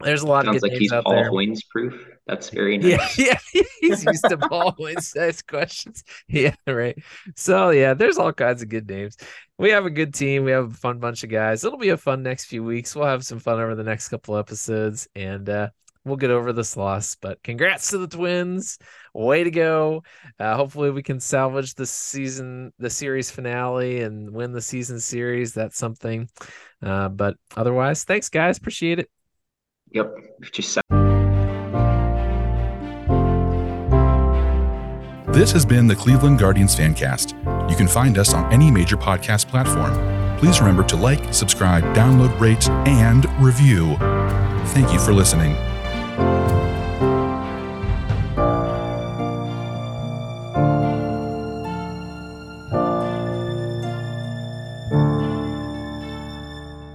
there's 0.03 0.21
a 0.21 0.27
lot 0.27 0.45
Sounds 0.45 0.57
of 0.57 0.63
like 0.63 0.73
he's 0.73 0.91
Paul 0.91 1.03
there. 1.07 1.31
Hoynes 1.31 1.59
proof. 1.69 2.07
That's 2.27 2.49
very 2.49 2.77
nice. 2.77 3.17
Yeah, 3.17 3.37
yeah, 3.53 3.61
he's 3.81 4.03
used 4.05 4.27
to 4.29 4.37
Paul 4.37 4.73
Hoynes 4.79 5.15
nice 5.15 5.41
questions. 5.41 6.03
Yeah, 6.27 6.55
right. 6.67 6.97
So 7.35 7.71
yeah, 7.71 7.93
there's 7.93 8.17
all 8.17 8.33
kinds 8.33 8.61
of 8.61 8.69
good 8.69 8.87
names. 8.89 9.17
We 9.57 9.71
have 9.71 9.85
a 9.85 9.89
good 9.89 10.13
team. 10.13 10.43
We 10.43 10.51
have 10.51 10.71
a 10.71 10.77
fun 10.77 10.99
bunch 10.99 11.23
of 11.23 11.29
guys. 11.29 11.63
It'll 11.63 11.77
be 11.77 11.89
a 11.89 11.97
fun 11.97 12.23
next 12.23 12.45
few 12.45 12.63
weeks. 12.63 12.95
We'll 12.95 13.05
have 13.05 13.23
some 13.25 13.39
fun 13.39 13.59
over 13.59 13.75
the 13.75 13.83
next 13.83 14.09
couple 14.09 14.37
episodes, 14.37 15.07
and 15.15 15.47
uh, 15.49 15.69
we'll 16.05 16.17
get 16.17 16.31
over 16.31 16.53
this 16.53 16.77
loss. 16.77 17.15
But 17.15 17.41
congrats 17.43 17.89
to 17.89 17.97
the 17.97 18.07
Twins. 18.07 18.77
Way 19.13 19.43
to 19.43 19.51
go. 19.51 20.03
Uh, 20.39 20.55
hopefully 20.55 20.91
we 20.91 21.03
can 21.03 21.19
salvage 21.19 21.73
the 21.75 21.85
season, 21.85 22.71
the 22.79 22.89
series 22.89 23.29
finale, 23.29 24.01
and 24.01 24.31
win 24.31 24.51
the 24.51 24.61
season 24.61 24.99
series. 24.99 25.53
That's 25.53 25.77
something. 25.77 26.29
Uh, 26.81 27.09
but 27.09 27.35
otherwise, 27.55 28.03
thanks 28.03 28.29
guys. 28.29 28.57
Appreciate 28.57 28.99
it. 28.99 29.09
Yep. 29.93 30.15
Just 30.51 30.79
This 35.33 35.51
has 35.53 35.65
been 35.65 35.87
the 35.87 35.95
Cleveland 35.95 36.39
Guardians 36.39 36.75
Fancast. 36.75 37.31
You 37.69 37.75
can 37.75 37.87
find 37.87 38.17
us 38.17 38.33
on 38.33 38.51
any 38.51 38.69
major 38.69 38.97
podcast 38.97 39.47
platform. 39.47 39.93
Please 40.37 40.59
remember 40.59 40.83
to 40.83 40.95
like, 40.95 41.33
subscribe, 41.33 41.83
download, 41.95 42.37
rate, 42.39 42.69
and 42.87 43.25
review. 43.39 43.95
Thank 44.73 44.91
you 44.91 44.99
for 44.99 45.13
listening. 45.13 45.55